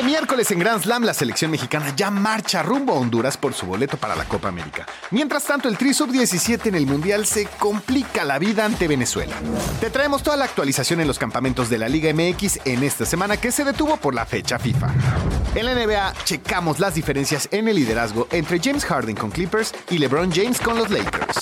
Este 0.00 0.12
miércoles 0.12 0.50
en 0.50 0.58
Grand 0.58 0.82
Slam 0.82 1.04
la 1.04 1.12
selección 1.12 1.50
mexicana 1.50 1.92
ya 1.94 2.10
marcha 2.10 2.62
rumbo 2.62 2.94
a 2.94 2.96
Honduras 2.96 3.36
por 3.36 3.52
su 3.52 3.66
boleto 3.66 3.98
para 3.98 4.16
la 4.16 4.24
Copa 4.24 4.48
América. 4.48 4.86
Mientras 5.10 5.44
tanto, 5.44 5.68
el 5.68 5.76
Tri 5.76 5.92
Sub-17 5.92 6.68
en 6.68 6.74
el 6.74 6.86
Mundial 6.86 7.26
se 7.26 7.44
complica 7.58 8.24
la 8.24 8.38
vida 8.38 8.64
ante 8.64 8.88
Venezuela. 8.88 9.36
Te 9.78 9.90
traemos 9.90 10.22
toda 10.22 10.38
la 10.38 10.46
actualización 10.46 11.02
en 11.02 11.06
los 11.06 11.18
campamentos 11.18 11.68
de 11.68 11.76
la 11.76 11.86
Liga 11.86 12.14
MX 12.14 12.60
en 12.64 12.82
esta 12.82 13.04
semana 13.04 13.36
que 13.36 13.52
se 13.52 13.62
detuvo 13.62 13.98
por 13.98 14.14
la 14.14 14.24
fecha 14.24 14.58
FIFA. 14.58 14.88
En 15.54 15.66
la 15.66 15.74
NBA 15.74 16.14
checamos 16.24 16.80
las 16.80 16.94
diferencias 16.94 17.46
en 17.50 17.68
el 17.68 17.76
liderazgo 17.76 18.26
entre 18.30 18.58
James 18.58 18.86
Harden 18.86 19.16
con 19.16 19.30
Clippers 19.30 19.74
y 19.90 19.98
LeBron 19.98 20.32
James 20.32 20.62
con 20.62 20.78
los 20.78 20.88
Lakers. 20.88 21.40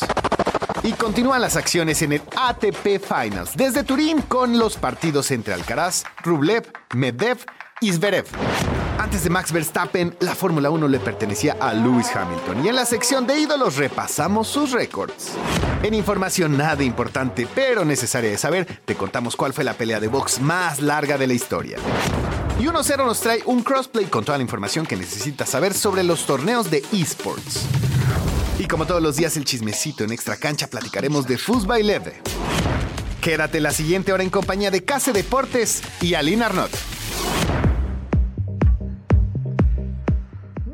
Y 0.83 0.95
continúan 0.95 1.43
las 1.43 1.55
acciones 1.55 2.03
en 2.03 2.15
el 2.15 2.23
ATP 2.34 2.98
Finals 2.98 3.56
desde 3.56 3.84
Turín 3.84 4.20
con 4.23 4.59
los 4.59 4.77
partidos 4.77 5.31
entre 5.31 5.55
Alcaraz, 5.55 6.03
Rublev, 6.25 6.73
Medvedev 6.93 7.39
y 7.80 7.92
Zverev. 7.92 8.27
Antes 8.98 9.23
de 9.23 9.30
Max 9.30 9.53
Verstappen, 9.53 10.16
la 10.20 10.34
Fórmula 10.34 10.70
1 10.70 10.89
le 10.89 10.98
pertenecía 10.98 11.56
a 11.61 11.72
Lewis 11.72 12.08
Hamilton 12.14 12.64
y 12.64 12.69
en 12.69 12.77
la 12.77 12.84
sección 12.84 13.27
de 13.27 13.39
ídolos 13.39 13.77
repasamos 13.77 14.48
sus 14.48 14.72
récords. 14.72 15.33
En 15.83 15.94
información 15.94 16.58
nada 16.58 16.83
importante 16.83 17.47
pero 17.55 17.84
necesaria 17.84 18.30
de 18.30 18.38
saber, 18.38 18.66
te 18.84 18.97
contamos 18.97 19.36
cuál 19.36 19.53
fue 19.53 19.62
la 19.62 19.75
pelea 19.75 20.00
de 20.00 20.08
box 20.08 20.41
más 20.41 20.80
larga 20.80 21.16
de 21.16 21.28
la 21.28 21.34
historia. 21.34 21.78
Y 22.58 22.64
1-0 22.64 23.06
nos 23.06 23.20
trae 23.20 23.42
un 23.47 23.62
crossplay 23.62 24.06
con 24.06 24.25
toda 24.25 24.36
la 24.36 24.42
información 24.42 24.84
que 24.84 24.97
necesitas 24.97 25.48
saber 25.48 25.75
sobre 25.75 26.03
los 26.03 26.27
torneos 26.27 26.70
de 26.70 26.84
esports. 26.92 27.66
Y 28.58 28.66
como 28.66 28.84
todos 28.84 29.00
los 29.00 29.14
días 29.14 29.36
el 29.36 29.44
chismecito 29.44 30.03
en 30.03 30.10
extra 30.10 30.36
cancha 30.36 30.66
platicaremos 30.66 31.28
de 31.28 31.38
Fútbol 31.38 31.86
Leve. 31.86 32.20
Quédate 33.20 33.60
la 33.60 33.70
siguiente 33.70 34.12
hora 34.12 34.25
en 34.25 34.31
compañía 34.31 34.72
de 34.72 34.84
Case 34.84 35.12
Deportes 35.12 35.83
y 36.00 36.14
Aline 36.14 36.44
Arnott. 36.44 36.97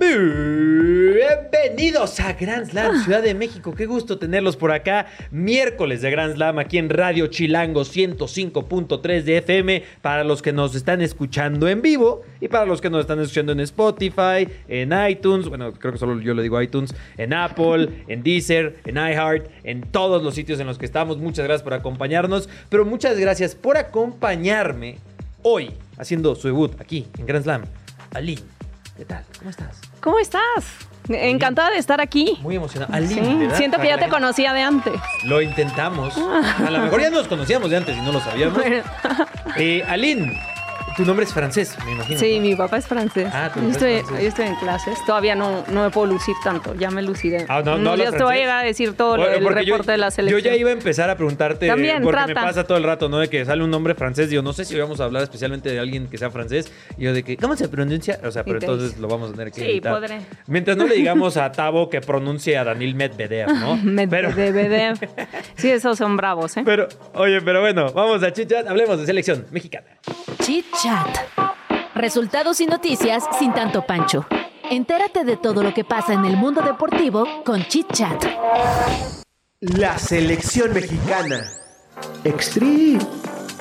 Bienvenidos 0.04 2.20
a 2.20 2.34
Grand 2.34 2.68
Slam 2.68 3.02
Ciudad 3.02 3.22
de 3.22 3.34
México. 3.34 3.74
Qué 3.74 3.86
gusto 3.86 4.18
tenerlos 4.18 4.54
por 4.54 4.70
acá. 4.70 5.06
Miércoles 5.30 6.02
de 6.02 6.10
Grand 6.10 6.34
Slam 6.34 6.58
aquí 6.58 6.76
en 6.76 6.90
Radio 6.90 7.28
Chilango 7.28 7.80
105.3 7.82 9.22
de 9.22 9.38
FM 9.38 9.82
para 10.02 10.22
los 10.22 10.42
que 10.42 10.52
nos 10.52 10.74
están 10.74 11.00
escuchando 11.00 11.68
en 11.68 11.80
vivo 11.80 12.20
y 12.40 12.48
para 12.48 12.66
los 12.66 12.82
que 12.82 12.90
nos 12.90 13.00
están 13.00 13.18
escuchando 13.20 13.52
en 13.52 13.60
Spotify, 13.60 14.46
en 14.68 14.92
iTunes, 15.08 15.48
bueno, 15.48 15.72
creo 15.72 15.94
que 15.94 15.98
solo 15.98 16.20
yo 16.20 16.34
le 16.34 16.42
digo 16.42 16.60
iTunes, 16.60 16.94
en 17.16 17.32
Apple, 17.32 18.04
en 18.06 18.22
Deezer, 18.22 18.80
en 18.84 18.96
iHeart, 18.96 19.46
en 19.64 19.80
todos 19.82 20.22
los 20.22 20.34
sitios 20.34 20.60
en 20.60 20.66
los 20.66 20.76
que 20.76 20.84
estamos. 20.84 21.16
Muchas 21.16 21.46
gracias 21.46 21.62
por 21.62 21.72
acompañarnos, 21.72 22.50
pero 22.68 22.84
muchas 22.84 23.18
gracias 23.18 23.54
por 23.54 23.78
acompañarme 23.78 24.98
hoy 25.42 25.70
haciendo 25.96 26.34
su 26.34 26.48
debut 26.48 26.78
aquí 26.78 27.06
en 27.18 27.24
Grand 27.24 27.44
Slam. 27.44 27.62
Ali, 28.12 28.38
¿qué 28.98 29.06
tal? 29.06 29.24
¿Cómo 29.38 29.48
estás? 29.48 29.93
¿Cómo 30.04 30.18
estás? 30.18 30.42
Encantada 31.08 31.70
de 31.70 31.78
estar 31.78 31.98
aquí. 31.98 32.36
Muy 32.42 32.56
emocionada. 32.56 32.98
Sí, 33.06 33.18
siento 33.54 33.78
que 33.78 33.88
ya 33.88 33.96
te 33.96 34.10
conocía 34.10 34.52
de 34.52 34.60
antes. 34.60 34.92
Lo 35.24 35.40
intentamos. 35.40 36.14
A 36.18 36.70
lo 36.70 36.78
mejor 36.80 37.00
ya 37.00 37.08
nos 37.08 37.26
conocíamos 37.26 37.70
de 37.70 37.78
antes 37.78 37.96
y 37.96 38.00
no 38.02 38.12
lo 38.12 38.20
sabíamos. 38.20 38.58
Bueno, 38.62 38.82
Eh, 39.56 39.82
Aline, 39.88 40.38
tu 40.96 41.04
nombre 41.04 41.24
es 41.24 41.32
francés, 41.32 41.76
me 41.84 41.92
imagino. 41.92 42.18
sí, 42.18 42.36
¿no? 42.36 42.42
mi 42.42 42.54
papá 42.56 42.78
es 42.78 42.86
francés. 42.86 43.28
Ah, 43.32 43.50
tu 43.52 43.60
yo, 43.60 43.68
estoy, 43.70 43.92
es 43.92 44.02
francés. 44.04 44.22
yo 44.22 44.28
estoy 44.28 44.46
en 44.46 44.54
clases. 44.56 44.98
Todavía 45.06 45.34
no, 45.34 45.64
no 45.70 45.82
me 45.84 45.90
puedo 45.90 46.06
lucir 46.06 46.34
tanto. 46.44 46.74
Ya 46.74 46.90
me 46.90 47.02
luciré. 47.02 47.46
Ah, 47.48 47.62
no, 47.64 47.78
no 47.78 47.90
hablas 47.92 48.10
días 48.10 48.18
te 48.18 48.22
voy 48.22 48.22
a 48.22 48.26
francés. 48.26 48.40
llegar 48.40 48.58
a 48.58 48.62
decir 48.66 48.92
todo 48.96 49.16
Bueno, 49.16 49.32
el 49.32 49.42
yo- 49.42 49.48
reporte 49.50 49.92
de 49.92 49.98
la 49.98 50.10
selección. 50.10 50.40
Yo 50.40 50.44
ya 50.50 50.56
iba 50.56 50.70
a 50.70 50.72
empezar 50.72 51.10
a 51.10 51.16
preguntarte, 51.16 51.66
También, 51.66 52.02
porque 52.02 52.26
me 52.28 52.34
pasa 52.34 52.64
todo 52.64 52.78
el 52.78 52.84
rato, 52.84 53.08
¿no? 53.08 53.18
De 53.18 53.28
que 53.28 53.44
sale 53.44 53.62
un 53.64 53.70
nombre 53.70 53.94
francés, 53.94 54.30
digo, 54.30 54.42
no 54.42 54.52
sé 54.52 54.64
si 54.64 54.78
vamos 54.78 55.00
a 55.00 55.04
hablar 55.04 55.22
especialmente 55.22 55.70
de 55.70 55.78
alguien 55.78 56.06
que 56.08 56.18
sea 56.18 56.30
francés, 56.30 56.70
y 56.98 57.04
yo 57.04 57.12
de 57.12 57.22
que, 57.22 57.36
¿cómo 57.36 57.56
se 57.56 57.68
pronuncia? 57.68 58.18
O 58.24 58.30
sea, 58.30 58.44
pero 58.44 58.58
entonces 58.58 58.90
dice. 58.90 59.00
lo 59.00 59.08
vamos 59.08 59.30
a 59.30 59.32
tener 59.32 59.50
que 59.52 59.60
Sí, 59.60 59.66
editar. 59.70 59.94
podré. 59.94 60.20
Mientras 60.46 60.76
no 60.76 60.86
le 60.86 60.94
digamos 61.04 61.36
a 61.36 61.50
Tavo 61.52 61.88
que 61.90 62.00
pronuncie 62.00 62.56
a 62.56 62.64
Daniel 62.64 62.94
Medvedev, 62.94 63.48
¿no? 63.54 63.78
Pero, 64.10 64.30
Medvedev. 64.32 64.96
Sí, 65.56 65.70
esos 65.70 65.98
son 65.98 66.16
bravos, 66.16 66.56
¿eh? 66.56 66.62
pero, 66.64 66.88
oye, 67.14 67.40
pero 67.40 67.60
bueno, 67.60 67.90
vamos 67.92 68.22
a 68.22 68.32
chichat, 68.32 68.66
hablemos 68.68 68.98
de 69.00 69.06
selección 69.06 69.46
mexicana. 69.50 69.86
Chit 70.42 70.66
Chat. 70.84 71.16
Resultados 71.94 72.60
y 72.60 72.66
noticias 72.66 73.24
sin 73.38 73.54
tanto 73.54 73.86
pancho. 73.86 74.26
Entérate 74.70 75.24
de 75.24 75.38
todo 75.38 75.62
lo 75.62 75.72
que 75.72 75.82
pasa 75.82 76.12
en 76.12 76.26
el 76.26 76.36
mundo 76.36 76.60
deportivo 76.60 77.26
con 77.42 77.64
Chit 77.64 77.90
Chat. 77.90 78.22
La 79.60 79.96
selección 79.96 80.74
mexicana. 80.74 81.42
Extreme. 82.22 82.98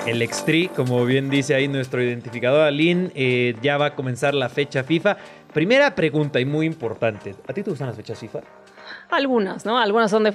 El 0.04 0.20
Extri, 0.20 0.68
como 0.68 1.02
bien 1.06 1.30
dice 1.30 1.54
ahí 1.54 1.66
nuestro 1.66 2.02
identificador 2.02 2.60
Aline, 2.60 3.10
eh, 3.14 3.56
ya 3.62 3.78
va 3.78 3.86
a 3.86 3.94
comenzar 3.94 4.34
la 4.34 4.50
fecha 4.50 4.84
FIFA. 4.84 5.16
Primera 5.54 5.94
pregunta 5.94 6.40
y 6.40 6.44
muy 6.44 6.66
importante. 6.66 7.34
¿A 7.48 7.54
ti 7.54 7.62
te 7.62 7.70
gustan 7.70 7.86
las 7.86 7.96
fechas 7.96 8.18
FIFA? 8.18 8.40
Algunas, 9.08 9.64
¿no? 9.64 9.78
Algunas 9.78 10.10
son 10.10 10.24
de 10.24 10.34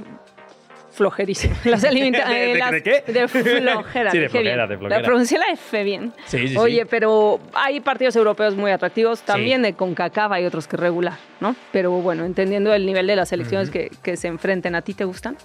flojerísimas. 0.92 1.66
Las 1.66 1.84
alimenta- 1.84 2.28
¿De- 2.28 2.34
de- 2.36 2.52
eh, 2.54 2.58
las- 2.58 2.72
de 2.72 2.84
qué? 2.84 3.04
De 3.12 3.28
flojera. 3.28 4.12
Sí, 4.12 4.18
de 4.20 4.30
flojera, 4.30 4.66
bien. 4.66 4.70
de 4.70 4.78
flojera. 4.78 5.00
La 5.02 5.06
pronuncié 5.06 5.38
la 5.38 5.46
F 5.54 5.84
bien. 5.84 6.14
Sí, 6.26 6.38
sí, 6.40 6.48
sí. 6.50 6.58
Oye, 6.58 6.86
pero 6.86 7.40
hay 7.54 7.80
partidos 7.80 8.16
europeos 8.16 8.56
muy 8.56 8.72
atractivos. 8.72 9.22
También 9.22 9.62
de 9.62 9.74
CONCACAF 9.74 10.32
hay 10.32 10.46
otros 10.46 10.68
que 10.68 10.78
regular, 10.78 11.18
¿no? 11.40 11.56
Pero 11.72 11.92
bueno, 11.92 12.26
entendiendo 12.26 12.74
el 12.74 12.86
nivel 12.86 13.08
de 13.08 13.16
las 13.16 13.30
selecciones 13.30 13.70
que, 13.70 13.92
que 14.04 14.18
se 14.18 14.28
enfrenten, 14.28 14.76
¿a 14.76 14.82
ti 14.82 14.94
te 14.94 15.06
gustan? 15.06 15.38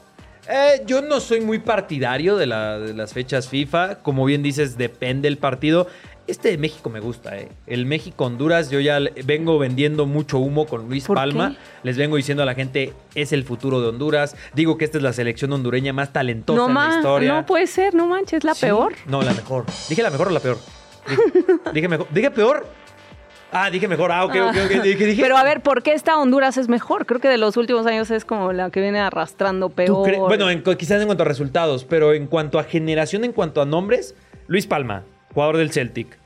Eh, 0.46 0.82
yo 0.84 1.00
no 1.00 1.20
soy 1.20 1.40
muy 1.40 1.58
partidario 1.58 2.36
de, 2.36 2.46
la- 2.46 2.78
de 2.78 2.92
las 2.92 3.14
fechas 3.14 3.48
FIFA. 3.48 3.96
Como 4.02 4.26
bien 4.26 4.42
dices, 4.42 4.76
depende 4.76 5.26
el 5.26 5.38
partido. 5.38 5.86
Este 6.26 6.48
de 6.50 6.56
México 6.58 6.88
me 6.88 7.00
gusta, 7.00 7.36
¿eh? 7.36 7.48
El 7.66 7.84
México-Honduras, 7.84 8.70
yo 8.70 8.80
ya 8.80 8.98
vengo 9.26 9.58
vendiendo 9.58 10.06
mucho 10.06 10.38
humo 10.38 10.66
con 10.66 10.88
Luis 10.88 11.04
¿Por 11.06 11.16
Palma. 11.16 11.50
qué? 11.50 11.56
Les 11.82 11.98
vengo 11.98 12.16
diciendo 12.16 12.42
a 12.42 12.46
la 12.46 12.54
gente, 12.54 12.94
es 13.14 13.32
el 13.34 13.44
futuro 13.44 13.82
de 13.82 13.88
Honduras. 13.88 14.34
Digo 14.54 14.78
que 14.78 14.86
esta 14.86 14.96
es 14.96 15.04
la 15.04 15.12
selección 15.12 15.52
hondureña 15.52 15.92
más 15.92 16.14
talentosa 16.14 16.56
No, 16.56 16.68
en 16.68 16.74
la 16.90 16.96
historia. 16.96 17.32
no 17.34 17.44
puede 17.46 17.66
ser, 17.66 17.94
no 17.94 18.06
manches, 18.06 18.42
la 18.42 18.54
Sí. 18.54 18.62
peor. 18.66 18.94
No, 19.06 19.20
la 19.20 19.34
mejor. 19.34 19.66
¿Dije 19.90 20.02
la 20.02 20.08
mejor 20.10 20.28
o 20.28 20.30
la 20.30 20.40
peor? 20.40 20.56
Dije, 21.06 21.22
dije 21.74 21.88
mejor. 21.88 22.06
¿Dije 22.10 22.30
peor? 22.30 22.66
Ah, 23.52 23.70
dije 23.70 23.86
mejor. 23.86 24.10
Ah, 24.10 24.24
ok, 24.24 24.34
ok, 24.48 24.56
ok. 24.64 24.82
Dije, 24.82 25.04
dije- 25.06 25.22
Pero 25.22 25.36
a 25.36 25.44
ver, 25.44 25.60
¿por 25.60 25.82
qué 25.82 25.92
esta 25.92 26.16
Honduras 26.16 26.56
es 26.56 26.68
mejor? 26.70 27.04
Creo 27.04 27.20
que 27.20 27.28
de 27.28 27.36
los 27.38 27.58
últimos 27.58 27.86
años 27.86 28.10
es 28.10 28.24
como 28.24 28.52
la 28.54 28.70
que 28.70 28.80
viene 28.80 28.98
arrastrando 28.98 29.68
¿Tú 29.68 29.74
peor. 29.74 30.18
Bueno, 30.26 30.48
en 30.50 30.62
quizás 30.62 31.00
en 31.02 31.06
cuanto 31.06 31.22
a 31.22 31.26
resultados, 31.26 31.84
pero 31.84 32.14
en 32.14 32.26
cuanto 32.26 32.58
a 32.58 32.64
generación, 32.64 33.24
en 33.24 33.32
cuanto 33.32 33.60
a 33.60 33.66
nombres, 33.66 34.14
Luis 34.48 34.66
Palma, 34.66 35.04
jugador 35.34 35.56
del 35.58 35.70
Celtic, 35.70 36.18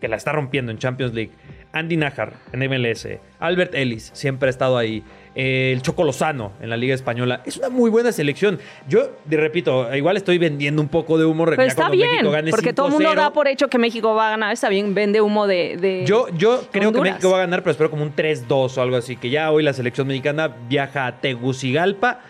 que 0.00 0.08
la 0.08 0.16
está 0.16 0.32
rompiendo 0.32 0.70
en 0.70 0.78
Champions 0.78 1.14
League. 1.14 1.32
Andy 1.72 1.96
Najar 1.96 2.34
en 2.52 2.68
MLS. 2.68 3.06
Albert 3.38 3.74
Ellis, 3.74 4.10
siempre 4.12 4.48
ha 4.48 4.50
estado 4.50 4.76
ahí. 4.76 5.04
Eh, 5.36 5.70
el 5.72 5.82
Choco 5.82 6.02
Lozano 6.02 6.52
en 6.60 6.70
la 6.70 6.76
Liga 6.76 6.94
Española. 6.94 7.42
Es 7.44 7.56
una 7.56 7.68
muy 7.68 7.88
buena 7.90 8.10
selección. 8.10 8.58
Yo, 8.88 9.10
te 9.28 9.36
repito, 9.36 9.94
igual 9.94 10.16
estoy 10.16 10.38
vendiendo 10.38 10.82
un 10.82 10.88
poco 10.88 11.16
de 11.18 11.24
humo. 11.24 11.44
Pero 11.44 11.62
está 11.62 11.88
bien, 11.88 12.26
porque 12.50 12.72
todo 12.72 12.86
el 12.86 12.92
mundo 12.94 13.10
5-0. 13.10 13.14
da 13.14 13.32
por 13.32 13.46
hecho 13.46 13.68
que 13.68 13.78
México 13.78 14.14
va 14.14 14.28
a 14.28 14.30
ganar. 14.30 14.52
Está 14.52 14.68
bien, 14.68 14.94
vende 14.94 15.20
humo 15.20 15.46
de. 15.46 15.76
de 15.80 16.04
Yo, 16.04 16.26
yo 16.36 16.64
creo 16.72 16.92
que. 16.92 17.00
México 17.00 17.30
va 17.30 17.36
a 17.38 17.40
ganar, 17.40 17.62
pero 17.62 17.70
espero 17.70 17.90
como 17.90 18.02
un 18.02 18.14
3-2 18.14 18.76
o 18.76 18.82
algo 18.82 18.96
así. 18.96 19.16
Que 19.16 19.30
ya 19.30 19.50
hoy 19.52 19.62
la 19.62 19.72
selección 19.72 20.08
mexicana 20.08 20.56
viaja 20.68 21.06
a 21.06 21.20
Tegucigalpa. 21.20 22.20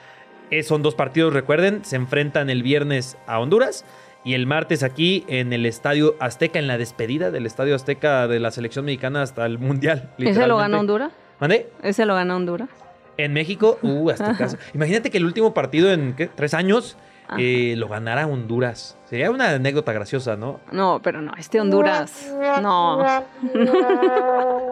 Son 0.65 0.83
dos 0.83 0.95
partidos, 0.95 1.33
recuerden. 1.33 1.85
Se 1.85 1.97
enfrentan 1.97 2.51
el 2.51 2.63
viernes 2.63 3.17
a 3.27 3.39
Honduras. 3.39 3.85
Y 4.25 4.35
el 4.35 4.47
martes 4.47 4.83
aquí 4.83 5.25
en 5.29 5.53
el 5.53 5.65
Estadio 5.65 6.15
Azteca, 6.21 6.59
en 6.59 6.67
la 6.67 6.77
despedida 6.77 7.31
del 7.31 7.47
Estadio 7.47 7.75
Azteca 7.75 8.29
de 8.29 8.39
la 8.39 8.51
selección 8.51 8.85
mexicana 8.85 9.23
hasta 9.23 9.47
el 9.47 9.59
Mundial. 9.59 10.11
¿Ese 10.19 10.47
lo 10.47 10.57
gana 10.59 10.79
Honduras? 10.79 11.13
¿Mandé? 11.41 11.71
¿Ese 11.83 12.05
lo 12.05 12.15
gana 12.15 12.37
Honduras? 12.37 12.69
En 13.17 13.33
México, 13.33 13.79
uh, 13.83 14.11
hasta 14.11 14.37
caso. 14.37 14.59
Imagínate 14.75 15.11
que 15.11 15.19
el 15.19 15.25
último 15.25 15.55
partido 15.55 15.91
en 15.93 16.15
¿qué? 16.15 16.29
tres 16.29 16.55
años. 16.55 16.97
Eh, 17.39 17.75
lo 17.77 17.89
ganara 17.89 18.27
Honduras. 18.27 18.97
Sería 19.07 19.31
una 19.31 19.51
anécdota 19.51 19.93
graciosa, 19.93 20.37
¿no? 20.37 20.61
No, 20.73 21.01
pero 21.03 21.21
no, 21.21 21.33
este 21.39 21.61
Honduras. 21.61 22.33
No. 22.63 23.03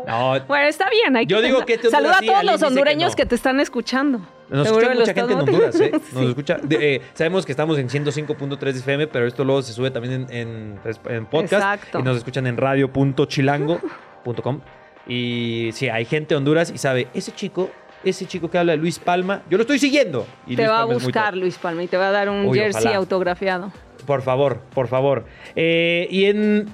No, 0.06 0.40
Bueno, 0.48 0.66
está 0.68 0.88
bien. 0.90 1.16
Hay 1.16 1.26
Yo 1.26 1.38
que 1.40 1.46
digo 1.46 1.64
que 1.66 1.74
este 1.74 1.90
Saluda 1.90 2.18
Honduras 2.18 2.18
a 2.18 2.20
sí, 2.20 2.26
todos 2.26 2.44
los 2.44 2.60
que 2.60 2.66
hondureños 2.66 3.12
no. 3.12 3.16
que, 3.16 3.26
te 3.26 3.34
están 3.34 3.60
escuchando. 3.60 4.20
Nos 4.48 4.66
escucha 4.66 4.94
mucha 4.94 5.14
gente 5.14 5.32
en. 5.32 5.38
Honduras, 5.40 5.80
¿eh? 5.80 5.90
Nos 5.92 6.02
Sí. 6.22 6.26
escucha. 6.28 6.56
de- 6.62 6.94
eh, 6.96 7.02
sabemos 7.14 7.44
que 7.44 7.52
estamos 7.52 7.78
en 7.78 7.88
105.3 7.88 8.76
FM, 8.76 9.06
pero 9.08 9.26
esto 9.26 9.44
luego 9.44 9.62
se 9.62 9.72
sube 9.72 9.90
también 9.90 10.26
en, 10.30 10.78
en- 10.84 10.98
en 11.08 11.26
podcast. 11.26 11.52
Exacto. 11.54 11.98
Y 11.98 12.02
nos 12.02 12.16
escuchan 12.16 12.46
en 12.46 12.56
radio.chilango.com. 12.56 14.60
Y 15.06 15.70
sí, 15.72 15.88
hay 15.88 16.04
gente 16.04 16.34
de 16.34 16.36
Honduras 16.36 16.70
y 16.70 16.78
sabe, 16.78 17.08
ese 17.14 17.32
chico, 17.32 17.70
ese 18.04 18.26
chico 18.26 18.50
que 18.50 18.58
habla 18.58 18.72
de 18.72 18.78
Luis 18.78 18.98
Palma, 18.98 19.42
yo 19.50 19.58
lo 19.58 19.62
estoy 19.62 19.78
siguiendo. 19.78 20.26
Y 20.46 20.56
te 20.56 20.62
Luis 20.62 20.70
va 20.70 20.76
a 20.76 20.86
Palma 20.86 20.94
buscar. 20.94 21.36
Luis 21.36 21.58
Palma 21.58 21.82
y 21.82 21.86
te 21.86 21.96
va 21.96 22.08
a 22.08 22.12
dar 22.12 22.28
un 22.28 22.52
jersey 22.52 22.82
ojalá. 22.82 22.96
autografiado. 22.96 23.72
Por 24.06 24.22
favor, 24.22 24.60
por 24.74 24.88
favor. 24.88 25.24
Eh, 25.54 26.08
y 26.10 26.24
en 26.24 26.68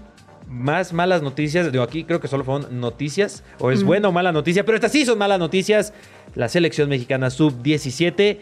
más 0.46 0.92
malas 0.92 1.22
noticias, 1.22 1.72
digo, 1.72 1.82
aquí 1.82 2.04
creo 2.04 2.20
que 2.20 2.28
solo 2.28 2.44
fueron 2.44 2.80
noticias, 2.80 3.42
o 3.58 3.70
es 3.70 3.82
buena 3.82 4.08
o 4.08 4.12
mala 4.12 4.30
noticia, 4.30 4.64
pero 4.64 4.76
estas 4.76 4.92
sí 4.92 5.04
son 5.04 5.18
malas 5.18 5.38
noticias. 5.38 5.92
La 6.34 6.48
selección 6.48 6.88
mexicana 6.88 7.30
sub-17 7.30 8.38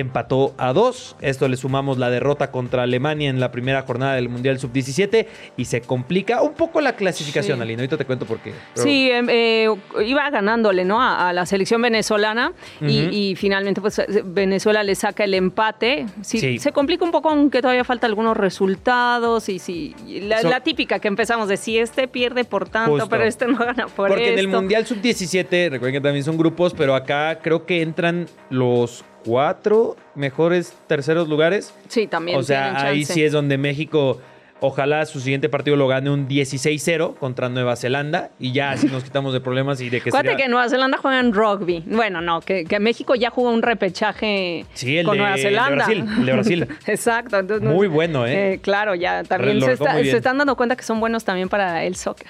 empató 0.00 0.54
a 0.58 0.72
dos. 0.72 1.16
Esto 1.20 1.48
le 1.48 1.56
sumamos 1.56 1.98
la 1.98 2.10
derrota 2.10 2.50
contra 2.50 2.82
Alemania 2.82 3.30
en 3.30 3.40
la 3.40 3.50
primera 3.50 3.82
jornada 3.82 4.14
del 4.14 4.28
Mundial 4.28 4.58
sub-17 4.58 5.26
y 5.56 5.64
se 5.64 5.80
complica 5.80 6.42
un 6.42 6.54
poco 6.54 6.80
la 6.80 6.94
clasificación, 6.96 7.58
Sí. 7.58 7.62
Alina. 7.62 7.80
Ahorita 7.82 7.96
te 7.96 8.04
cuento 8.04 8.26
por 8.26 8.38
qué. 8.38 8.52
Pero- 8.74 8.84
Sí, 8.86 9.10
em, 9.10 9.26
eh, 9.30 9.68
iba 10.04 10.28
ganándole, 10.30 10.84
¿no? 10.84 11.00
A, 11.00 11.28
a 11.28 11.32
la 11.32 11.46
selección 11.46 11.80
venezolana 11.82 12.52
y, 12.80 13.34
finalmente 13.36 13.80
pues 13.80 13.98
eh, 13.98 14.06
Venezuela 14.24 14.82
le 14.82 14.94
saca 14.94 15.24
el 15.24 15.34
empate. 15.34 16.06
Sí, 16.22 16.38
Sí. 16.38 16.58
Se 16.58 16.72
complica 16.72 17.04
un 17.04 17.10
poco 17.10 17.30
aunque 17.30 17.60
todavía 17.62 17.84
falta 17.84 18.06
algunos 18.06 18.36
resultados 18.36 19.48
y 19.48 19.58
sí, 19.58 19.94
la, 20.06 20.42
So- 20.42 20.50
la 20.50 20.60
típica 20.60 20.98
que 20.98 21.08
empezamos 21.08 21.48
de 21.48 21.56
si 21.56 21.78
este 21.78 22.08
pierde 22.08 22.44
por 22.44 22.68
tanto, 22.68 22.92
Justo. 22.92 23.08
pero 23.08 23.24
este 23.24 23.46
no 23.46 23.56
gana 23.58 23.86
por 23.88 24.08
Porque 24.08 24.32
en 24.32 24.38
el. 24.38 24.48
Mundial 24.48 24.86
Sub-17, 24.86 25.70
recuerden 25.70 25.94
que 25.94 26.00
también 26.00 26.24
son 26.24 26.36
grupos, 26.38 26.72
pero 26.74 26.94
acá 26.94 27.40
creo 27.42 27.66
que 27.66 27.82
entran 27.82 28.26
los 28.50 29.04
cuatro 29.26 29.96
mejores 30.14 30.72
terceros 30.86 31.28
lugares. 31.28 31.74
Sí, 31.88 32.06
también 32.06 32.38
O 32.38 32.42
sea, 32.42 32.80
ahí 32.80 33.00
chance. 33.00 33.12
sí 33.14 33.24
es 33.24 33.32
donde 33.32 33.58
México, 33.58 34.20
ojalá 34.60 35.04
su 35.04 35.20
siguiente 35.20 35.48
partido 35.50 35.76
lo 35.76 35.86
gane 35.88 36.08
un 36.10 36.26
16-0 36.28 37.14
contra 37.16 37.48
Nueva 37.48 37.76
Zelanda 37.76 38.30
y 38.38 38.52
ya 38.52 38.70
así 38.70 38.86
nos 38.86 39.04
quitamos 39.04 39.32
de 39.34 39.40
problemas 39.40 39.80
y 39.82 39.90
de 39.90 40.00
que 40.00 40.08
Acuérdate 40.10 40.30
sería- 40.32 40.46
que 40.46 40.50
Nueva 40.50 40.68
Zelanda 40.68 40.96
juega 40.96 41.20
en 41.20 41.34
rugby. 41.34 41.82
Bueno, 41.86 42.20
no, 42.22 42.40
que, 42.40 42.64
que 42.64 42.80
México 42.80 43.14
ya 43.14 43.28
jugó 43.30 43.50
un 43.52 43.62
repechaje 43.62 44.64
Sí, 44.74 44.96
el 44.98 45.04
con 45.04 45.14
de- 45.14 45.18
Nueva 45.20 45.34
el 45.34 45.42
de 45.42 45.48
Zelanda. 45.48 45.74
Brasil, 45.74 46.04
el 46.20 46.26
de 46.26 46.32
Brasil. 46.32 46.68
Exacto. 46.86 47.38
entonces 47.38 47.68
Muy 47.68 47.88
bueno, 47.88 48.26
¿eh? 48.26 48.60
claro, 48.62 48.94
ya 48.94 49.24
también 49.24 49.60
se, 49.60 49.72
está- 49.72 49.92
se 49.94 50.16
están 50.16 50.38
dando 50.38 50.56
cuenta 50.56 50.76
que 50.76 50.82
son 50.84 51.00
buenos 51.00 51.24
también 51.24 51.48
para 51.48 51.84
el 51.84 51.96
soccer. 51.96 52.28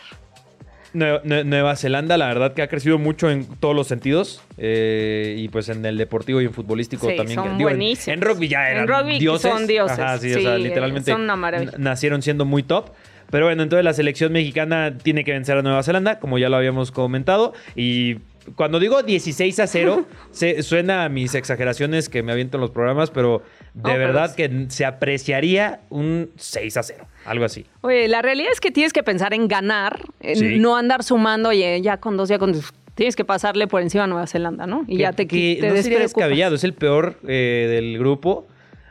Nue- 0.97 1.21
Nue- 1.25 1.45
Nueva 1.45 1.77
Zelanda, 1.77 2.17
la 2.17 2.27
verdad 2.27 2.55
que 2.55 2.63
ha 2.63 2.69
crecido 2.69 2.99
mucho 2.99 3.31
en 3.31 3.45
todos 3.61 3.75
los 3.77 3.87
sentidos. 3.87 4.43
eh, 4.59 5.35
y 5.39 5.49
pues 5.49 5.69
en 5.69 5.85
el 5.85 5.99
deportivo 5.99 6.41
y 6.41 6.47
en 6.47 6.53
futbolístico 6.53 7.09
Sí, 7.11 7.17
también. 7.17 7.37
son 7.37 7.59
digo, 7.59 7.69
en- 7.71 7.77
buenísimos. 7.77 8.09
En, 8.17 8.23
rugby 8.23 8.49
ya 8.49 8.71
En 8.71 8.77
eran 8.79 8.89
rugby 8.89 9.19
dioses. 9.19 9.51
son 9.53 9.67
dioses, 9.67 9.99
Ajá, 9.99 10.17
sí, 10.19 10.33
o 10.33 10.41
sea, 10.41 10.57
literalmente 10.57 11.13
son 11.13 11.21
una 11.23 11.37
maravilla. 11.37 11.73
nacieron 11.77 12.23
siendo 12.23 12.45
muy 12.47 12.63
top. 12.63 12.91
Pero 13.31 13.47
bueno, 13.47 13.63
entonces 13.65 13.85
la 13.85 13.93
selección 13.93 14.33
mexicana 14.33 14.97
tiene 15.03 15.25
que 15.25 15.33
vencer 15.33 15.59
a 15.59 15.63
Nueva 15.63 15.83
Zelanda, 15.83 16.21
como 16.21 16.39
ya 16.39 16.49
lo 16.49 16.57
habíamos 16.57 16.91
comentado. 16.93 17.53
Y 17.75 18.19
cuando 18.55 18.79
digo 18.79 19.03
16 19.03 19.59
a 19.61 19.67
0, 19.67 20.07
se, 20.31 20.63
suena 20.63 21.05
a 21.05 21.09
mis 21.09 21.35
exageraciones 21.35 22.09
que 22.09 22.23
me 22.23 22.33
aviento 22.33 22.57
en 22.57 22.61
los 22.61 22.71
programas, 22.71 23.11
pero 23.11 23.43
de 23.75 23.83
pero 23.83 23.99
verdad 23.99 24.31
sí. 24.31 24.37
que 24.37 24.67
se 24.69 24.85
apreciaría 24.85 25.81
un 25.91 26.31
6 26.37 26.77
a 26.77 26.83
0, 26.83 27.07
algo 27.25 27.45
así. 27.45 27.67
Oye, 27.81 28.09
la 28.09 28.23
realidad 28.23 28.51
es 28.53 28.61
que 28.61 28.71
tienes 28.71 28.93
que 28.93 29.03
pensar 29.03 29.35
en 29.35 29.49
ganar, 29.49 30.01
en 30.21 30.37
Sí. 30.37 30.59
no 30.59 30.77
andar 30.77 31.03
sumando 31.03 31.49
oye, 31.51 31.81
ya 31.83 31.97
con 31.99 32.17
dos, 32.17 32.29
ya 32.29 32.39
con 32.39 32.53
dos. 32.53 32.73
Tienes 32.95 33.15
que 33.17 33.25
pasarle 33.25 33.67
por 33.67 33.83
encima 33.83 34.05
a 34.05 34.07
Nueva 34.07 34.27
Zelanda, 34.27 34.67
¿no? 34.67 34.85
Y 34.87 34.97
que- 34.97 35.03
ya 35.03 35.13
te, 35.13 35.27
que 35.27 35.59
te 35.61 35.69
no 35.69 35.77
sería 35.83 35.99
descabellado, 35.99 36.55
es 36.55 36.65
el 36.65 36.73
peor 36.73 37.19
eh, 37.29 37.67
del 37.71 37.99
grupo. 37.99 38.47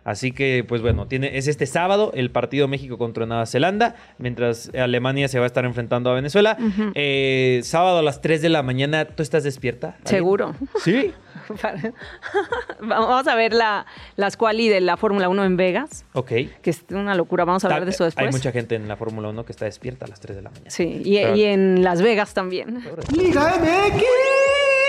Así 0.05 0.31
que, 0.31 0.63
pues 0.65 0.81
bueno, 0.81 1.07
tiene, 1.07 1.37
es 1.37 1.47
este 1.47 1.65
sábado 1.65 2.11
el 2.13 2.29
partido 2.31 2.67
México 2.69 2.97
contra 2.97 3.25
Nueva 3.25 3.45
Zelanda, 3.47 3.95
mientras 4.19 4.69
Alemania 4.73 5.27
se 5.27 5.39
va 5.39 5.45
a 5.45 5.47
estar 5.47 5.65
enfrentando 5.65 6.09
a 6.11 6.13
Venezuela. 6.13 6.57
Eh, 6.93 7.59
sábado 7.63 7.97
a 7.97 8.01
las 8.03 8.21
3 8.21 8.41
de 8.43 8.49
la 8.49 8.61
mañana, 8.61 9.05
¿tú 9.05 9.23
estás 9.23 9.43
despierta? 9.43 9.87
¿Alguien? 9.97 10.05
Seguro. 10.07 10.55
Sí. 10.83 11.11
Vamos 12.81 13.27
a 13.27 13.35
ver 13.35 13.53
la, 13.53 13.85
las 14.15 14.37
quali 14.37 14.69
de 14.69 14.79
la 14.81 14.95
Fórmula 14.97 15.27
1 15.29 15.43
en 15.45 15.57
Vegas, 15.57 16.05
Ok. 16.13 16.27
que 16.61 16.69
es 16.69 16.85
una 16.91 17.15
locura. 17.15 17.43
Vamos 17.45 17.63
a 17.63 17.67
hablar 17.67 17.85
de 17.85 17.91
eso 17.91 18.03
después. 18.03 18.27
Hay 18.27 18.31
mucha 18.31 18.51
gente 18.51 18.75
en 18.75 18.87
la 18.87 18.95
Fórmula 18.97 19.29
1 19.29 19.43
que 19.45 19.51
está 19.51 19.65
despierta 19.65 20.05
a 20.05 20.07
las 20.07 20.19
3 20.19 20.35
de 20.37 20.41
la 20.43 20.49
mañana. 20.51 20.69
Sí, 20.69 21.01
y, 21.03 21.17
Pero- 21.17 21.35
y 21.35 21.43
en 21.43 21.83
Las 21.83 22.01
Vegas 22.01 22.33
también. 22.33 22.83
Liga 23.15 23.55
MX. 23.59 24.03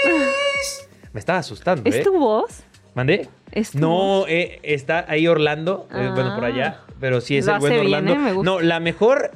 Me 1.13 1.21
estaba 1.21 1.39
asustando, 1.39 1.89
¿Es 1.89 1.97
¿eh? 1.97 2.03
tu 2.03 2.19
voz? 2.19 2.63
¿Mandé? 2.95 3.29
¿Es 3.53 3.71
tu 3.73 3.79
no, 3.79 4.25
eh, 4.29 4.59
está 4.63 5.05
ahí 5.09 5.27
Orlando, 5.27 5.89
eh, 5.95 6.11
bueno, 6.15 6.35
por 6.35 6.45
Ah. 6.45 6.49
allá, 6.49 6.81
pero 7.01 7.21
sí 7.21 7.37
es 7.37 7.47
el 7.47 7.59
buen 7.59 7.73
bien, 7.73 7.85
Orlando. 7.87 8.13
¿eh? 8.13 8.19
Me 8.19 8.33
gusta. 8.33 8.51
No, 8.51 8.61
la 8.61 8.81
mejor, 8.81 9.31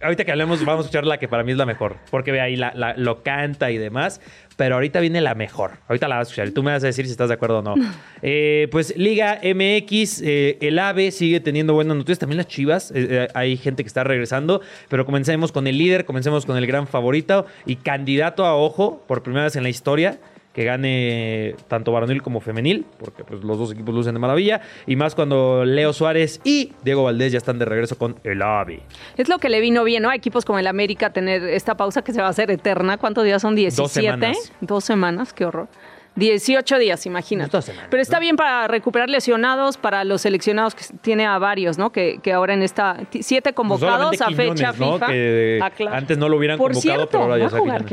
ahorita 0.00 0.24
que 0.24 0.32
hablemos, 0.32 0.64
vamos 0.64 0.84
a 0.84 0.86
escuchar 0.86 1.06
la 1.06 1.18
que 1.18 1.28
para 1.28 1.44
mí 1.44 1.52
es 1.52 1.58
la 1.58 1.66
mejor, 1.66 1.96
porque 2.10 2.32
ve 2.32 2.40
ahí, 2.40 2.56
la, 2.56 2.72
la- 2.74 2.94
lo 2.96 3.22
canta 3.22 3.70
y 3.70 3.78
demás, 3.78 4.20
pero 4.56 4.74
ahorita 4.76 5.00
viene 5.00 5.20
la 5.20 5.34
mejor, 5.34 5.72
ahorita 5.88 6.08
la 6.08 6.16
vas 6.16 6.28
a 6.28 6.30
escuchar 6.30 6.48
y 6.48 6.50
tú 6.52 6.62
me 6.62 6.72
vas 6.72 6.82
a 6.82 6.86
decir 6.86 7.04
si 7.06 7.12
estás 7.12 7.28
de 7.28 7.34
acuerdo 7.34 7.58
o 7.58 7.62
no. 7.62 7.74
Eh, 8.24 8.68
pues 8.70 8.96
Liga 8.96 9.40
MX, 9.42 10.22
el 10.22 10.78
AVE 10.78 11.10
sigue 11.10 11.40
teniendo 11.40 11.74
buenas 11.74 11.96
noticias, 11.96 12.20
también 12.20 12.36
las 12.36 12.46
Chivas, 12.46 12.92
hay 13.34 13.56
gente 13.56 13.82
que 13.82 13.88
está 13.88 14.04
regresando, 14.04 14.60
pero 14.88 15.04
comencemos 15.04 15.50
con 15.50 15.66
el 15.66 15.76
líder, 15.76 16.04
comencemos 16.04 16.46
con 16.46 16.56
el 16.56 16.64
gran 16.66 16.86
favorito 16.86 17.46
y 17.66 17.76
candidato 17.76 18.44
a 18.46 18.54
ojo 18.56 19.02
por 19.08 19.22
primera 19.24 19.44
vez 19.44 19.56
en 19.56 19.64
la 19.64 19.70
historia 19.70 20.18
que 20.52 20.64
gane 20.64 21.54
tanto 21.68 21.92
varonil 21.92 22.22
como 22.22 22.40
femenil, 22.40 22.84
porque 22.98 23.24
pues, 23.24 23.42
los 23.42 23.58
dos 23.58 23.72
equipos 23.72 23.94
lucen 23.94 24.12
de 24.14 24.20
maravilla, 24.20 24.60
y 24.86 24.96
más 24.96 25.14
cuando 25.14 25.64
Leo 25.64 25.92
Suárez 25.92 26.40
y 26.44 26.72
Diego 26.84 27.04
Valdés 27.04 27.32
ya 27.32 27.38
están 27.38 27.58
de 27.58 27.64
regreso 27.64 27.96
con 27.96 28.16
el 28.24 28.42
AVE. 28.42 28.82
Es 29.16 29.28
lo 29.28 29.38
que 29.38 29.48
le 29.48 29.60
vino 29.60 29.82
bien, 29.84 30.02
¿no? 30.02 30.10
A 30.10 30.14
equipos 30.14 30.44
como 30.44 30.58
el 30.58 30.66
América 30.66 31.10
tener 31.12 31.42
esta 31.44 31.74
pausa 31.76 32.02
que 32.02 32.12
se 32.12 32.20
va 32.20 32.26
a 32.26 32.30
hacer 32.30 32.50
eterna. 32.50 32.98
¿Cuántos 32.98 33.24
días 33.24 33.40
son? 33.40 33.54
17. 33.54 33.88
semanas. 33.88 34.52
Dos 34.60 34.84
semanas, 34.84 35.32
qué 35.32 35.44
horror. 35.46 35.68
18 36.14 36.78
días, 36.78 37.06
imagínate. 37.06 37.62
Semanas, 37.62 37.88
Pero 37.90 38.02
está 38.02 38.16
¿no? 38.16 38.20
bien 38.20 38.36
para 38.36 38.68
recuperar 38.68 39.08
lesionados, 39.08 39.78
para 39.78 40.04
los 40.04 40.20
seleccionados 40.20 40.74
que 40.74 40.84
tiene 41.00 41.24
a 41.24 41.38
varios, 41.38 41.78
¿no? 41.78 41.90
Que, 41.90 42.18
que 42.22 42.34
ahora 42.34 42.52
en 42.52 42.62
esta 42.62 42.98
siete 43.20 43.54
convocados 43.54 44.08
Pues 44.08 44.18
solamente 44.18 44.66
a 44.66 44.72
fecha. 44.72 44.72
FIFA. 44.74 45.06
Que 45.06 45.58
Ah, 45.62 45.70
claro. 45.70 45.96
antes 45.96 46.18
no 46.18 46.28
lo 46.28 46.36
hubieran 46.36 46.58
Por 46.58 46.72
convocado, 46.72 46.94
cierto, 46.96 47.10
pero 47.12 47.22
ahora 47.24 47.38
ya 47.38 47.48
va 47.48 47.56
a 47.56 47.60
jugar. 47.60 47.84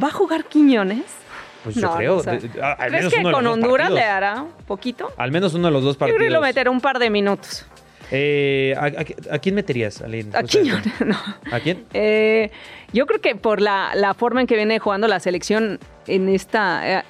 ¿Va 0.00 0.06
a 0.08 0.12
jugar 0.12 0.44
Quiñones? 0.44 1.02
Pues 1.64 1.76
yo 1.76 1.94
creo. 1.96 2.18
al 2.18 2.22
¿Crees 2.76 2.92
menos 2.92 3.12
que 3.12 3.20
uno 3.20 3.28
de 3.28 3.34
con 3.34 3.44
los 3.44 3.54
dos 3.56 3.64
Honduras 3.64 3.88
partidos. 3.88 4.00
le 4.00 4.04
hará 4.10 4.44
poquito? 4.66 5.12
Al 5.16 5.32
menos 5.32 5.54
uno 5.54 5.68
de 5.68 5.72
los 5.72 5.82
dos 5.82 5.96
Yo 5.96 5.98
partidos. 5.98 6.16
creo 6.18 6.28
que 6.28 6.34
lo 6.34 6.40
meterá 6.40 6.70
un 6.70 6.80
par 6.80 6.98
de 6.98 7.10
minutos. 7.10 7.66
Eh, 8.10 8.74
¿a, 8.78 8.84
a- 8.86 9.34
a 9.34 9.38
quién 9.38 9.54
meterías, 9.54 10.00
Aline? 10.00 10.30
A 10.30 10.40
sea, 10.40 10.42
Quiñones, 10.44 11.00
no. 11.04 11.16
¿A 11.52 11.60
quién? 11.60 11.84
Eh, 11.92 12.50
yo 12.92 13.06
creo 13.06 13.20
que 13.20 13.34
por 13.36 13.60
la, 13.60 13.90
la 13.94 14.14
forma 14.14 14.40
en 14.40 14.46
que 14.46 14.56
viene 14.56 14.78
jugando 14.78 15.08
la 15.08 15.20
selección 15.20 15.78
en 16.06 16.28
esta, 16.30 17.00
eh, 17.00 17.04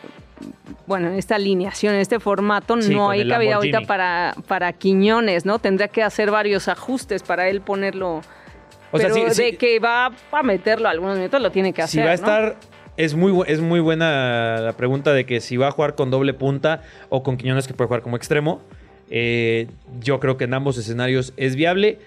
bueno, 0.89 1.07
en 1.09 1.15
esta 1.15 1.37
alineación, 1.37 1.95
en 1.95 2.01
este 2.01 2.19
formato, 2.19 2.81
Sí, 2.83 2.93
no 2.93 3.11
hay 3.11 3.29
cabida 3.29 3.57
ahorita 3.57 3.83
para, 3.83 4.35
para 4.49 4.73
Quiñones, 4.73 5.47
¿no? 5.47 5.61
Tendría 5.61 5.87
que 5.87 6.03
hacer 6.03 6.33
varios 6.33 6.67
ajustes 6.67 7.23
para 7.23 7.49
él 7.49 7.61
ponerlo. 7.61 8.23
O 8.91 8.99
sea, 8.99 9.11
pero 9.13 9.33
sí. 9.35 9.43
de 9.43 9.57
que 9.57 9.79
va 9.79 10.11
a 10.33 10.43
meterlo 10.43 10.89
algunos 10.89 11.17
minutos 11.19 11.41
lo 11.41 11.53
tiene 11.53 11.73
que 11.73 11.83
hacer. 11.83 12.19
Si 12.19 12.25
va 12.27 12.35
a 12.37 12.41
¿no? 12.41 12.55
Es 12.99 13.15
muy, 13.15 13.45
es 13.47 13.61
muy 13.61 13.79
buena 13.79 14.59
la 14.61 14.73
pregunta 14.73 15.13
de 15.13 15.25
que 15.25 15.41
si 15.41 15.57
va 15.57 15.69
a 15.69 15.71
jugar 15.71 15.95
con 15.95 16.11
doble 16.11 16.35
punta 16.35 16.83
o 17.11 17.23
con 17.23 17.37
Quiñones 17.37 17.69
que 17.69 17.73
puede 17.73 17.87
jugar 17.87 18.03
como 18.03 18.17
extremo. 18.17 18.61
Eh, 19.09 19.69
yo 20.01 20.19
creo 20.19 20.37
que 20.37 20.45
en 20.45 20.53
ambos 20.55 20.77
escenarios 20.79 21.33
es 21.37 21.55
viable. 21.55 22.01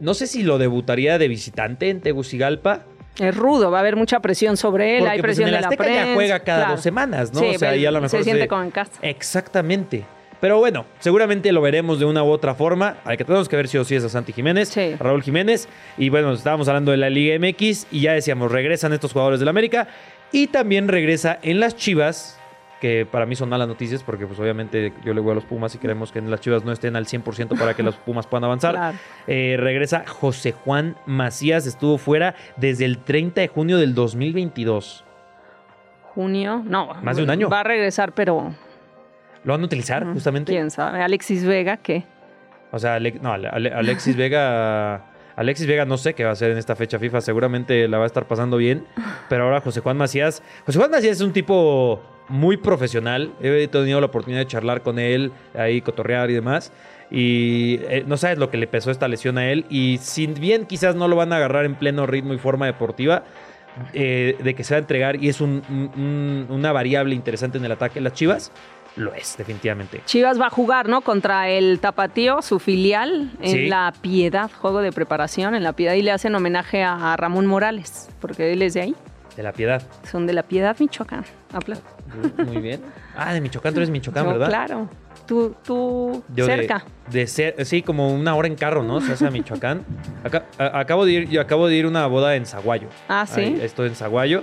No 0.00 0.12
sé 0.12 0.26
si 0.26 0.42
lo 0.42 0.58
debutaría 0.58 1.16
de 1.16 1.28
visitante 1.28 1.88
en 1.88 2.02
Tegucigalpa. 2.02 2.82
Es 3.18 3.34
rudo, 3.34 3.70
va 3.70 3.78
a 3.78 3.80
haber 3.80 3.96
mucha 3.96 4.20
presión 4.20 4.58
sobre 4.58 4.96
él, 4.96 4.98
Porque 5.00 5.12
hay 5.12 5.18
pues, 5.20 5.28
presión 5.28 5.48
en 5.48 5.54
el 5.54 5.62
de 5.62 5.70
la 5.70 5.76
prensa. 5.76 6.04
ya 6.08 6.14
juega 6.14 6.40
cada 6.40 6.58
claro. 6.58 6.72
dos 6.74 6.82
semanas, 6.82 7.32
¿no? 7.32 7.40
Sí, 7.40 7.46
o 7.54 7.58
sea, 7.58 7.74
ya 7.74 7.88
a 7.88 7.92
lo 7.92 8.00
mejor 8.02 8.18
se 8.18 8.24
siente 8.24 8.46
como 8.46 8.62
en 8.64 8.70
casa. 8.70 8.92
Exactamente. 9.02 10.04
Pero 10.40 10.58
bueno, 10.58 10.84
seguramente 10.98 11.50
lo 11.52 11.62
veremos 11.62 11.98
de 11.98 12.04
una 12.04 12.22
u 12.22 12.28
otra 12.28 12.54
forma. 12.54 12.98
Al 13.04 13.16
que 13.16 13.24
tenemos 13.24 13.48
que 13.48 13.56
ver 13.56 13.66
si 13.66 13.78
o 13.78 13.84
sí 13.84 13.94
es 13.94 14.04
a 14.04 14.10
Santi 14.10 14.32
Jiménez, 14.34 14.68
Sí. 14.68 14.92
a 14.92 15.02
Raúl 15.02 15.22
Jiménez. 15.22 15.68
Y 15.96 16.10
bueno, 16.10 16.34
estábamos 16.34 16.68
hablando 16.68 16.90
de 16.90 16.98
la 16.98 17.08
Liga 17.08 17.34
MX 17.38 17.86
y 17.90 18.00
ya 18.02 18.12
decíamos, 18.12 18.52
regresan 18.52 18.92
estos 18.92 19.12
jugadores 19.12 19.40
del 19.40 19.48
América. 19.48 19.88
Y 20.34 20.48
también 20.48 20.88
regresa 20.88 21.38
en 21.42 21.60
las 21.60 21.76
Chivas, 21.76 22.40
que 22.80 23.06
para 23.06 23.24
mí 23.24 23.36
son 23.36 23.48
malas 23.48 23.68
noticias 23.68 24.02
porque 24.02 24.26
pues 24.26 24.38
obviamente 24.40 24.92
yo 25.04 25.14
le 25.14 25.20
voy 25.20 25.30
a 25.30 25.34
los 25.36 25.44
Pumas 25.44 25.72
y 25.76 25.78
queremos 25.78 26.10
que 26.10 26.18
en 26.18 26.28
las 26.28 26.40
Chivas 26.40 26.64
no 26.64 26.72
estén 26.72 26.96
al 26.96 27.06
100% 27.06 27.56
para 27.56 27.74
que 27.74 27.84
los 27.84 27.94
Pumas 27.94 28.26
puedan 28.26 28.42
avanzar. 28.44 28.74
Claro. 28.74 28.98
Eh, 29.28 29.56
regresa 29.58 30.04
José 30.08 30.50
Juan 30.50 30.96
Macías, 31.06 31.66
estuvo 31.66 31.98
fuera 31.98 32.34
desde 32.56 32.84
el 32.84 32.98
30 32.98 33.42
de 33.42 33.48
junio 33.48 33.78
del 33.78 33.94
2022. 33.94 35.04
Junio, 36.14 36.62
no. 36.66 36.94
Más 37.02 37.16
de 37.16 37.22
un 37.22 37.30
año. 37.30 37.48
Va 37.48 37.60
a 37.60 37.64
regresar, 37.64 38.12
pero 38.12 38.54
¿Lo 39.44 39.52
van 39.52 39.62
a 39.62 39.64
utilizar 39.66 40.04
justamente? 40.12 40.50
quién 40.52 40.70
sabe. 40.72 41.00
Alexis 41.00 41.44
Vega, 41.44 41.76
¿qué? 41.76 42.04
O 42.72 42.78
sea, 42.80 42.94
Ale- 42.94 43.18
no, 43.22 43.32
Ale- 43.32 43.48
Ale- 43.48 43.72
Alexis 43.72 44.16
Vega. 44.16 45.04
Alexis 45.36 45.66
Vega 45.66 45.84
no 45.84 45.96
sé 45.98 46.14
qué 46.14 46.24
va 46.24 46.30
a 46.30 46.32
hacer 46.34 46.50
en 46.50 46.58
esta 46.58 46.76
fecha 46.76 46.98
FIFA, 46.98 47.20
seguramente 47.20 47.88
la 47.88 47.98
va 47.98 48.04
a 48.04 48.06
estar 48.06 48.26
pasando 48.26 48.56
bien, 48.56 48.84
pero 49.28 49.44
ahora 49.44 49.60
José 49.60 49.80
Juan 49.80 49.96
Macías, 49.96 50.42
José 50.66 50.78
Juan 50.78 50.90
Macías 50.90 51.16
es 51.16 51.22
un 51.22 51.32
tipo 51.32 52.00
muy 52.28 52.56
profesional, 52.56 53.32
he 53.42 53.66
tenido 53.68 54.00
la 54.00 54.06
oportunidad 54.06 54.40
de 54.40 54.46
charlar 54.46 54.82
con 54.82 54.98
él, 54.98 55.32
ahí 55.54 55.80
cotorrear 55.80 56.30
y 56.30 56.34
demás, 56.34 56.72
y 57.10 57.80
eh, 57.88 58.04
no 58.06 58.16
sabes 58.16 58.38
lo 58.38 58.50
que 58.50 58.56
le 58.56 58.66
pesó 58.66 58.90
esta 58.90 59.08
lesión 59.08 59.36
a 59.38 59.50
él, 59.50 59.66
y 59.68 59.98
si 60.00 60.26
bien 60.26 60.66
quizás 60.66 60.94
no 60.94 61.08
lo 61.08 61.16
van 61.16 61.32
a 61.32 61.36
agarrar 61.36 61.64
en 61.64 61.74
pleno 61.74 62.06
ritmo 62.06 62.32
y 62.32 62.38
forma 62.38 62.66
deportiva, 62.66 63.24
eh, 63.92 64.36
de 64.42 64.54
que 64.54 64.62
se 64.62 64.74
va 64.74 64.78
a 64.78 64.80
entregar 64.80 65.22
y 65.22 65.28
es 65.28 65.40
un- 65.40 65.60
un- 65.68 66.46
una 66.48 66.70
variable 66.72 67.14
interesante 67.14 67.58
en 67.58 67.64
el 67.64 67.72
ataque 67.72 67.94
de 67.94 68.02
las 68.02 68.12
Chivas, 68.12 68.52
lo 68.96 69.12
es, 69.14 69.36
definitivamente. 69.36 70.00
Chivas 70.06 70.40
va 70.40 70.46
a 70.46 70.50
jugar, 70.50 70.88
¿no? 70.88 71.00
Contra 71.00 71.48
el 71.48 71.80
Tapatío, 71.80 72.42
su 72.42 72.58
filial, 72.58 73.32
en 73.40 73.50
Sí. 73.50 73.66
La 73.68 73.92
Piedad, 74.00 74.50
juego 74.60 74.80
de 74.80 74.92
preparación 74.92 75.54
en 75.54 75.62
La 75.62 75.72
Piedad, 75.72 75.94
y 75.94 76.02
le 76.02 76.12
hacen 76.12 76.34
homenaje 76.34 76.82
a, 76.82 77.12
a 77.12 77.16
Ramón 77.16 77.46
Morales, 77.46 78.08
porque 78.20 78.52
él 78.52 78.62
es 78.62 78.74
de 78.74 78.82
ahí. 78.82 78.94
De 79.36 79.42
la 79.42 79.52
piedad. 79.52 79.82
Son 80.08 80.28
de 80.28 80.32
La 80.32 80.44
Piedad, 80.44 80.76
Michoacán. 80.78 81.24
Apla- 81.52 81.78
Muy 82.46 82.58
bien. 82.58 82.80
Ah, 83.16 83.32
de 83.32 83.40
Michoacán, 83.40 83.72
tú 83.72 83.78
eres 83.78 83.90
Michoacán, 83.90 84.24
Yo, 84.24 84.30
¿verdad? 84.32 84.48
Claro. 84.48 84.88
Tú, 85.26 85.54
tú 85.64 86.22
Yo 86.34 86.46
de- 86.46 86.56
cerca. 86.56 86.84
De, 87.10 87.26
ser, 87.28 87.64
sí, 87.64 87.80
como 87.82 88.12
una 88.12 88.34
hora 88.34 88.48
en 88.48 88.56
carro, 88.56 88.82
¿no? 88.82 89.00
Se 89.00 89.12
hace 89.12 89.26
a 89.26 89.30
Michoacán. 89.30 89.84
Acá- 90.24 90.46
a- 90.58 90.80
acabo 90.80 91.04
de 91.04 91.12
ir, 91.12 91.28
yo 91.28 91.40
acabo 91.40 91.66
de 91.68 91.76
ir 91.76 91.84
a 91.84 91.88
una 91.88 92.06
boda 92.06 92.34
en 92.36 92.44
Zaguayo. 92.46 92.88
Ah, 93.08 93.24
¿sí? 93.26 93.40
Ahí, 93.40 93.58
estoy 93.62 93.88
en 93.88 93.94
Zaguayo. 93.94 94.42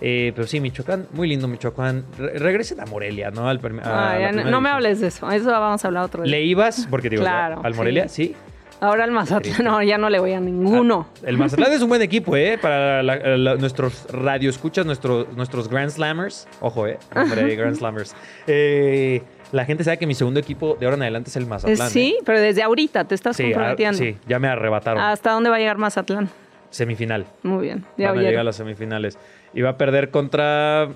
Eh, 0.00 0.32
pero 0.34 0.46
sí, 0.46 0.60
Michoacán, 0.60 1.06
muy 1.12 1.28
lindo 1.28 1.48
Michoacán. 1.48 2.04
Re- 2.18 2.38
regresen 2.38 2.80
a 2.80 2.86
Morelia, 2.86 3.30
¿no? 3.30 3.48
Al 3.48 3.58
a 3.82 4.16
Ah, 4.26 4.32
no, 4.32 4.60
me 4.60 4.68
hables 4.68 5.00
de 5.00 5.06
eso. 5.08 5.30
Eso 5.30 5.50
vamos 5.50 5.84
a 5.84 5.88
hablar 5.88 6.04
otro 6.04 6.22
día. 6.22 6.30
¿Le 6.30 6.42
ibas? 6.42 6.86
Porque 6.90 7.08
digo, 7.08 7.22
Claro, 7.22 7.60
al 7.64 7.74
Morelia, 7.74 8.08
sí. 8.08 8.26
sí. 8.28 8.36
Ahora 8.78 9.06
el 9.06 9.10
Mazatlán, 9.10 9.40
Triste. 9.42 9.62
no, 9.62 9.82
ya 9.82 9.96
no 9.96 10.10
le 10.10 10.18
voy 10.18 10.34
a 10.34 10.40
ninguno. 10.40 11.08
Ah, 11.10 11.20
El 11.28 11.38
Mazatlán 11.38 11.72
es 11.72 11.80
un 11.80 11.88
buen 11.88 12.02
equipo, 12.02 12.36
¿eh? 12.36 12.58
Para 12.60 13.02
la- 13.02 13.16
la- 13.38 13.54
nuestros 13.54 14.06
radioescuchas, 14.12 14.84
nuestros, 14.84 15.32
nuestros 15.34 15.68
Grand 15.68 15.90
Slammers. 15.90 16.46
Ojo, 16.60 16.86
¿eh? 16.86 16.98
Hombre, 17.14 17.56
Grand 17.56 17.74
Slammers. 17.74 18.14
Eh, 18.46 19.22
la 19.52 19.64
gente 19.64 19.82
sabe 19.82 19.96
que 19.96 20.06
mi 20.06 20.14
segundo 20.14 20.38
equipo 20.40 20.76
de 20.78 20.84
ahora 20.84 20.96
en 20.96 21.02
adelante 21.04 21.30
es 21.30 21.36
el 21.36 21.44
Eh, 21.44 21.46
Mazatlán. 21.46 21.88
sí, 21.88 22.18
pero 22.26 22.38
desde 22.38 22.62
ahorita 22.62 23.04
te 23.04 23.14
estás 23.14 23.40
¿eh? 23.40 23.44
Sí, 23.44 23.48
ah, 23.52 23.54
comprometiendo. 23.54 23.96
sí, 23.98 24.16
ya 24.28 24.38
me 24.38 24.48
arrebataron. 24.48 25.02
¿Hasta 25.02 25.30
dónde 25.32 25.48
va 25.48 25.56
a 25.56 25.58
llegar 25.58 25.78
Mazatlán? 25.78 26.28
Semifinal. 26.68 27.24
Muy 27.44 27.62
bien. 27.62 27.84
Ya 27.96 28.10
Van 28.10 28.18
a 28.18 28.22
llegar 28.22 28.40
a 28.40 28.44
las 28.44 28.56
semifinales. 28.56 29.16
Y 29.56 29.62
va 29.62 29.70
a 29.70 29.76
perder 29.78 30.10
contra. 30.10 30.90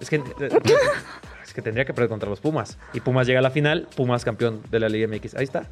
Es 0.00 0.10
que. 0.10 0.16
es 1.44 1.54
que 1.54 1.62
tendría 1.62 1.84
que 1.84 1.92
perder 1.94 2.08
contra 2.08 2.28
los 2.28 2.40
Pumas. 2.40 2.78
Y 2.92 3.00
Pumas 3.00 3.26
llega 3.26 3.38
a 3.38 3.42
la 3.42 3.50
final, 3.50 3.86
Pumas 3.96 4.24
campeón 4.24 4.62
de 4.70 4.80
la 4.80 4.88
Liga 4.88 5.06
MX. 5.06 5.34
Ahí 5.36 5.44
está. 5.44 5.68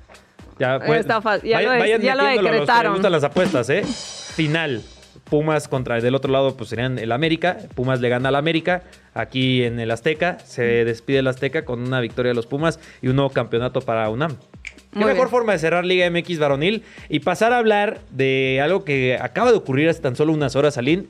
Ya, 0.59 0.79
pues, 0.79 1.00
Está 1.00 1.21
fácil. 1.23 1.49
Ya 1.50 1.57
vayan- 1.57 1.73
lo- 1.73 1.79
vayan 1.81 2.00
ya 2.02 2.14
lo 2.14 2.25
decretaron. 2.25 2.93
gustan 2.93 3.11
las 3.12 3.25
apuestas, 3.25 3.69
¿eh? 3.71 3.83
Final. 3.85 4.83
Pumas 5.25 5.67
contra 5.67 5.99
del 6.00 6.14
otro 6.14 6.31
lado, 6.31 6.57
pues 6.57 6.69
serían 6.71 6.99
el 6.99 7.11
América. 7.11 7.57
Pumas 7.75 8.00
le 8.00 8.09
gana 8.11 8.29
al 8.29 8.35
América. 8.37 8.83
Aquí 9.14 9.62
en 9.64 9.81
el 9.81 9.91
Azteca. 9.91 10.38
Se 10.41 10.62
despide 10.85 11.19
el 11.21 11.26
Azteca 11.26 11.64
con 11.64 11.81
una 11.81 12.00
victoria 12.00 12.31
de 12.31 12.35
los 12.35 12.47
Pumas 12.47 12.81
y 13.00 13.09
un 13.09 13.17
nuevo 13.17 13.31
campeonato 13.31 13.81
para 13.81 14.09
UNAM. 14.11 14.37
Qué 14.62 14.99
Muy 14.99 15.07
mejor 15.07 15.17
bien. 15.23 15.29
forma 15.31 15.52
de 15.52 15.59
cerrar 15.59 15.87
Liga 15.87 16.07
MX 16.11 16.38
varonil 16.38 16.85
y 17.09 17.21
pasar 17.21 17.52
a 17.55 17.59
hablar 17.59 17.99
de 18.11 18.61
algo 18.62 18.85
que 18.85 19.17
acaba 19.21 19.50
de 19.50 19.57
ocurrir 19.57 19.88
hace 19.88 20.00
tan 20.02 20.17
solo 20.17 20.33
unas 20.35 20.55
horas, 20.55 20.76
Aline. 20.76 21.07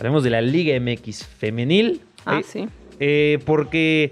Hablemos 0.00 0.24
de 0.24 0.30
la 0.30 0.40
Liga 0.40 0.78
MX 0.80 1.26
femenil. 1.26 2.00
Ah, 2.26 2.40
Eh, 2.40 2.44
sí. 2.46 2.68
eh, 2.98 3.38
porque, 3.44 4.10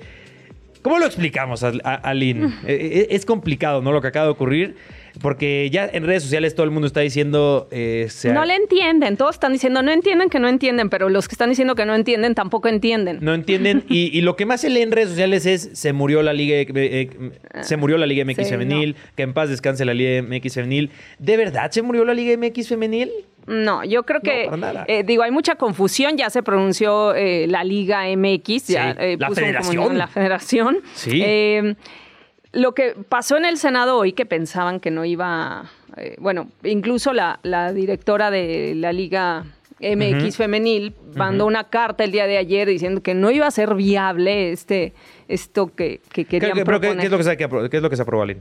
¿cómo 0.83 0.99
lo 0.99 1.07
explicamos, 1.07 1.63
Aline? 1.65 2.53
Eh, 2.67 3.09
es 3.11 3.25
complicado, 3.27 3.81
¿no? 3.83 3.93
Lo 3.93 4.01
que 4.03 4.09
acaba 4.09 4.27
de 4.27 4.33
ocurrir. 4.33 4.77
Porque 5.21 5.69
ya 5.73 5.89
en 5.93 6.05
redes 6.05 6.23
sociales 6.23 6.55
todo 6.55 6.63
el 6.65 6.71
mundo 6.71 6.87
está 6.87 7.01
diciendo... 7.01 7.69
No 7.71 8.45
le 8.45 8.55
entienden. 8.55 9.17
Todos 9.17 9.35
están 9.35 9.53
diciendo 9.53 9.83
no 9.83 9.91
entienden 9.91 10.29
que 10.29 10.39
no 10.39 10.49
entienden, 10.49 10.91
pero 10.91 11.09
los 11.09 11.27
que 11.27 11.33
están 11.35 11.49
diciendo 11.49 11.75
que 11.75 11.85
no 11.87 11.97
entienden 11.97 12.37
tampoco 12.37 12.69
entienden. 12.69 13.19
No 13.21 13.35
entienden. 13.35 13.83
Y, 13.89 14.17
y 14.17 14.21
lo 14.21 14.37
que 14.37 14.47
más 14.47 14.61
se 14.61 14.71
lee 14.71 14.83
en 14.83 14.93
redes 14.93 15.09
sociales 15.09 15.45
es 15.47 15.71
se 15.73 15.93
murió 15.93 16.23
la 16.23 16.33
Liga, 16.35 16.55
eh, 16.59 17.11
se 17.63 17.77
murió 17.77 17.99
la 17.99 18.07
Liga 18.07 18.25
MX 18.25 18.37
Sí, 18.37 18.45
femenil, 18.45 18.95
que 19.17 19.23
en 19.25 19.33
paz 19.33 19.49
descanse 19.49 19.85
la 19.85 19.95
Liga 19.95 20.23
MX 20.23 20.55
femenil. 20.55 20.91
¿De 21.19 21.37
verdad 21.37 21.71
se 21.73 21.83
murió 21.83 22.05
la 22.05 22.15
Liga 22.15 22.37
MX 22.37 22.69
femenil? 22.69 23.11
No, 23.49 23.83
yo 23.85 24.05
creo 24.05 24.21
que, 24.21 24.49
eh, 24.87 25.03
digo, 25.05 25.23
hay 25.23 25.31
mucha 25.31 25.55
confusión. 25.57 26.17
Ya 26.17 26.31
se 26.31 26.43
pronunció 26.43 27.15
eh, 27.15 27.47
la 27.49 27.65
Liga 27.65 28.05
MX, 28.15 28.67
ya 28.69 28.93
Sí, 28.93 28.99
eh, 29.01 29.17
la 29.19 29.29
puso 29.29 29.41
federación. 29.41 29.99
la 29.99 30.07
federación. 30.07 30.79
Sí. 30.95 31.23
Lo 32.53 32.73
que 32.75 32.95
pasó 33.09 33.37
en 33.37 33.45
el 33.45 33.59
Senado 33.59 33.97
hoy, 33.99 34.13
que 34.13 34.25
pensaban 34.27 34.81
que 34.81 34.91
no 34.91 35.05
iba, 35.05 35.71
bueno, 36.19 36.49
incluso 36.65 37.13
la, 37.13 37.41
la 37.43 37.73
directora 37.73 38.31
de 38.31 38.75
la 38.75 38.93
Liga 38.93 39.45
MX 39.81 40.37
femenil 40.37 40.95
mandó 41.15 41.47
una 41.47 41.65
carta 41.65 42.03
el 42.05 42.11
día 42.11 42.27
de 42.27 42.37
ayer 42.39 42.67
diciendo 42.67 43.01
que 43.03 43.15
no 43.15 43.31
iba 43.31 43.47
a 43.47 43.51
ser 43.51 43.75
viable 43.77 44.51
este 44.51 44.93
esto 45.29 45.69
que, 45.73 46.01
que 46.11 46.25
¿Qué, 46.25 46.41
querían 46.41 46.57
qué- 46.57 46.65
pero 46.65 46.81
qué- 46.81 46.89
proponer 46.89 47.01
qué 47.01 47.07
es 47.07 47.11
lo 47.13 47.19
que 47.19 47.25
se, 47.25 47.37
qué 47.71 47.77
es 47.77 47.83
lo 47.83 47.91
que 47.91 47.97
se 47.97 48.03
aprobó, 48.03 48.23
Aline? 48.25 48.41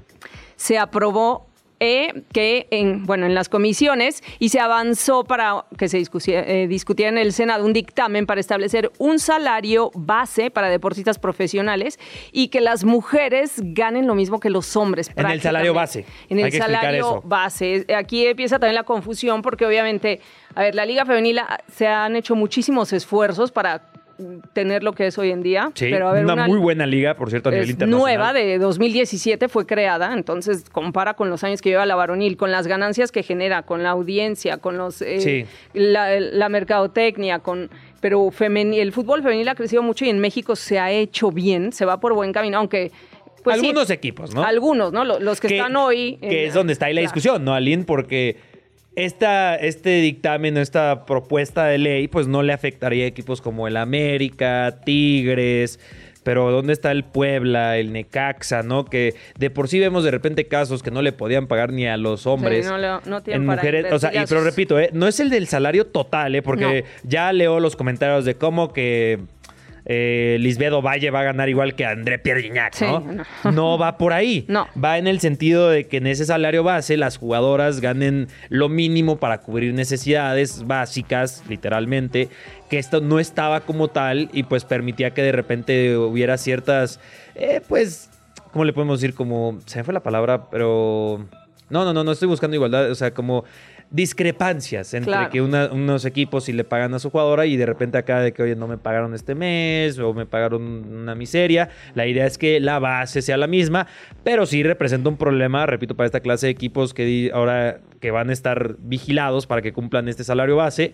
se 0.55 0.77
aprobó 0.79 1.45
eh, 1.79 2.23
que 2.33 2.67
en 2.71 3.05
bueno 3.05 3.25
en 3.25 3.35
las 3.35 3.49
comisiones 3.49 4.23
y 4.39 4.49
se 4.49 4.59
avanzó 4.59 5.23
para 5.23 5.65
que 5.77 5.87
se 5.89 6.03
eh, 6.27 6.67
discutiera 6.67 7.09
en 7.09 7.17
el 7.17 7.33
Senado 7.33 7.65
un 7.65 7.73
dictamen 7.73 8.25
para 8.25 8.41
establecer 8.41 8.91
un 8.97 9.19
salario 9.19 9.91
base 9.93 10.49
para 10.49 10.69
deportistas 10.69 11.19
profesionales 11.19 11.99
y 12.31 12.47
que 12.47 12.61
las 12.61 12.83
mujeres 12.83 13.53
ganen 13.57 14.07
lo 14.07 14.15
mismo 14.15 14.39
que 14.39 14.49
los 14.49 14.75
hombres. 14.75 15.11
En 15.15 15.27
el 15.27 15.41
salario 15.41 15.73
base. 15.73 16.05
En 16.29 16.39
el 16.39 16.45
Hay 16.45 16.51
que 16.51 16.57
explicar 16.57 16.81
salario 16.81 17.05
eso. 17.05 17.21
base. 17.23 17.85
Aquí 17.95 18.25
empieza 18.25 18.59
también 18.59 18.75
la 18.75 18.83
confusión 18.83 19.41
porque 19.41 19.65
obviamente, 19.65 20.19
a 20.55 20.63
ver, 20.63 20.75
la 20.75 20.85
Liga 20.85 21.05
Femenil 21.05 21.41
se 21.71 21.87
han 21.87 22.15
hecho 22.15 22.35
muchísimos 22.35 22.91
esfuerzos 22.93 23.51
para 23.51 23.91
tener 24.53 24.83
lo 24.83 24.93
que 24.93 25.07
es 25.07 25.17
hoy 25.17 25.31
en 25.31 25.43
día. 25.43 25.71
Sí, 25.75 25.87
pero 25.91 26.07
a 26.09 26.13
ver, 26.13 26.23
una, 26.25 26.33
una- 26.33 26.47
muy 26.47 26.57
buena 26.59 26.85
liga, 26.85 27.13
por 27.15 27.29
cierto, 27.29 27.49
a 27.49 27.51
nivel 27.51 27.65
es 27.65 27.69
internacional. 27.71 28.17
nueva, 28.17 28.33
de 28.33 28.57
2017 28.57 29.47
fue 29.47 29.65
creada, 29.65 30.13
entonces 30.13 30.65
compara 30.71 31.13
con 31.13 31.29
los 31.29 31.43
años 31.43 31.61
que 31.61 31.69
lleva 31.69 31.85
la 31.85 31.95
varonil, 31.95 32.35
con 32.37 32.51
las 32.51 32.67
ganancias 32.67 33.11
que 33.11 33.21
genera, 33.23 33.61
con 33.63 33.83
la 33.83 33.91
audiencia, 33.91 34.57
con 34.57 34.77
los 34.77 35.01
eh, 35.01 35.19
Sí. 35.21 35.45
la, 35.73 36.19
la 36.19 36.49
mercadotecnia, 36.49 37.39
con 37.39 37.69
pero 38.01 38.21
femeni- 38.27 38.77
el 38.79 38.91
fútbol 38.91 39.23
femenil 39.23 39.47
ha 39.49 39.55
crecido 39.55 39.81
mucho 39.83 40.05
y 40.05 40.09
en 40.09 40.19
México 40.19 40.55
se 40.55 40.79
ha 40.79 40.91
hecho 40.91 41.31
bien, 41.31 41.71
se 41.71 41.85
va 41.85 41.99
por 41.99 42.13
buen 42.13 42.31
camino, 42.33 42.57
aunque 42.57 42.91
pues 43.43 43.59
sí, 43.61 43.67
Algunos 43.67 43.89
equipos, 43.91 44.33
¿no? 44.35 44.43
algunos, 44.43 44.91
¿no? 44.91 45.05
Lo- 45.05 45.19
Los 45.19 45.39
que, 45.39 45.47
están 45.47 45.75
hoy 45.77 46.17
Que 46.17 46.43
en- 46.43 46.47
es 46.49 46.53
donde 46.53 46.73
está 46.73 46.87
ahí 46.87 46.93
la 46.93 46.99
Claro. 47.01 47.13
discusión, 47.13 47.45
¿no, 47.45 47.53
Aline? 47.53 47.85
Porque 47.85 48.35
esta, 48.97 49.55
este 49.55 50.01
dictamen, 50.01 50.57
esta 50.57 51.05
propuesta 51.05 51.65
de 51.65 51.77
ley, 51.77 52.07
pues 52.07 52.27
no 52.27 52.41
le 52.41 52.51
afectaría 52.51 53.05
a 53.05 53.07
equipos 53.07 53.41
como 53.41 53.67
el 53.67 53.77
América, 53.77 54.79
Tigres. 54.83 55.79
Pero 56.23 56.51
¿dónde 56.51 56.73
está 56.73 56.91
el 56.91 57.05
Puebla, 57.05 57.77
el 57.77 57.93
Necaxa, 57.93 58.61
no? 58.63 58.83
Que 58.83 59.13
de 59.37 59.49
por 59.49 59.69
sí 59.69 59.79
vemos 59.79 60.03
de 60.03 60.11
repente 60.11 60.45
casos 60.47 60.83
que 60.83 60.91
no 60.91 61.01
le 61.01 61.13
podían 61.13 61.47
pagar 61.47 61.71
ni 61.71 61.87
a 61.87 61.95
los 61.95 62.25
hombres. 62.27 62.65
Sí, 62.65 62.71
no 62.71 62.77
le- 62.77 62.87
no 63.05 63.23
tienen 63.23 63.43
en 63.43 63.47
para 63.47 63.61
mujeres, 63.61 63.93
o 63.93 63.99
sea, 63.99 64.11
y, 64.13 64.25
pero 64.27 64.43
repito, 64.43 64.77
¿eh? 64.77 64.89
no 64.91 65.07
es 65.07 65.21
el 65.21 65.29
del 65.29 65.47
salario 65.47 65.85
total, 65.87 66.35
¿eh? 66.35 66.41
Porque 66.41 66.83
ya 67.03 67.31
leo 67.31 67.61
los 67.61 67.77
comentarios 67.77 68.25
de 68.25 68.35
cómo 68.35 68.73
que 68.73 69.19
eh, 69.89 70.35
Lisbedo 70.41 70.81
Valle 70.81 71.11
va 71.11 71.21
a 71.21 71.23
ganar 71.23 71.47
igual 71.47 71.73
que 71.73 71.85
André 71.85 72.19
Pierre 72.19 72.41
Gignac, 72.41 72.81
no. 72.81 73.23
no 73.51 73.77
va 73.77 73.97
por 73.97 74.11
ahí. 74.11 74.43
No. 74.49 74.67
Va 74.81 74.97
en 74.97 75.07
el 75.07 75.21
sentido 75.21 75.69
de 75.69 75.87
que 75.87 75.97
en 75.97 76.07
ese 76.07 76.25
salario 76.25 76.61
base 76.61 76.97
las 76.97 77.17
jugadoras 77.17 77.79
ganen 77.79 78.27
lo 78.49 78.67
mínimo 78.67 79.17
para 79.17 79.39
cubrir 79.39 79.73
necesidades 79.73 80.67
básicas, 80.67 81.41
literalmente, 81.47 82.27
que 82.69 82.79
esto 82.79 82.99
no 82.99 83.17
estaba 83.17 83.61
como 83.61 83.87
tal 83.87 84.29
y 84.33 84.43
pues 84.43 84.65
permitía 84.65 85.11
que 85.11 85.21
de 85.21 85.31
repente 85.31 85.95
hubiera 85.95 86.37
ciertas, 86.37 86.99
eh, 87.35 87.61
pues, 87.65 88.09
¿cómo 88.51 88.65
le 88.65 88.73
podemos 88.73 88.99
decir? 88.99 89.15
Como, 89.15 89.59
se 89.67 89.79
me 89.79 89.83
fue 89.85 89.93
la 89.93 90.03
palabra, 90.03 90.49
pero... 90.49 91.25
No, 91.69 91.83
no, 91.83 91.93
no, 91.93 92.05
no 92.05 92.13
estoy 92.13 92.29
buscando 92.29 92.55
igualdad, 92.55 92.89
o 92.89 92.95
sea, 92.95 93.13
como 93.13 93.43
discrepancias 93.89 94.93
entre 94.93 95.11
Claro. 95.11 95.29
que 95.29 95.41
una- 95.41 95.71
unos 95.71 96.05
equipos 96.05 96.45
sí 96.45 96.53
le 96.53 96.63
pagan 96.63 96.93
a 96.93 96.99
su 96.99 97.09
jugadora 97.09 97.45
y 97.45 97.55
de 97.57 97.65
repente 97.65 97.97
acá 97.97 98.19
de 98.21 98.33
que, 98.33 98.43
oye, 98.43 98.55
no 98.55 98.67
me 98.67 98.77
pagaron 98.77 99.13
este 99.13 99.35
mes 99.35 99.97
o 99.99 100.13
me 100.13 100.25
pagaron 100.25 100.61
una 100.63 101.15
miseria. 101.15 101.69
La 101.95 102.05
idea 102.07 102.25
es 102.25 102.37
que 102.37 102.59
la 102.59 102.79
base 102.79 103.21
sea 103.21 103.37
la 103.37 103.47
misma, 103.47 103.87
pero 104.23 104.45
sí 104.45 104.63
representa 104.63 105.09
un 105.09 105.17
problema, 105.17 105.65
repito, 105.65 105.95
para 105.95 106.05
esta 106.05 106.19
clase 106.19 106.47
de 106.47 106.51
equipos 106.51 106.93
que 106.93 107.31
ahora 107.33 107.79
que 107.99 108.11
van 108.11 108.29
a 108.29 108.33
estar 108.33 108.75
vigilados 108.79 109.47
para 109.47 109.61
que 109.61 109.73
cumplan 109.73 110.07
este 110.07 110.23
salario 110.23 110.55
base. 110.55 110.93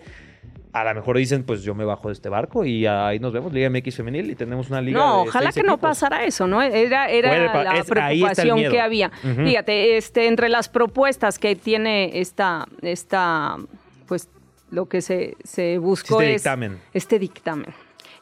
A 0.74 0.82
lo 0.84 0.94
mejor 0.96 1.16
dicen, 1.16 1.44
pues 1.44 1.62
yo 1.62 1.72
me 1.74 1.84
bajo 1.84 2.08
de 2.08 2.14
este 2.14 2.28
barco 2.28 2.64
y 2.64 2.84
ahí 2.84 3.20
nos 3.20 3.32
vemos, 3.32 3.52
Liga 3.52 3.70
MX 3.70 3.94
femenil 3.96 4.28
y 4.30 4.34
tenemos 4.34 4.68
una 4.70 4.80
liga 4.82 4.98
No, 4.98 5.22
de 5.22 5.28
ojalá 5.28 5.52
que 5.52 5.62
no 5.62 5.78
pasara 5.78 6.24
eso, 6.24 6.48
¿no? 6.48 6.60
Era, 6.60 7.08
era 7.08 7.62
la 7.62 7.78
es- 7.78 7.86
preocupación 7.86 8.58
que 8.58 8.80
había. 8.80 9.10
Fíjate, 9.10 9.96
este, 9.96 10.26
entre 10.26 10.48
las 10.48 10.68
propuestas 10.68 11.38
que 11.38 11.54
tiene 11.54 12.18
esta, 12.20 12.66
esta 12.82 13.56
pues 14.08 14.28
lo 14.72 14.86
que 14.86 15.00
se, 15.00 15.36
se 15.44 15.78
buscó 15.78 16.20
Este 16.20 16.34
es 16.34 16.42
dictamen. 16.42 16.80
este 16.92 17.18
dictamen. 17.20 17.72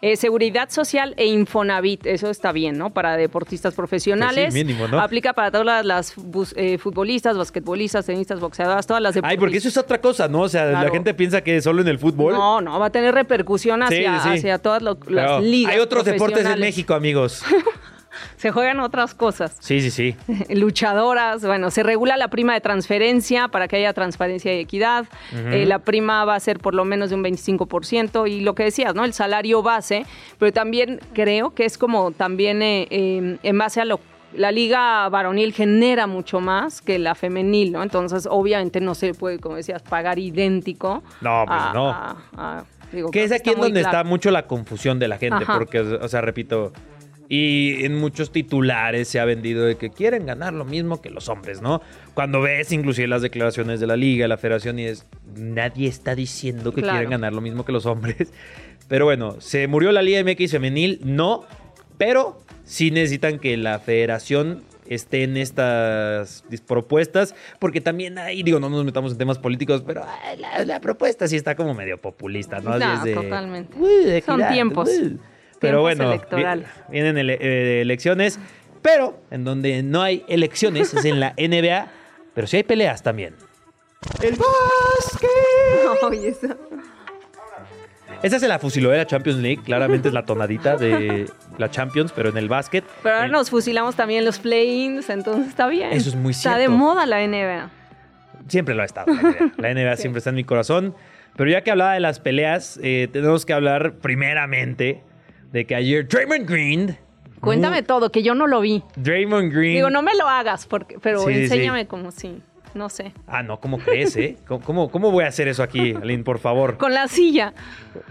Eh, 0.05 0.17
seguridad 0.17 0.69
social 0.69 1.15
e 1.17 1.27
Infonavit, 1.27 2.07
eso 2.07 2.29
está 2.29 2.51
bien, 2.51 2.77
¿no? 2.77 2.91
Para 2.91 3.17
deportistas 3.17 3.73
profesionales. 3.75 4.47
Pues 4.47 4.55
sí, 4.55 4.65
mínimo, 4.65 4.89
¿no? 4.89 4.99
Aplica 5.01 5.33
para 5.33 5.53
todas 5.53 5.87
las 5.87 6.15
bus- 6.17 6.53
eh, 6.57 6.77
futbolistas, 6.77 7.39
basquetbolistas, 7.39 8.05
tenistas, 8.07 8.41
boxeadoras, 8.41 8.85
todas 8.85 9.01
las 9.01 9.11
Ay, 9.15 9.15
deportistas. 9.23 9.39
porque 9.41 9.57
eso 9.59 9.69
es 9.69 9.77
otra 9.77 10.01
cosa, 10.01 10.27
¿no? 10.27 10.41
O 10.41 10.49
sea, 10.49 10.65
la 10.67 10.91
gente 10.91 11.15
piensa 11.15 11.41
que 11.43 11.61
solo 11.63 11.83
en 11.83 11.89
el 11.89 12.01
fútbol. 12.01 12.33
No, 12.35 12.61
no, 12.61 12.81
va 12.81 12.87
a 12.87 12.91
tener 12.91 13.15
repercusión 13.15 13.81
hacia, 13.85 14.21
sí. 14.25 14.29
hacia 14.31 14.59
todas 14.59 14.83
lo- 14.83 14.99
las 15.07 15.41
ligas 15.41 15.73
Hay 15.73 15.79
otros 15.79 16.05
deportes 16.05 16.45
en. 16.47 16.59
México, 16.59 16.95
amigos. 16.95 17.43
Se 18.37 18.51
juegan 18.51 18.81
otras 18.81 19.15
cosas. 19.15 19.57
Sí, 19.61 19.81
sí, 19.81 19.91
sí. 19.91 20.17
luchadoras. 20.55 21.45
Bueno, 21.45 21.71
se 21.71 21.83
regula 21.83 22.17
la 22.17 22.29
prima 22.29 22.55
de 22.55 22.61
transferencia 22.61 23.49
para 23.49 23.69
que 23.69 23.77
haya 23.77 23.93
transparencia 23.93 24.55
y 24.55 24.61
equidad. 24.61 25.07
Eh, 25.35 25.65
la 25.67 25.79
prima 25.81 26.25
va 26.25 26.35
a 26.35 26.41
ser 26.41 26.59
por 26.59 26.75
lo 26.75 26.85
menos 26.85 27.11
de 27.11 27.17
un 27.17 27.25
25% 27.25 28.29
y 28.31 28.41
lo 28.41 28.55
que 28.55 28.65
decías, 28.65 28.95
¿no? 28.95 29.05
El 29.05 29.13
salario 29.13 29.63
base, 29.63 30.07
pero 30.39 30.53
también 30.53 31.01
creo 31.13 31.55
que 31.55 31.65
es 31.65 31.79
como 31.79 32.13
también 32.13 32.63
eh, 32.63 32.87
eh, 32.91 33.39
en 33.43 33.59
base 33.59 33.81
a 33.81 33.85
lo 33.85 34.01
la 34.35 34.51
liga 34.51 35.07
varonil 35.11 35.53
genera 35.53 36.07
mucho 36.07 36.41
más 36.41 36.81
que 36.81 36.99
la 36.99 37.15
femenil, 37.15 37.71
¿no? 37.73 37.83
Entonces, 37.83 38.27
obviamente 38.31 38.81
no 38.81 38.95
se 38.95 39.13
puede, 39.13 39.39
como 39.39 39.57
decías, 39.57 39.83
pagar 39.83 40.19
idéntico. 40.19 41.03
No, 41.21 41.45
pues, 41.47 41.61
a- 41.61 41.73
no. 41.75 41.91
a- 41.91 42.17
a- 42.39 42.65
digo, 42.91 43.11
Que 43.11 43.25
es 43.25 43.33
aquí 43.33 43.51
en 43.51 43.61
donde 43.61 43.81
claro. 43.83 43.99
está 43.99 44.09
mucho 44.09 44.31
la 44.31 44.47
confusión 44.47 44.99
de 44.99 45.09
la 45.09 45.19
gente, 45.19 45.45
Ajá. 45.45 45.59
porque, 45.59 45.81
o 45.81 46.09
sea, 46.09 46.23
repito, 46.23 46.73
y 47.35 47.87
en 47.87 47.97
muchos 47.99 48.31
titulares 48.31 49.09
se 49.09 49.19
ha 49.19 49.25
vendido 49.25 49.65
de 49.65 49.77
que 49.77 49.89
quieren 49.89 50.27
ganar 50.27 50.53
lo 50.53 50.67
mismo 50.67 51.01
que 51.01 51.09
los 51.09 51.31
hombres, 51.31 51.63
¿no? 51.63 51.81
Cuando 52.13 52.43
ves 52.43 52.73
inclusive 52.73 53.09
las 53.09 53.23
declaraciones 53.23 53.81
de 53.81 53.87
la 53.87 53.97
liga, 53.97 54.29
la 54.29 54.37
federación, 54.37 54.79
y 54.79 54.85
es, 54.85 55.07
nadie 55.35 55.89
está 55.89 56.15
diciendo 56.15 56.75
que 56.75 56.83
Claro. 56.83 56.97
quieren 56.99 57.11
ganar 57.11 57.33
lo 57.33 57.41
mismo 57.41 57.65
que 57.65 57.73
los 57.73 57.87
hombres. 57.87 58.31
Pero 58.87 59.07
bueno, 59.07 59.41
¿se 59.41 59.67
murió 59.67 59.93
la 59.93 60.03
Liga 60.03 60.23
MX 60.23 60.51
femenil? 60.51 61.01
No, 61.05 61.47
pero 61.97 62.39
sí 62.65 62.91
necesitan 62.91 63.39
que 63.39 63.57
la 63.57 63.79
federación 63.79 64.63
esté 64.87 65.23
en 65.23 65.39
estas 65.39 66.45
propuestas, 66.67 67.35
porque 67.59 67.81
también 67.81 68.19
hay, 68.19 68.43
digo, 68.43 68.61
no 68.61 68.69
nos 68.69 68.85
metamos 68.85 69.13
en 69.13 69.17
temas 69.17 69.39
políticos, 69.39 69.83
pero 69.87 70.05
ay, 70.27 70.37
la, 70.39 70.65
la 70.67 70.81
propuesta 70.83 71.27
sí 71.29 71.37
está 71.37 71.55
como 71.57 71.73
medio 71.73 71.97
populista, 71.97 72.61
¿no? 72.61 72.79
No, 72.79 72.93
es 72.95 73.05
de, 73.05 73.15
totalmente. 73.15 73.75
"Uy, 73.79 74.21
Son 74.27 74.43
tiempos. 74.53 74.91
uy". 74.91 75.19
Pero 75.63 75.81
bueno, 75.81 76.05
vi- 76.09 76.15
electorales. 76.15 76.67
vienen 76.91 77.17
ele- 77.19 77.39
eh, 77.41 77.81
elecciones, 77.81 78.39
pero 78.83 79.19
en 79.31 79.45
donde 79.45 79.83
no 79.83 80.03
hay 80.03 80.25
elecciones 80.29 80.93
es 80.95 81.05
en 81.05 81.21
la 81.21 81.33
NBA, 81.39 81.87
pero 82.35 82.47
sí 82.47 82.59
hay 82.59 82.63
peleas 82.65 83.03
también. 83.03 83.35
El 84.23 84.37
básquet. 84.37 85.31
Oye, 86.03 86.29
eso- 86.29 86.57
Esa 88.23 88.37
es 88.37 88.43
la 88.43 88.59
fusilodera 88.61 89.05
Champions 89.07 89.41
League, 89.41 89.63
claramente 89.65 90.07
es 90.09 90.15
la 90.15 90.25
tonadita 90.25 90.77
de 90.77 91.27
la 91.59 91.71
Champions, 91.71 92.13
pero 92.15 92.29
en 92.29 92.37
el 92.37 92.49
básquet. 92.49 92.85
Pero 93.03 93.15
ahora 93.17 93.27
En- 93.27 93.33
nos 93.33 93.51
fusilamos 93.51 93.97
también 93.97 94.25
los 94.25 94.39
play-ins, 94.39 95.11
entonces 95.11 95.49
está 95.49 95.67
bien. 95.67 95.93
Eso 95.93 96.09
es 96.11 96.15
muy 96.15 96.31
Está 96.33 96.53
de 96.53 96.67
cierto. 96.67 96.77
moda 96.77 97.05
la 97.07 97.21
NBA. 97.27 97.71
Siempre 98.49 98.75
lo 98.75 98.83
ha 98.83 98.85
estado. 98.85 99.13
La 99.13 99.21
NBA, 99.23 99.53
La 99.59 99.71
NBA 99.75 99.97
Sí. 99.97 100.03
siempre 100.03 100.19
está 100.19 100.31
en 100.31 100.37
mi 100.37 100.45
corazón. 100.45 100.95
Pero 101.37 101.51
ya 101.51 101.63
que 101.63 101.71
hablaba 101.71 101.95
de 101.95 102.01
las 102.01 102.21
peleas, 102.21 102.79
eh, 102.83 103.09
tenemos 103.13 103.47
que 103.47 103.55
hablar 103.55 103.95
primeramente 103.95 105.03
de 105.53 105.65
que 105.67 105.75
ayer 105.75 106.07
Draymond 106.09 106.49
Green. 106.49 106.97
Cuéntame 107.41 107.83
todo, 107.83 108.11
que 108.13 108.23
yo 108.23 108.35
no 108.35 108.47
lo 108.47 108.61
vi. 108.61 108.83
Draymond 108.97 109.53
Green. 109.53 109.75
Digo, 109.75 109.91
no 109.91 110.01
me 110.03 110.15
lo 110.15 110.29
hagas, 110.29 110.67
porque, 110.67 110.99
pero 111.01 111.21
Sí, 111.21 111.27
sí, 111.27 111.35
sí. 111.35 111.43
enséñame 111.43 111.87
como 111.89 112.13
si, 112.13 112.41
no 112.75 112.89
sé. 112.89 113.13
Ah, 113.27 113.43
no, 113.43 113.59
¿cómo 113.59 113.79
crees, 113.79 114.17
eh? 114.17 114.37
¿Cómo, 114.47 114.61
cómo, 114.65 114.91
cómo 114.93 115.11
voy 115.11 115.25
a 115.25 115.27
hacer 115.27 115.49
eso 115.49 115.65
aquí, 115.65 115.93
Aline, 116.01 116.23
por 116.23 116.39
favor? 116.39 116.77
Con 116.79 116.95
la 116.95 117.09
silla. 117.09 117.53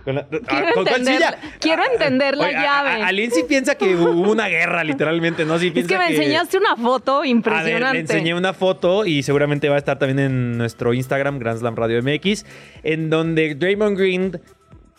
Con 0.03 0.15
la- 0.15 0.27
Quiero 0.27 0.43
Ah, 0.49 0.71
¿con 0.73 0.83
cuál 0.83 0.97
entender- 0.99 1.15
silla? 1.15 1.37
quiero 1.61 1.81
Ah, 1.83 1.87
entender 1.93 2.35
la 2.35 2.45
oye, 2.47 2.55
a- 2.57 2.61
llave. 2.61 2.89
a- 3.03 3.07
Aline 3.07 3.31
sí 3.33 3.43
piensa 3.47 3.75
que 3.75 3.95
hubo 3.95 4.29
una 4.29 4.49
guerra, 4.49 4.83
literalmente, 4.83 5.45
¿no? 5.45 5.57
Sí 5.59 5.67
Es 5.67 5.73
piensa 5.73 5.87
que 5.93 5.97
me 5.97 6.07
enseñaste 6.09 6.57
una 6.57 6.75
foto 6.75 7.19
A 7.19 7.21
ver, 7.21 7.29
impresionante. 7.29 7.93
le 7.93 7.99
enseñé 8.01 8.35
una 8.35 8.51
foto 8.51 9.05
y 9.05 9.23
seguramente 9.23 9.69
va 9.69 9.75
a 9.75 9.79
estar 9.79 9.97
también 9.97 10.19
en 10.19 10.57
nuestro 10.57 10.93
Instagram, 10.93 11.39
Grand 11.39 11.57
Slam 11.59 11.75
Radio 11.77 12.03
MX, 12.03 12.45
en 12.83 13.09
donde 13.09 13.55
Draymond 13.55 13.97
Green 13.97 14.41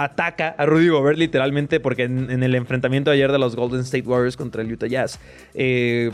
ataca 0.04 0.54
a 0.58 0.66
Rudy 0.66 0.88
Gobert 0.88 1.18
literalmente 1.18 1.80
porque 1.80 2.04
en, 2.04 2.30
en 2.30 2.42
el 2.42 2.54
enfrentamiento 2.54 3.10
ayer 3.10 3.30
de 3.32 3.38
los 3.38 3.56
Golden 3.56 3.80
State 3.80 4.06
Warriors 4.06 4.36
contra 4.36 4.62
el 4.62 4.72
Utah 4.72 4.86
Jazz, 4.86 5.20
eh, 5.54 6.10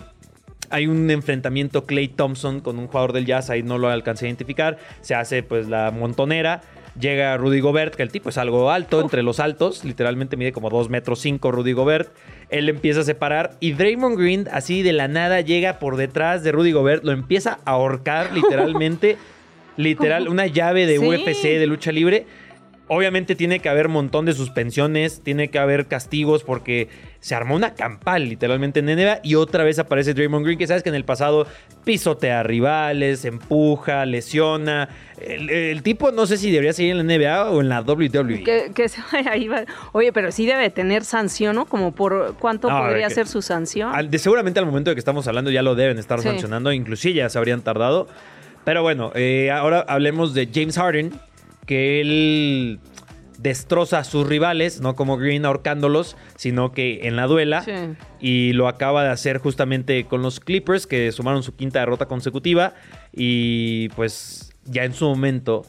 hay 0.70 0.86
un 0.86 1.10
enfrentamiento 1.10 1.84
Clay 1.86 2.08
Thompson 2.08 2.60
con 2.60 2.78
un 2.78 2.88
jugador 2.88 3.12
del 3.12 3.24
Jazz, 3.26 3.48
ahí 3.50 3.62
no 3.62 3.78
lo 3.78 3.88
alcancé 3.88 4.26
a 4.26 4.28
identificar, 4.28 4.76
se 5.00 5.14
hace 5.14 5.42
pues 5.42 5.68
la 5.68 5.90
montonera. 5.90 6.60
Llega 6.98 7.36
Rudy 7.36 7.60
Gobert, 7.60 7.94
que 7.94 8.02
el 8.02 8.10
tipo 8.10 8.28
es 8.28 8.38
algo 8.38 8.72
alto, 8.72 9.00
entre 9.00 9.22
los 9.22 9.38
altos, 9.38 9.84
literalmente 9.84 10.36
mide 10.36 10.50
como 10.50 10.68
2 10.68 10.90
metros 10.90 11.20
5 11.20 11.52
Rudy 11.52 11.72
Gobert. 11.72 12.10
Él 12.50 12.68
empieza 12.68 13.00
a 13.00 13.04
separar 13.04 13.52
y 13.60 13.72
Draymond 13.72 14.18
Green, 14.18 14.48
así 14.50 14.82
de 14.82 14.92
la 14.92 15.06
nada, 15.06 15.40
llega 15.40 15.78
por 15.78 15.96
detrás 15.96 16.42
de 16.42 16.50
Rudy 16.50 16.72
Gobert, 16.72 17.04
lo 17.04 17.12
empieza 17.12 17.60
a 17.64 17.70
ahorcar 17.72 18.32
literalmente, 18.32 19.16
literal, 19.76 20.26
una 20.28 20.46
llave 20.48 20.86
de 20.86 20.98
Sí. 20.98 21.06
UFC, 21.06 21.42
de 21.44 21.66
lucha 21.68 21.92
libre. 21.92 22.26
Obviamente 22.88 23.34
tiene 23.36 23.58
que 23.60 23.68
haber 23.68 23.86
un 23.88 23.92
montón 23.92 24.24
de 24.24 24.32
suspensiones, 24.32 25.20
tiene 25.22 25.48
que 25.48 25.58
haber 25.58 25.86
castigos 25.86 26.42
porque 26.42 26.88
se 27.20 27.34
armó 27.34 27.54
una 27.56 27.74
campal 27.74 28.28
literalmente 28.28 28.80
en 28.80 28.86
NBA 28.86 29.20
y 29.22 29.34
otra 29.34 29.64
vez 29.64 29.78
aparece 29.78 30.14
Draymond 30.14 30.44
Green 30.44 30.58
que 30.58 30.66
sabes 30.66 30.82
que 30.82 30.88
en 30.88 30.94
el 30.94 31.04
pasado 31.04 31.46
pisotea 31.84 32.40
a 32.40 32.42
rivales, 32.44 33.24
empuja, 33.24 34.06
lesiona. 34.06 34.88
El, 35.20 35.50
el 35.50 35.82
tipo 35.82 36.12
no 36.12 36.26
sé 36.26 36.36
si 36.36 36.50
debería 36.50 36.72
seguir 36.72 36.92
en 36.96 36.98
la 36.98 37.02
NBA 37.18 37.50
o 37.50 37.60
en 37.60 37.68
la 37.68 37.80
WWE. 37.82 38.42
Que, 38.44 38.70
que 38.74 38.88
se 38.88 39.00
vaya 39.12 39.32
ahí 39.32 39.48
va. 39.48 39.64
Oye, 39.92 40.12
pero 40.12 40.30
sí 40.32 40.46
debe 40.46 40.70
tener 40.70 41.04
sanción, 41.04 41.56
¿no? 41.56 41.66
Como 41.66 41.92
por 41.92 42.36
cuánto 42.38 42.70
No, 42.70 42.78
podría 42.78 43.10
ser 43.10 43.26
su 43.26 43.42
sanción. 43.42 43.94
Al- 43.94 44.10
de- 44.10 44.18
seguramente 44.18 44.60
al 44.60 44.66
momento 44.66 44.90
de 44.90 44.94
que 44.96 45.00
estamos 45.00 45.26
hablando 45.28 45.50
ya 45.50 45.62
lo 45.62 45.74
deben 45.74 45.98
estar 45.98 46.20
Sí. 46.20 46.28
sancionando, 46.28 46.72
inclusive 46.72 47.14
ya 47.14 47.28
se 47.28 47.36
habrían 47.38 47.62
tardado. 47.62 48.06
Pero 48.64 48.82
bueno, 48.82 49.12
eh, 49.14 49.50
ahora 49.50 49.84
hablemos 49.88 50.34
de 50.34 50.48
James 50.52 50.76
Harden, 50.76 51.12
que 51.68 52.00
él 52.00 52.80
destroza 53.38 53.98
a 53.98 54.04
sus 54.04 54.26
rivales, 54.26 54.80
no 54.80 54.96
como 54.96 55.18
Green 55.18 55.44
ahorcándolos, 55.44 56.16
sino 56.34 56.72
que 56.72 57.00
en 57.06 57.14
la 57.14 57.26
duela. 57.26 57.62
Sí. 57.62 57.72
Y 58.20 58.52
lo 58.54 58.68
acaba 58.68 59.04
de 59.04 59.10
hacer 59.10 59.38
justamente 59.38 60.04
con 60.04 60.22
los 60.22 60.40
Clippers, 60.40 60.86
que 60.86 61.12
sumaron 61.12 61.42
su 61.42 61.54
quinta 61.54 61.78
derrota 61.78 62.06
consecutiva. 62.06 62.72
Y 63.12 63.90
pues 63.90 64.54
ya 64.64 64.84
en 64.84 64.94
su 64.94 65.04
momento, 65.04 65.66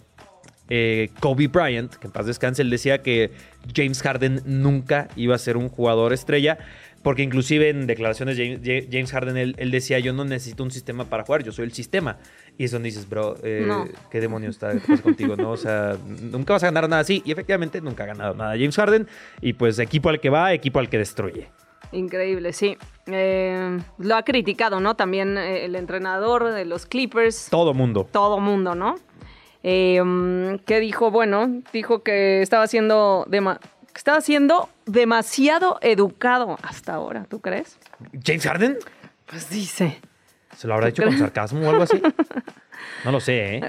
eh, 0.69 1.09
Kobe 1.19 1.47
Bryant, 1.47 1.93
que 1.93 2.07
en 2.07 2.13
paz 2.13 2.25
descanse, 2.25 2.61
él 2.61 2.69
decía 2.69 3.01
que 3.01 3.31
James 3.75 4.01
Harden 4.01 4.41
nunca 4.45 5.09
iba 5.17 5.35
a 5.35 5.37
ser 5.37 5.57
un 5.57 5.67
jugador 5.67 6.13
estrella. 6.13 6.57
Porque 7.03 7.23
inclusive 7.23 7.69
en 7.69 7.87
declaraciones 7.87 8.35
de 8.35 8.87
James, 8.91 9.11
Harden, 9.11 9.37
él, 9.37 9.55
él 9.57 9.71
decía, 9.71 9.99
yo 9.99 10.11
no 10.11 10.25
necesito 10.25 10.63
un 10.63 10.71
sistema 10.71 11.05
para 11.05 11.23
jugar, 11.23 11.43
yo 11.43 11.51
soy 11.53 11.65
el 11.65 11.71
sistema. 11.71 12.17
Y 12.59 12.65
es 12.65 12.71
donde 12.71 12.87
dices, 12.87 13.07
bro, 13.07 13.37
eh, 13.41 13.63
No. 13.65 13.87
¿qué 14.11 14.19
demonios 14.19 14.55
está 14.61 14.73
contigo? 15.01 15.37
¿no? 15.37 15.51
O 15.51 15.57
sea, 15.57 15.95
nunca 16.05 16.51
vas 16.51 16.63
a 16.63 16.67
ganar 16.67 16.89
nada 16.89 17.01
así. 17.01 17.21
Y 17.23 17.31
efectivamente 17.31 17.79
nunca 17.79 18.03
ha 18.03 18.07
ganado 18.07 18.35
nada 18.35 18.51
James 18.51 18.75
Harden. 18.75 19.07
Y 19.39 19.53
pues 19.53 19.79
equipo 19.79 20.09
al 20.09 20.19
que 20.19 20.29
va, 20.29 20.51
equipo 20.51 20.79
al 20.79 20.89
que 20.89 20.97
destruye. 20.97 21.47
Increíble, 21.93 22.51
sí. 22.51 22.77
Eh, 23.07 23.79
lo 23.97 24.15
ha 24.15 24.23
criticado, 24.23 24.81
¿no? 24.81 24.97
También 24.97 25.37
eh, 25.37 25.63
el 25.63 25.77
entrenador 25.77 26.51
de 26.51 26.65
los 26.65 26.85
Clippers. 26.85 27.47
Todo 27.49 27.73
mundo. 27.73 28.05
todo 28.11 28.41
mundo, 28.41 28.75
¿no? 28.75 28.95
Eh, 29.63 30.59
que 30.65 30.81
dijo, 30.81 31.11
bueno, 31.11 31.61
dijo 31.71 32.03
que 32.03 32.41
estaba 32.41 32.67
siendo, 32.67 33.25
estaba 33.95 34.19
siendo 34.19 34.69
demasiado 34.85 35.79
educado 35.81 36.57
hasta 36.61 36.93
ahora, 36.93 37.25
¿tú 37.29 37.39
crees? 37.39 37.79
¿James 38.21 38.43
Harden? 38.45 38.77
Pues 39.25 39.49
dice. 39.49 40.01
¿Se 40.59 40.67
lo 40.67 40.73
habrá 40.73 40.87
dicho 40.87 41.03
con 41.03 41.17
sarcasmo 41.17 41.65
o 41.65 41.69
algo 41.69 41.83
así? 41.83 42.01
No 43.05 43.13
lo 43.13 43.21
sé, 43.21 43.55
¿eh? 43.55 43.61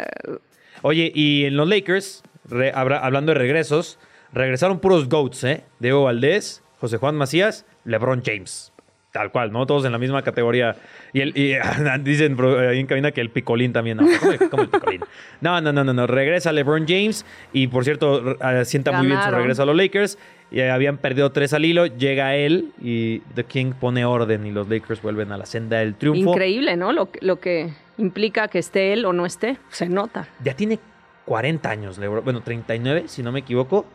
Oye, 0.83 1.13
y 1.15 1.45
en 1.45 1.57
los 1.57 1.69
Lakers, 1.69 2.25
re- 2.49 2.73
hablando 2.75 3.33
de 3.33 3.39
regresos, 3.39 3.99
regresaron 4.33 4.81
puros 4.81 5.09
GOATs, 5.09 5.45
¿eh? 5.45 5.65
Diego 5.79 6.03
Valdés, 6.03 6.65
José 6.81 6.97
Juan 6.97 7.15
Macías, 7.15 7.65
LeBron 7.85 8.23
James. 8.25 8.73
Tal 9.13 9.31
cual, 9.31 9.53
¿no? 9.53 9.67
Todos 9.67 9.85
en 9.85 9.93
la 9.93 9.99
misma 9.99 10.23
categoría. 10.23 10.75
Y, 11.13 11.21
el, 11.21 11.37
y 11.37 11.55
dicen 12.03 12.37
ahí 12.41 12.81
en 12.81 12.87
cabina 12.87 13.13
que 13.13 13.21
el 13.21 13.31
picolín 13.31 13.73
también. 13.73 13.99
No, 13.99 14.07
¿cómo 14.19 14.33
el, 14.33 14.51
cómo 14.51 14.63
el 14.65 14.69
picolín? 14.69 15.01
No, 15.41 15.61
no, 15.61 15.73
no, 15.73 15.85
no, 15.85 15.93
no. 15.93 16.07
Regresa 16.09 16.53
LeBron 16.53 16.87
James 16.89 17.25
y, 17.53 17.67
por 17.69 17.85
cierto, 17.85 18.37
sienta 18.65 18.91
muy 18.93 19.07
bien 19.07 19.23
su 19.23 19.31
regreso 19.31 19.63
a 19.63 19.67
los 19.67 19.77
Lakers. 19.77 20.19
Y 20.53 20.61
habían 20.61 20.99
perdido 20.99 21.31
tres 21.31 21.53
al 21.53 21.65
hilo. 21.65 21.87
Llega 21.87 22.35
él 22.35 22.73
y 22.83 23.21
The 23.35 23.45
King 23.45 23.73
pone 23.79 24.05
orden 24.05 24.47
y 24.47 24.51
los 24.51 24.69
Lakers 24.69 25.01
vuelven 25.01 25.31
a 25.33 25.37
la 25.39 25.47
senda 25.47 25.79
del 25.79 25.95
triunfo. 25.95 26.31
Increíble, 26.31 26.77
¿no? 26.77 26.93
Lo, 26.93 27.11
que- 27.13 27.25
lo 27.25 27.39
que 27.39 27.73
implica 27.99 28.49
que 28.49 28.59
esté 28.59 28.93
él 28.93 29.05
o 29.05 29.13
no 29.13 29.27
esté, 29.27 29.59
se 29.71 29.89
nota. 29.89 30.27
Ya 30.43 30.55
tiene 30.55 30.81
40 31.27 31.71
años, 31.71 31.99
LeBron. 31.99 32.25
Bueno, 32.25 32.41
39, 32.43 33.05
si 33.07 33.23
no 33.23 33.31
me 33.31 33.41
equivoco. 33.41 33.87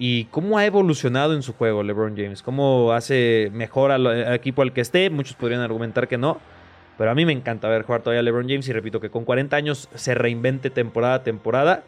¿Y 0.00 0.26
cómo 0.26 0.56
ha 0.58 0.64
evolucionado 0.64 1.34
en 1.34 1.42
su 1.42 1.52
juego 1.54 1.82
LeBron 1.82 2.16
James? 2.16 2.44
¿Cómo 2.44 2.92
hace 2.92 3.50
mejor 3.52 3.90
al, 3.90 4.06
al 4.06 4.34
equipo 4.34 4.62
al 4.62 4.72
que 4.72 4.80
esté? 4.80 5.10
Muchos 5.10 5.34
podrían 5.34 5.60
argumentar 5.62 6.06
que 6.06 6.16
no. 6.16 6.38
Pero 6.96 7.10
a 7.10 7.14
mí 7.16 7.26
me 7.26 7.32
encanta 7.32 7.68
ver 7.68 7.82
jugar 7.82 8.02
todavía 8.02 8.20
a 8.20 8.22
LeBron 8.22 8.48
James 8.48 8.68
y 8.68 8.72
repito 8.72 9.00
que 9.00 9.10
con 9.10 9.24
40 9.24 9.56
años 9.56 9.88
se 9.96 10.14
reinvente 10.14 10.70
temporada 10.70 11.14
a 11.14 11.22
temporada. 11.24 11.82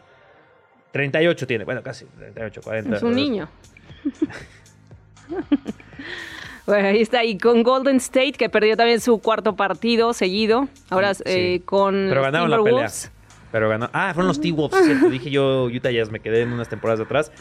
38 0.91 1.47
tiene, 1.47 1.63
bueno, 1.63 1.81
casi 1.83 2.03
38, 2.17 2.61
40. 2.61 2.97
Es 2.97 3.03
un 3.03 3.15
niño. 3.15 3.47
Bueno, 6.67 6.89
ahí 6.89 7.01
está. 7.01 7.23
Y 7.25 7.37
con 7.37 7.63
Golden 7.63 7.97
State, 7.97 8.33
que 8.33 8.47
perdió 8.47 8.77
también 8.77 9.01
su 9.01 9.19
cuarto 9.19 9.55
partido 9.55 10.13
seguido. 10.13 10.67
Ahora 10.89 11.13
Sí. 11.15 11.23
eh, 11.25 11.61
con 11.65 12.05
Pero 12.07 12.21
ganaron 12.21 12.49
la 12.51 12.61
pelea. 12.63 12.87
Pero 13.51 13.67
ganó. 13.67 13.89
Ah, 13.93 14.11
fueron 14.13 14.27
los 14.27 14.39
T-Wolves, 14.39 14.85
cierto. 14.85 15.09
Dije 15.09 15.29
yo, 15.31 15.65
Utah 15.65 15.91
Jazz, 15.91 16.11
me 16.11 16.19
quedé 16.19 16.43
en 16.43 16.53
unas 16.53 16.69
temporadas 16.69 17.01
atrás. 17.01 17.31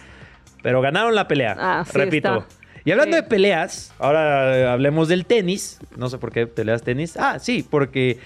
Pero 0.62 0.80
ganaron 0.80 1.14
la 1.14 1.28
pelea. 1.28 1.54
Ah, 1.58 1.84
sí 1.86 1.96
repito. 1.96 2.38
está. 2.38 2.56
Y 2.84 2.90
hablando 2.92 3.16
Sí. 3.18 3.22
de 3.22 3.28
peleas, 3.28 3.92
ahora 3.98 4.56
eh, 4.58 4.66
hablemos 4.66 5.06
del 5.08 5.26
tenis. 5.26 5.78
No 5.96 6.08
sé 6.08 6.16
por 6.18 6.32
qué 6.32 6.46
peleas 6.46 6.82
tenis. 6.82 7.16
Ah, 7.18 7.38
sí, 7.38 7.62
porque 7.68 8.18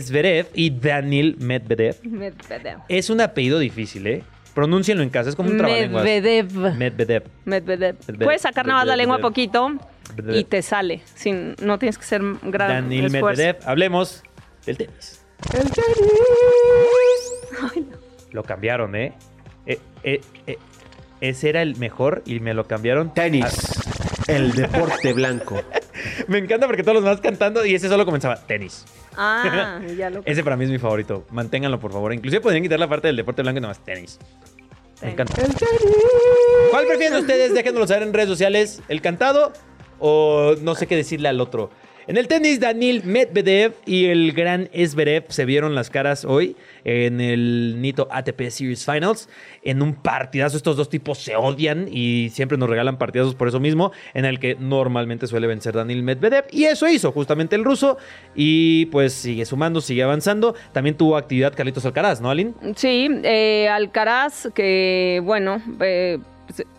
Zverev 0.00 0.46
y 0.54 0.70
Daniil 0.70 1.36
Medvedev. 1.38 1.96
Medvedev. 2.04 2.78
Es 2.88 3.10
un 3.10 3.20
apellido 3.20 3.58
difícil, 3.58 4.06
¿eh? 4.06 4.22
Pronúncienlo 4.58 5.04
en 5.04 5.10
casa, 5.10 5.30
es 5.30 5.36
como 5.36 5.50
un 5.50 5.56
trabalenguas. 5.56 6.02
Medvedev. 6.02 6.52
Medvedev. 6.52 7.22
Medvedev. 7.44 7.94
Medvedev. 8.08 8.24
Puedes 8.24 8.42
sacar 8.42 8.66
nada 8.66 8.80
más 8.80 8.88
la 8.88 8.96
lengua 8.96 9.18
Medvedev. 9.18 9.30
poquito 9.30 9.70
y 10.32 10.42
te 10.42 10.62
sale. 10.62 11.00
Sin, 11.14 11.54
no 11.62 11.78
tienes 11.78 11.96
que 11.96 12.02
ser 12.04 12.22
gran 12.42 12.92
esfuerzo. 12.92 13.40
Medvedev. 13.40 13.56
Hablemos 13.64 14.24
del 14.66 14.78
tenis. 14.78 15.24
El 15.54 15.70
tenis. 15.70 15.86
Lo 18.32 18.42
cambiaron, 18.42 18.96
¿eh? 18.96 19.12
Eh, 19.64 19.78
eh, 20.02 20.22
eh, 20.48 20.58
Ese 21.20 21.50
era 21.50 21.62
el 21.62 21.76
mejor 21.76 22.24
y 22.26 22.40
me 22.40 22.52
lo 22.52 22.66
cambiaron. 22.66 23.14
Tenis. 23.14 23.44
El 24.26 24.50
deporte 24.50 25.12
blanco. 25.12 25.62
Me 26.28 26.38
encanta 26.38 26.66
porque 26.66 26.82
todos 26.82 26.94
los 26.94 27.04
demás 27.04 27.20
cantando 27.20 27.64
y 27.64 27.74
ese 27.74 27.88
solo 27.88 28.04
comenzaba 28.04 28.36
tenis. 28.36 28.84
Ah, 29.16 29.80
ya 29.96 30.10
lo 30.10 30.22
Ese 30.24 30.44
para 30.44 30.56
mí 30.56 30.64
es 30.64 30.70
mi 30.70 30.78
favorito. 30.78 31.26
Manténganlo, 31.30 31.78
por 31.80 31.92
favor. 31.92 32.12
Inclusive 32.12 32.40
podrían 32.40 32.62
quitar 32.62 32.78
la 32.78 32.88
parte 32.88 33.08
del 33.08 33.16
deporte 33.16 33.42
blanco 33.42 33.58
y 33.58 33.60
nada 33.60 33.74
más 33.74 33.84
tenis. 33.84 34.18
Me 35.02 35.12
encanta. 35.12 35.40
El 35.40 35.54
tenis. 35.54 35.94
¿Cuál 36.70 36.86
prefieren 36.86 37.18
ustedes? 37.18 37.54
Déjenoslo 37.54 37.86
saber 37.86 38.02
en 38.04 38.12
redes 38.12 38.28
sociales. 38.28 38.82
¿El 38.88 39.00
cantado 39.00 39.52
o 39.98 40.54
no 40.60 40.74
sé 40.74 40.86
qué 40.86 40.96
decirle 40.96 41.28
al 41.28 41.40
otro? 41.40 41.70
En 42.08 42.16
el 42.16 42.26
tenis, 42.26 42.58
Daniil 42.58 43.04
Medvedev 43.04 43.74
y 43.84 44.06
el 44.06 44.32
gran 44.32 44.70
Zverev 44.74 45.26
se 45.28 45.44
vieron 45.44 45.74
las 45.74 45.90
caras 45.90 46.24
hoy 46.24 46.56
en 46.84 47.20
el 47.20 47.82
Nito 47.82 48.08
ATP 48.10 48.48
Series 48.48 48.86
Finals. 48.86 49.28
En 49.62 49.82
un 49.82 49.92
partidazo, 49.92 50.56
estos 50.56 50.78
dos 50.78 50.88
tipos 50.88 51.18
se 51.18 51.36
odian 51.36 51.86
y 51.92 52.30
siempre 52.30 52.56
nos 52.56 52.70
regalan 52.70 52.96
partidazos 52.96 53.34
por 53.34 53.48
eso 53.48 53.60
mismo, 53.60 53.92
en 54.14 54.24
el 54.24 54.40
que 54.40 54.54
normalmente 54.58 55.26
suele 55.26 55.46
vencer 55.46 55.74
Daniil 55.74 56.02
Medvedev. 56.02 56.46
Y 56.50 56.64
eso 56.64 56.88
hizo 56.88 57.12
justamente 57.12 57.56
el 57.56 57.62
ruso. 57.62 57.98
Y 58.34 58.86
pues 58.86 59.12
sigue 59.12 59.44
sumando, 59.44 59.82
sigue 59.82 60.02
avanzando. 60.02 60.54
También 60.72 60.96
tuvo 60.96 61.14
actividad 61.14 61.52
Carlitos 61.54 61.84
Alcaraz, 61.84 62.22
¿no, 62.22 62.30
Alin? 62.30 62.54
Sí, 62.74 63.06
eh, 63.22 63.68
Alcaraz, 63.68 64.48
que 64.54 65.20
bueno, 65.22 65.60
eh, 65.82 66.20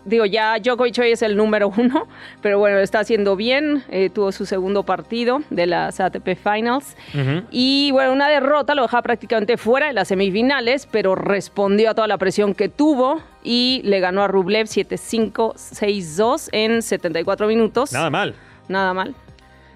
digo, 0.05 0.25
ya 0.25 0.57
Djokovic 0.59 0.97
hoy 0.99 1.11
es 1.11 1.21
el 1.21 1.35
número 1.37 1.69
uno, 1.77 2.07
pero 2.41 2.59
bueno, 2.59 2.79
está 2.79 2.99
haciendo 2.99 3.35
bien. 3.35 3.83
eh, 3.89 4.09
tuvo 4.09 4.31
su 4.31 4.45
segundo 4.45 4.83
partido 4.83 5.41
de 5.49 5.67
las 5.67 5.99
ATP 5.99 6.35
Finals. 6.35 6.95
Y 7.51 7.91
bueno, 7.91 8.13
una 8.13 8.29
derrota 8.29 8.75
lo 8.75 8.83
dejaba 8.83 9.03
prácticamente 9.03 9.57
fuera 9.57 9.87
de 9.87 9.93
las 9.93 10.07
semifinales, 10.07 10.87
pero 10.91 11.15
respondió 11.15 11.91
a 11.91 11.93
toda 11.93 12.07
la 12.07 12.17
presión 12.17 12.53
que 12.53 12.69
tuvo 12.69 13.21
y 13.43 13.81
le 13.83 13.99
ganó 13.99 14.23
a 14.23 14.27
Rublev 14.27 14.67
7-5, 14.67 15.53
6-2 15.55 16.49
en 16.51 16.81
74 16.81 17.47
minutos. 17.47 17.91
Nada 17.93 18.09
mal. 18.09 18.35
Nada 18.67 18.93
mal. 18.93 19.15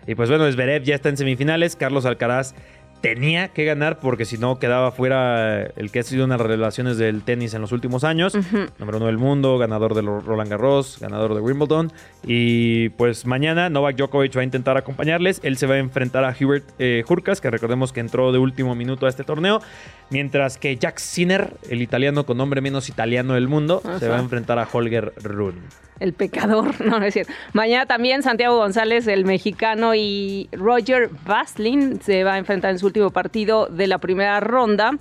Y 0.06 0.16
pues 0.16 0.30
bueno, 0.30 0.52
Zverev 0.52 0.84
ya 0.84 0.96
está 0.96 1.10
en 1.10 1.18
semifinales. 1.18 1.76
Carlos 1.76 2.06
Alcaraz 2.06 2.56
tenía 3.04 3.50
que 3.50 3.66
ganar 3.66 4.00
porque 4.00 4.24
si 4.24 4.38
no 4.38 4.60
quedaba 4.60 4.94
fuera 4.94 5.62
el 5.62 5.92
que 5.92 6.00
ha 6.00 6.04
sido 6.04 6.24
una 6.24 6.38
de 6.38 6.44
las 6.44 6.48
relaciones 6.48 6.98
del 6.98 7.22
tenis 7.24 7.54
en 7.54 7.60
los 7.60 7.74
últimos 7.74 8.06
años. 8.06 8.34
Número 8.80 8.98
uno 8.98 9.08
del 9.08 9.18
mundo, 9.18 9.58
ganador 9.58 9.94
de 9.94 10.02
Roland 10.02 10.50
Garros, 10.50 11.00
ganador 11.02 11.36
de 11.36 11.42
Wimbledon. 11.42 11.92
Y 12.26 12.90
pues 12.90 13.26
mañana 13.26 13.70
Novak 13.70 13.98
Djokovic 13.98 14.38
va 14.38 14.42
a 14.42 14.46
intentar 14.46 14.78
acompañarles. 14.78 15.42
Él 15.44 15.58
se 15.58 15.68
va 15.68 15.76
a 15.76 15.80
enfrentar 15.80 16.24
a 16.24 16.34
Hubert 16.40 16.64
eh, 16.80 17.04
Hurkacz, 17.06 17.42
que 17.42 17.52
recordemos 17.52 17.92
que 17.92 18.00
entró 18.00 18.32
de 18.32 18.40
último 18.40 18.74
minuto 18.74 19.06
a 19.06 19.10
este 19.10 19.26
torneo. 19.26 19.62
Mientras 20.10 20.58
que 20.58 20.78
Jack 20.78 21.00
Sinner, 21.00 21.58
el 21.70 21.82
italiano 21.82 22.26
con 22.26 22.38
nombre 22.38 22.62
menos 22.62 22.88
italiano 22.88 23.34
del 23.34 23.50
mundo, 23.50 23.82
se 24.00 24.08
va 24.08 24.16
a 24.16 24.20
enfrentar 24.20 24.60
a 24.60 24.68
Holger 24.72 25.12
Rune. 25.22 25.60
El 26.00 26.14
pecador, 26.14 26.80
no, 26.86 27.00
no 27.00 27.06
es 27.06 27.14
cierto. 27.14 27.32
Mañana 27.54 27.86
también 27.86 28.24
Santiago 28.24 28.58
González, 28.58 29.08
el 29.08 29.26
mexicano, 29.26 29.96
y 29.96 30.50
Roger 30.52 31.10
Baslin 31.26 32.02
se 32.02 32.24
va 32.24 32.34
a 32.34 32.38
enfrentar 32.38 32.72
en 32.72 32.80
su 32.80 32.92
último 32.94 33.10
partido 33.10 33.66
de 33.66 33.88
la 33.88 33.98
primera 33.98 34.40
ronda 34.40 34.92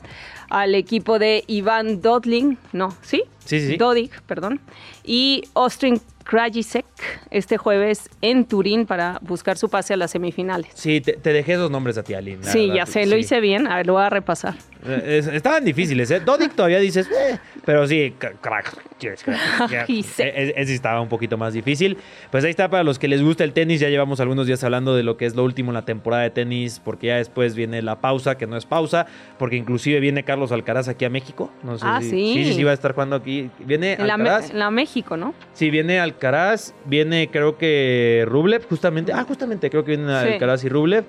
al 0.49 0.75
equipo 0.75 1.19
de 1.19 1.45
Iván 1.47 2.01
Dodling, 2.01 2.57
no, 2.73 2.97
¿sí? 3.03 3.25
Sí, 3.45 3.61
sí. 3.61 3.77
Dodig, 3.77 4.11
perdón. 4.27 4.61
Y 5.05 5.43
Ostrin 5.53 6.01
Krajicek 6.25 6.87
este 7.31 7.59
jueves 7.59 8.09
en 8.23 8.47
Turín 8.47 8.87
para 8.87 9.19
buscar 9.21 9.59
su 9.59 9.69
pase 9.69 9.93
a 9.93 9.97
las 9.99 10.13
semifinales. 10.13 10.71
Sí, 10.75 11.03
te, 11.03 11.15
te 11.15 11.33
dejé 11.35 11.55
esos 11.55 11.71
nombres 11.71 11.99
a 11.99 12.03
ti, 12.03 12.15
Aline. 12.15 12.45
sí, 12.45 12.61
verdad, 12.69 12.75
ya 12.75 12.87
sé, 12.87 13.05
lo 13.07 13.17
hice 13.17 13.41
bien. 13.41 13.67
A 13.67 13.77
ver, 13.77 13.87
lo 13.87 13.95
voy 13.95 14.03
a 14.03 14.11
repasar. 14.11 14.55
Eh, 14.87 15.19
es- 15.19 15.27
estaban 15.29 15.65
difíciles, 15.65 16.11
¿eh? 16.11 16.21
Dodik 16.21 16.55
todavía 16.55 16.79
dices, 16.79 17.09
eh, 17.09 17.39
pero 17.65 17.87
sí, 17.87 18.15
cra- 18.19 18.35
crack, 18.41 18.75
yes, 19.01 19.23
crack. 19.23 19.39
Eh, 19.89 20.05
eh, 20.19 20.53
Ese 20.57 20.67
sí 20.67 20.75
estaba 20.75 21.01
un 21.01 21.09
poquito 21.09 21.37
más 21.39 21.53
difícil. 21.55 21.97
Pues 22.31 22.43
ahí 22.45 22.51
está 22.51 22.69
para 22.69 22.83
los 22.83 22.99
que 22.99 23.07
les 23.09 23.23
gusta 23.23 23.45
el 23.45 23.53
tenis. 23.53 23.81
Ya 23.81 23.89
llevamos 23.89 24.21
algunos 24.21 24.47
días 24.47 24.63
hablando 24.65 24.95
de 24.97 25.03
lo 25.03 25.17
que 25.17 25.27
es 25.27 25.35
lo 25.37 25.45
último 25.45 25.71
en 25.71 25.75
la 25.75 25.85
temporada 25.85 26.23
de 26.25 26.31
tenis, 26.31 26.81
porque 26.85 27.09
ya 27.09 27.17
después 27.17 27.55
viene 27.55 27.81
la 27.83 28.01
pausa, 28.01 28.37
que 28.37 28.47
no 28.47 28.57
es 28.57 28.67
pausa, 28.67 29.07
porque 29.39 29.57
inclusive 29.57 30.01
viene 30.01 30.25
Carlos 30.25 30.51
Alcaraz 30.53 30.89
aquí 30.89 31.05
a 31.05 31.11
México. 31.11 31.53
No 31.63 31.79
sé 31.79 31.85
Ah, 31.89 32.01
si, 32.01 32.11
sí. 32.11 32.35
sí, 32.35 32.45
sí, 32.47 32.53
sí, 32.55 32.65
va 32.65 32.73
a 32.73 32.75
estar 32.75 32.93
jugando 32.93 33.17
aquí. 33.17 33.51
Viene 33.61 33.95
En 33.95 34.03
Alcaraz. 34.11 34.53
la 34.53 34.71
México, 34.71 35.17
¿no? 35.17 35.35
Sí, 35.53 35.71
viene 35.71 36.01
Alcaraz, 36.01 36.75
viene 36.87 37.29
creo 37.31 37.57
que 37.59 38.25
Rublev, 38.27 38.67
justamente. 38.69 39.13
Ah, 39.13 39.25
justamente 39.27 39.71
creo 39.71 39.85
que 39.85 39.97
vienen 39.97 40.09
Sí. 40.09 40.33
Alcaraz 40.33 40.65
y 40.65 40.69
Rublev. 40.69 41.05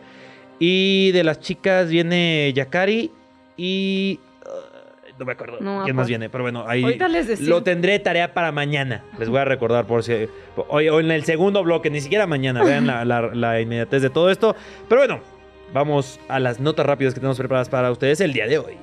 Y 0.60 1.12
de 1.12 1.24
las 1.24 1.40
chicas 1.40 1.90
viene 1.90 2.52
Yakari 2.54 3.12
y... 3.58 4.20
uh, 4.46 5.14
no 5.20 5.26
me 5.26 5.34
acuerdo 5.34 5.58
No 5.62 5.84
quién 5.84 5.96
más 5.96 6.08
viene, 6.08 6.28
pero 6.30 6.44
bueno, 6.44 6.66
ahí 6.68 6.84
Ahorita 6.84 7.08
les 7.08 7.28
decimos. 7.28 7.50
lo 7.50 7.64
tendré 7.64 8.00
tarea 8.00 8.34
para 8.34 8.52
mañana. 8.52 9.04
Les 9.20 9.30
voy 9.30 9.40
a 9.40 9.46
recordar 9.46 9.86
por 9.86 10.04
si... 10.04 10.28
Hoy, 10.70 10.90
o 10.90 11.00
en 11.00 11.12
el 11.12 11.24
segundo 11.24 11.64
bloque, 11.64 11.90
ni 11.92 12.02
siquiera 12.02 12.26
mañana, 12.26 12.64
vean 12.64 12.88
la, 12.88 13.06
la- 13.06 13.22
la 13.34 13.62
inmediatez 13.62 14.02
de 14.02 14.10
todo 14.10 14.32
esto. 14.32 14.56
Pero 14.90 15.02
bueno, 15.02 15.20
vamos 15.72 16.20
a 16.30 16.40
las 16.40 16.60
notas 16.60 16.86
rápidas 16.88 17.14
que 17.14 17.20
tenemos 17.20 17.38
preparadas 17.38 17.70
para 17.70 17.92
ustedes 17.92 18.22
el 18.22 18.34
día 18.34 18.48
de 18.48 18.58
hoy. 18.58 18.74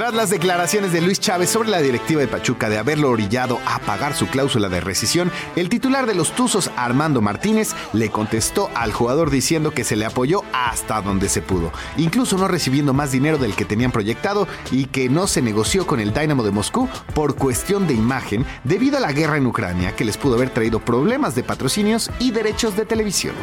Tras 0.00 0.14
las 0.14 0.30
declaraciones 0.30 0.94
de 0.94 1.02
Luis 1.02 1.20
Chávez 1.20 1.50
sobre 1.50 1.68
la 1.68 1.82
directiva 1.82 2.22
de 2.22 2.26
Pachuca 2.26 2.70
de 2.70 2.78
haberlo 2.78 3.10
orillado 3.10 3.58
a 3.66 3.80
pagar 3.80 4.14
su 4.14 4.28
cláusula 4.28 4.70
de 4.70 4.80
rescisión, 4.80 5.30
el 5.56 5.68
titular 5.68 6.06
de 6.06 6.14
los 6.14 6.34
Tuzos, 6.34 6.70
Armando 6.74 7.20
Martínez, 7.20 7.74
le 7.92 8.08
contestó 8.08 8.70
al 8.74 8.94
jugador 8.94 9.28
diciendo 9.28 9.72
que 9.72 9.84
se 9.84 9.96
le 9.96 10.06
apoyó 10.06 10.40
hasta 10.54 11.02
donde 11.02 11.28
se 11.28 11.42
pudo, 11.42 11.70
incluso 11.98 12.38
no 12.38 12.48
recibiendo 12.48 12.94
más 12.94 13.12
dinero 13.12 13.36
del 13.36 13.54
que 13.54 13.66
tenían 13.66 13.92
proyectado 13.92 14.48
y 14.70 14.86
que 14.86 15.10
no 15.10 15.26
se 15.26 15.42
negoció 15.42 15.86
con 15.86 16.00
el 16.00 16.14
Dynamo 16.14 16.44
de 16.44 16.50
Moscú 16.50 16.88
por 17.12 17.36
cuestión 17.36 17.86
de 17.86 17.92
imagen 17.92 18.46
debido 18.64 18.96
a 18.96 19.00
la 19.00 19.12
guerra 19.12 19.36
en 19.36 19.46
Ucrania 19.46 19.94
que 19.94 20.06
les 20.06 20.16
pudo 20.16 20.36
haber 20.36 20.48
traído 20.48 20.80
problemas 20.80 21.34
de 21.34 21.42
patrocinios 21.42 22.10
y 22.18 22.30
derechos 22.30 22.74
de 22.74 22.86
televisión. 22.86 23.34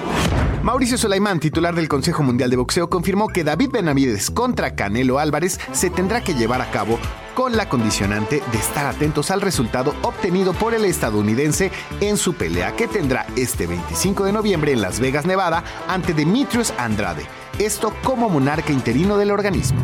Mauricio 0.64 0.98
Sulaimán, 0.98 1.40
titular 1.40 1.76
del 1.76 1.88
Consejo 1.88 2.24
Mundial 2.24 2.50
de 2.50 2.58
Boxeo, 2.58 2.90
confirmó 2.90 3.28
que 3.28 3.44
David 3.44 3.70
Benavides 3.72 4.32
contra 4.32 4.74
Canelo 4.76 5.20
Álvarez 5.20 5.60
se 5.72 5.92
tendrá 5.92 6.22
que 6.22 6.34
llevar 6.34 6.47
a 6.56 6.72
cabo 6.72 6.98
con 7.36 7.56
la 7.56 7.70
condicionante 7.70 8.42
de 8.52 8.58
estar 8.58 8.88
atentos 8.88 9.30
al 9.30 9.42
resultado 9.42 9.94
obtenido 10.02 10.54
por 10.54 10.74
el 10.74 10.86
estadounidense 10.86 11.72
en 12.00 12.18
su 12.18 12.34
pelea 12.34 12.76
que 12.76 12.88
tendrá 12.88 13.28
este 13.36 13.68
25 13.68 14.24
de 14.24 14.32
noviembre 14.32 14.72
en 14.72 14.82
Las 14.82 15.00
Vegas, 15.00 15.26
Nevada, 15.26 15.64
ante 15.88 16.14
Demetrius 16.14 16.74
Andrade, 16.80 17.28
esto 17.60 17.94
como 18.04 18.30
monarca 18.30 18.72
interino 18.72 19.18
del 19.18 19.32
organismo. 19.32 19.80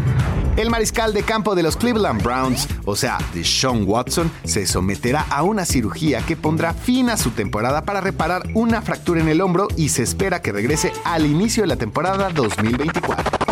El 0.55 0.69
mariscal 0.69 1.13
de 1.13 1.23
campo 1.23 1.53
de 1.53 1.63
los 1.63 1.75
Cleveland 1.77 2.23
Browns, 2.23 2.67
o 2.85 2.95
sea, 2.95 3.17
Deshaun 3.33 3.83
Watson, 3.87 4.31
se 4.43 4.65
someterá 4.65 5.25
a 5.29 5.43
una 5.43 5.65
cirugía 5.65 6.21
que 6.21 6.37
pondrá 6.37 6.73
fin 6.73 7.09
a 7.09 7.17
su 7.17 7.31
temporada 7.31 7.83
para 7.83 8.01
reparar 8.01 8.43
una 8.53 8.81
fractura 8.81 9.19
en 9.21 9.29
el 9.29 9.41
hombro 9.41 9.67
y 9.75 9.89
se 9.89 10.03
espera 10.03 10.41
que 10.41 10.51
regrese 10.51 10.93
al 11.03 11.25
inicio 11.25 11.63
de 11.63 11.67
la 11.67 11.75
temporada 11.75 12.29
2024. 12.29 13.42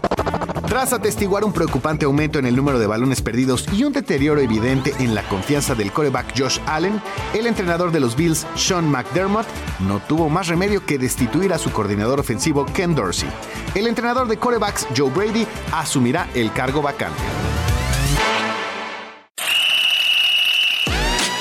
Tras 0.72 0.94
atestiguar 0.94 1.44
un 1.44 1.52
preocupante 1.52 2.06
aumento 2.06 2.40
en 2.40 2.46
el 2.46 2.56
número 2.56 2.80
de 2.80 2.88
balones 2.88 3.22
perdidos 3.22 3.66
y 3.74 3.84
un 3.84 3.92
deterioro 3.92 4.40
evidente 4.40 4.94
en 5.00 5.14
la 5.14 5.22
confianza 5.24 5.76
del 5.76 5.92
coreback 5.92 6.34
Josh 6.34 6.60
Allen, 6.66 7.02
el 7.34 7.46
entrenador 7.46 7.92
de 7.92 8.00
los 8.00 8.16
Bills, 8.16 8.48
Sean 8.56 8.90
McDermott, 8.90 9.46
no 9.82 10.00
tuvo 10.00 10.30
más 10.30 10.48
remedio 10.48 10.86
que 10.86 10.98
destituir 10.98 11.52
a 11.52 11.58
su 11.58 11.74
coordinador 11.74 12.22
ofensivo 12.22 12.66
Ken 12.68 12.96
Dorsey. 12.96 13.28
El 13.76 13.86
entrenador 13.86 14.30
de 14.30 14.38
corebacks 14.38 14.88
Joe 14.96 15.10
Brady 15.10 15.46
asumirá 15.74 16.30
el 16.36 16.54
cargo 16.54 16.82
vacante. 16.82 17.22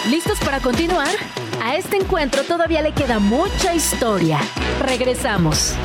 ¿Listos 0.08 0.40
para 0.40 0.58
continuar? 0.58 1.14
A 1.62 1.76
este 1.76 1.98
encuentro 1.98 2.42
todavía 2.42 2.82
le 2.82 2.92
queda 2.94 3.20
mucha 3.20 3.76
historia. 3.76 4.40
Regresamos. 4.84 5.76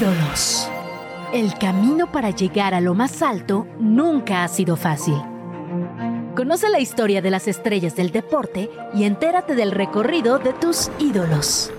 Ídolos. 0.00 0.70
El 1.32 1.54
camino 1.54 2.12
para 2.12 2.30
llegar 2.30 2.72
a 2.72 2.80
lo 2.80 2.94
más 2.94 3.20
alto 3.20 3.66
nunca 3.80 4.44
ha 4.44 4.48
sido 4.48 4.76
fácil. 4.76 5.16
Conoce 6.36 6.68
la 6.68 6.78
historia 6.78 7.20
de 7.20 7.30
las 7.30 7.48
estrellas 7.48 7.96
del 7.96 8.12
deporte 8.12 8.70
y 8.94 9.04
entérate 9.04 9.56
del 9.56 9.72
recorrido 9.72 10.38
de 10.38 10.52
tus 10.52 10.88
ídolos. 11.00 11.72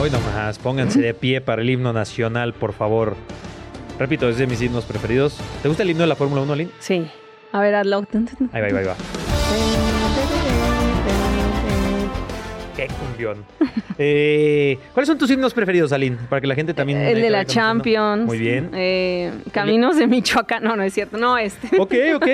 Hoy 0.00 0.10
nomás, 0.10 0.58
pónganse 0.58 1.00
de 1.00 1.12
pie 1.12 1.42
para 1.42 1.60
el 1.60 1.68
himno 1.68 1.92
nacional, 1.92 2.54
por 2.54 2.72
favor. 2.72 3.14
Repito, 3.98 4.28
es 4.30 4.38
de 4.38 4.46
mis 4.46 4.62
himnos 4.62 4.86
preferidos. 4.86 5.38
¿Te 5.62 5.68
gusta 5.68 5.82
el 5.82 5.90
himno 5.90 6.04
de 6.04 6.08
la 6.08 6.16
Fórmula 6.16 6.40
1, 6.40 6.54
Lin? 6.56 6.70
Sí. 6.78 7.06
A 7.52 7.60
ver, 7.60 7.74
hazlo. 7.74 8.06
Ahí 8.52 8.60
va, 8.62 8.66
ahí 8.68 8.72
va, 8.72 8.78
ahí 8.80 8.86
va. 8.86 9.93
Qué 12.76 12.88
cumbión. 12.88 13.44
Eh, 13.96 14.76
¿Cuáles 14.92 15.06
son 15.06 15.18
tus 15.18 15.30
himnos 15.30 15.54
preferidos, 15.54 15.92
Aline? 15.92 16.16
Para 16.28 16.40
que 16.40 16.48
la 16.48 16.56
gente 16.56 16.74
también... 16.74 17.00
El 17.00 17.20
de 17.22 17.30
la. 17.30 17.44
Champions. 17.44 18.24
Muy 18.26 18.38
bien. 18.38 18.70
Eh, 18.74 19.32
Caminos 19.52 19.96
de 19.96 20.08
Michoacán. 20.08 20.64
No, 20.64 20.74
no 20.74 20.82
es 20.82 20.92
cierto. 20.92 21.16
No, 21.16 21.38
este. 21.38 21.80
Ok, 21.80 21.94
ok. 22.16 22.26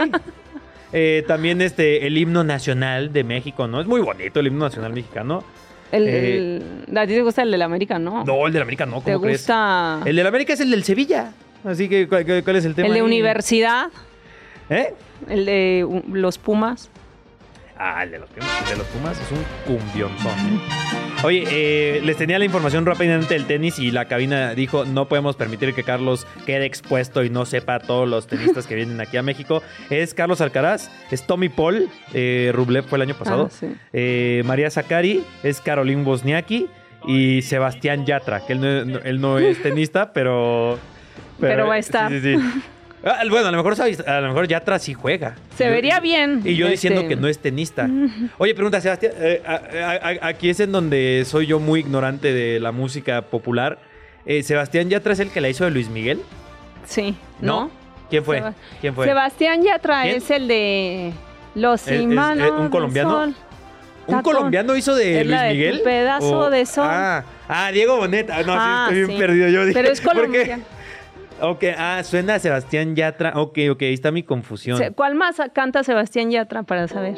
Eh, 0.93 1.23
también 1.29 1.61
este, 1.61 2.07
el 2.07 2.17
himno 2.17 2.45
nacional 2.45 3.13
de 3.13 3.25
México, 3.25 3.67
¿no? 3.69 3.81
Es 3.81 3.87
muy 3.87 4.01
bonito 4.01 4.41
el 4.41 4.47
himno 4.47 4.65
nacional 4.65 4.95
mexicano. 4.95 5.45
El, 5.93 6.09
Eh, 6.09 6.37
el- 6.89 6.97
¿A 6.99 7.07
ti 7.07 7.13
te 7.13 7.23
gusta 7.23 7.43
el 7.43 7.51
de 7.51 7.59
la 7.59 7.67
América, 7.67 7.99
no? 7.99 8.25
No, 8.25 8.47
el 8.47 8.53
de 8.55 8.59
la 8.59 8.63
América 8.63 8.87
no, 8.87 9.03
¿cómo 9.03 9.05
¿Te 9.05 9.21
crees? 9.23 9.41
gusta 9.43 10.01
El 10.07 10.17
de 10.17 10.23
la 10.23 10.29
América 10.31 10.55
es 10.55 10.61
el 10.61 10.71
del 10.71 10.83
Sevilla. 10.85 11.33
Así 11.63 11.89
que, 11.91 12.09
¿cuál, 12.09 12.25
cuál 12.43 12.57
es 12.57 12.65
el 12.65 12.75
tema? 12.75 12.89
el 12.89 12.95
de 12.95 13.01
ahí? 13.01 13.05
universidad? 13.07 13.89
¿Eh? 14.71 14.95
El 15.29 15.45
de 15.45 15.85
uh, 15.87 16.03
los 16.15 16.39
Pumas. 16.39 16.89
Ah, 17.83 18.03
el 18.05 18.11
de 18.11 18.19
los, 18.19 18.29
de 18.35 18.77
los 18.77 18.87
Pumas 18.89 19.19
es 19.19 19.31
un 19.33 19.43
cumbionzón. 19.65 20.33
¿eh? 20.33 20.59
Oye, 21.25 21.45
eh, 21.51 22.01
les 22.05 22.15
tenía 22.19 22.39
la 22.39 22.45
información 22.45 22.85
rápidamente 22.85 23.33
del 23.33 23.47
tenis 23.47 23.79
y 23.79 23.91
la 23.91 24.05
cabina 24.05 24.55
dijo 24.55 24.85
no 24.85 25.09
podemos 25.09 25.35
permitir 25.37 25.73
que 25.75 25.83
Carlos 25.83 26.27
quede 26.45 26.67
expuesto 26.67 27.25
y 27.25 27.31
no 27.31 27.47
sepa 27.47 27.77
a 27.77 27.81
todos 27.81 28.07
los 28.07 28.27
tenistas 28.27 28.67
que 28.67 28.75
vienen 28.75 29.01
aquí 29.01 29.17
a 29.17 29.23
México. 29.23 29.63
Es 29.89 30.13
Carlos 30.13 30.43
Alcaraz, 30.43 30.91
es 31.11 31.27
Tommy 31.27 31.49
Paul, 31.49 31.89
eh, 32.13 32.51
Rublev 32.55 32.85
fue 32.85 32.97
el 32.99 33.03
año 33.03 33.15
pasado, 33.15 33.47
Ah, 33.51 33.57
sí. 33.59 33.75
eh, 33.95 34.43
María 34.45 34.71
Zakari, 34.71 35.25
es 35.43 35.61
Caroline 35.63 36.03
Wozniacki 36.05 36.69
y 37.07 37.41
Sebastián 37.41 38.05
Yatra, 38.05 38.45
que 38.47 38.53
él 38.53 38.61
no, 38.61 38.99
él 38.99 39.21
no 39.23 39.39
es 39.39 39.63
tenista, 39.63 40.13
pero... 40.13 40.79
Pero 41.41 41.67
va 41.67 41.75
a 41.75 41.79
estar. 41.79 42.11
Sí, 42.11 42.21
sí, 42.21 42.37
sí. 42.37 42.63
Ah, 43.05 43.23
bueno, 43.31 43.49
a 43.49 43.51
lo 43.51 43.57
mejor 43.57 43.77
sabes- 43.77 44.07
a 44.07 44.21
lo 44.21 44.29
mejor 44.29 44.47
Yatra 44.47 44.79
sí 44.79 44.93
juega. 44.93 45.35
Se 45.57 45.65
Yo- 45.65 45.71
vería 45.71 46.01
bien. 46.01 46.43
y 46.45 46.55
yo 46.57 46.69
diciendo 46.69 47.01
este, 47.01 47.15
que 47.15 47.21
no 47.21 47.29
es 47.29 47.39
tenista. 47.39 47.89
Oye, 48.39 48.55
pregunta, 48.55 48.81
Sebastián. 48.81 49.13
eh, 49.17 49.43
a- 49.47 49.55
a- 49.55 50.09
a- 50.25 50.29
aquí 50.29 50.51
es 50.51 50.61
en 50.61 50.71
donde 50.73 51.25
soy 51.27 51.47
yo 51.47 51.59
muy 51.61 51.81
ignorante 51.81 52.33
de 52.33 52.61
la 52.61 52.73
música 52.73 53.23
popular. 53.23 53.79
Eh, 54.27 54.43
¿Sebastián 54.43 54.91
Yatra 54.91 55.15
es 55.15 55.21
el 55.21 55.31
que 55.31 55.41
la 55.41 55.49
hizo 55.49 55.65
de 55.65 55.71
Luis 55.71 55.89
Miguel? 55.89 56.21
Sí, 56.85 57.17
¿no? 57.41 57.71
¿Quién 58.11 58.25
fue? 58.25 58.43
¿Quién 58.81 58.95
fue? 58.95 59.07
Sebastián 59.07 59.63
Yatra 59.63 60.03
¿Quién? 60.03 60.17
es 60.17 60.31
el 60.31 60.49
de 60.49 61.13
Los 61.55 61.83
¿Es- 61.87 61.93
es- 61.95 62.03
Imanos 62.03 62.47
es 62.47 62.53
un 62.53 62.69
colombiano? 62.69 63.11
Sol. 63.11 63.35
¿Un 64.07 64.23
colombiano 64.23 64.75
hizo 64.77 64.95
de 64.95 65.25
Luis 65.25 65.41
de 65.41 65.49
Miguel? 65.51 65.81
pedazo 65.85 66.51
de 66.51 66.67
sol. 66.67 66.87
Ah, 66.89 67.25
ah, 67.49 67.71
Diego 67.73 67.97
Boneta. 67.97 68.39
Ah, 68.39 68.43
No, 68.45 68.53
Ah, 68.57 68.87
sí, 68.91 68.95
estoy 68.97 69.07
bien 69.07 69.19
sí. 69.19 69.25
perdido. 69.27 69.49
Yo 69.49 69.65
dije, 69.67 69.81
Pero 69.81 69.93
es 69.93 70.01
colombiano. 70.03 70.63
Ok, 71.43 71.65
ah, 71.77 72.03
suena 72.05 72.35
a 72.35 72.39
Sebastián 72.39 72.95
Yatra. 72.95 73.33
Ok, 73.37 73.59
ok, 73.71 73.83
ahí 73.83 73.95
está 73.95 74.11
mi 74.11 74.23
confusión. 74.23 74.79
¿Cuál 74.95 75.15
más 75.15 75.41
canta 75.53 75.83
Sebastián 75.83 76.31
Yatra 76.31 76.63
para 76.63 76.87
saber? 76.89 77.15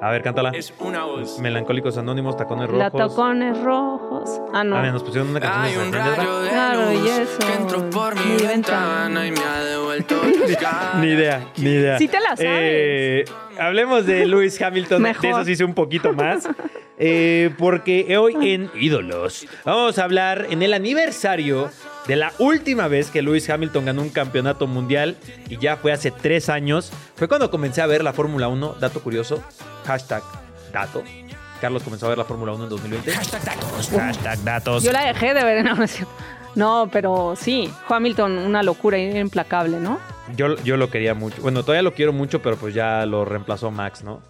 A 0.00 0.10
ver, 0.10 0.22
cántala. 0.22 0.50
Es 0.54 0.72
una 0.78 1.04
voz. 1.04 1.38
Melancólicos 1.40 1.98
Anónimos, 1.98 2.34
Tacones 2.34 2.68
Rojos. 2.70 2.78
La 2.78 2.90
tacones 2.90 3.58
rojos. 3.60 4.40
Ah, 4.54 4.64
no. 4.64 4.76
A 4.76 4.82
ver, 4.82 4.92
nos 4.94 5.02
pusieron 5.02 5.28
una 5.28 5.40
canción 5.40 5.62
Hay 5.64 5.72
de 5.72 5.78
un 5.78 5.92
Sebastián 5.92 6.16
Yatra. 6.16 6.24
rayo 6.24 6.40
de 6.40 6.48
Claro, 6.48 6.92
y 6.92 6.96
luz 6.96 7.08
eso, 7.10 7.38
que 7.38 7.52
entró 7.54 7.90
por 7.90 8.14
mi 8.14 8.24
mi 8.24 8.30
ventana 8.46 9.20
ventana. 9.20 9.26
y 9.26 9.30
me 9.32 9.40
ha 9.40 9.62
devuelto. 9.62 10.14
Ni 11.00 11.06
idea, 11.08 11.46
ni 11.58 11.70
idea. 11.70 11.98
Sí 11.98 12.08
te 12.08 12.18
la 12.18 12.28
sabes. 12.36 12.46
Eh, 12.46 13.24
hablemos 13.58 14.06
de 14.06 14.24
Lewis 14.24 14.60
Hamilton. 14.60 15.02
Mejor. 15.02 15.22
De 15.22 15.28
eso 15.30 15.44
sí 15.44 15.56
sé 15.56 15.64
un 15.64 15.74
poquito 15.74 16.14
más. 16.14 16.48
Eh, 16.98 17.50
porque 17.58 18.16
hoy 18.18 18.36
en 18.52 18.70
Ídolos 18.74 19.46
vamos 19.64 19.98
a 19.98 20.04
hablar 20.04 20.46
en 20.50 20.62
el 20.62 20.72
aniversario 20.74 21.70
de 22.06 22.16
la 22.16 22.32
última 22.38 22.88
vez 22.88 23.10
que 23.10 23.22
Lewis 23.22 23.48
Hamilton 23.48 23.84
ganó 23.84 24.02
un 24.02 24.10
campeonato 24.10 24.66
mundial 24.66 25.16
y 25.48 25.58
ya 25.58 25.76
fue 25.76 25.92
hace 25.92 26.10
tres 26.10 26.48
años. 26.48 26.92
Fue 27.14 27.28
cuando 27.28 27.50
comencé 27.50 27.82
a 27.82 27.86
ver 27.86 28.02
la 28.02 28.12
Fórmula 28.12 28.48
1. 28.48 28.76
Dato 28.80 29.00
curioso. 29.00 29.42
Hashtag 29.84 30.22
dato. 30.72 31.02
Carlos 31.60 31.82
comenzó 31.82 32.06
a 32.06 32.10
ver 32.10 32.18
la 32.18 32.24
Fórmula 32.24 32.52
1 32.52 32.64
en 32.64 32.70
2020. 32.70 33.12
Hashtag 33.12 33.44
datos. 33.44 33.90
Hashtag 33.90 34.44
datos. 34.44 34.82
Yo 34.82 34.92
la 34.92 35.04
dejé 35.04 35.34
de 35.34 35.44
ver, 35.44 35.64
no, 35.64 35.74
no. 35.74 35.84
No, 36.56 36.88
pero 36.90 37.34
sí, 37.36 37.72
Hamilton, 37.88 38.38
una 38.38 38.62
locura 38.62 38.98
implacable, 38.98 39.78
¿no? 39.78 40.00
Yo, 40.34 40.56
yo 40.64 40.76
lo 40.76 40.90
quería 40.90 41.14
mucho. 41.14 41.40
Bueno, 41.42 41.62
todavía 41.62 41.82
lo 41.82 41.94
quiero 41.94 42.12
mucho, 42.12 42.42
pero 42.42 42.56
pues 42.56 42.74
ya 42.74 43.06
lo 43.06 43.24
reemplazó 43.24 43.70
Max, 43.70 44.02
¿no? 44.02 44.20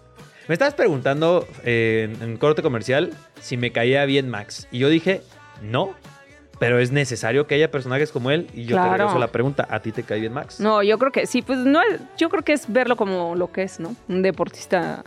Me 0.47 0.53
estabas 0.53 0.73
preguntando 0.75 1.47
eh, 1.63 2.09
en, 2.11 2.21
en 2.21 2.37
corte 2.37 2.61
comercial 2.61 3.11
si 3.41 3.57
me 3.57 3.71
caía 3.71 4.05
bien 4.05 4.29
Max. 4.29 4.67
Y 4.71 4.79
yo 4.79 4.89
dije, 4.89 5.21
no, 5.61 5.95
pero 6.61 6.77
es 6.77 6.91
necesario 6.91 7.47
que 7.47 7.55
haya 7.55 7.71
personajes 7.71 8.11
como 8.11 8.29
él. 8.29 8.45
Y 8.53 8.65
yo 8.65 8.77
te 8.79 8.87
regreso 8.87 9.17
la 9.17 9.29
pregunta, 9.29 9.67
¿a 9.67 9.79
ti 9.79 9.91
te 9.91 10.03
cae 10.03 10.19
bien 10.19 10.31
Max? 10.31 10.59
No, 10.59 10.83
yo 10.83 10.99
creo 10.99 11.11
que 11.11 11.25
sí, 11.25 11.41
pues 11.41 11.57
no, 11.57 11.81
es- 11.81 11.99
yo 12.19 12.29
creo 12.29 12.43
que 12.43 12.53
es 12.53 12.71
verlo 12.71 12.95
como 12.95 13.33
lo 13.35 13.51
que 13.51 13.63
es, 13.63 13.79
¿no? 13.79 13.95
Un 14.07 14.21
deportista. 14.21 15.03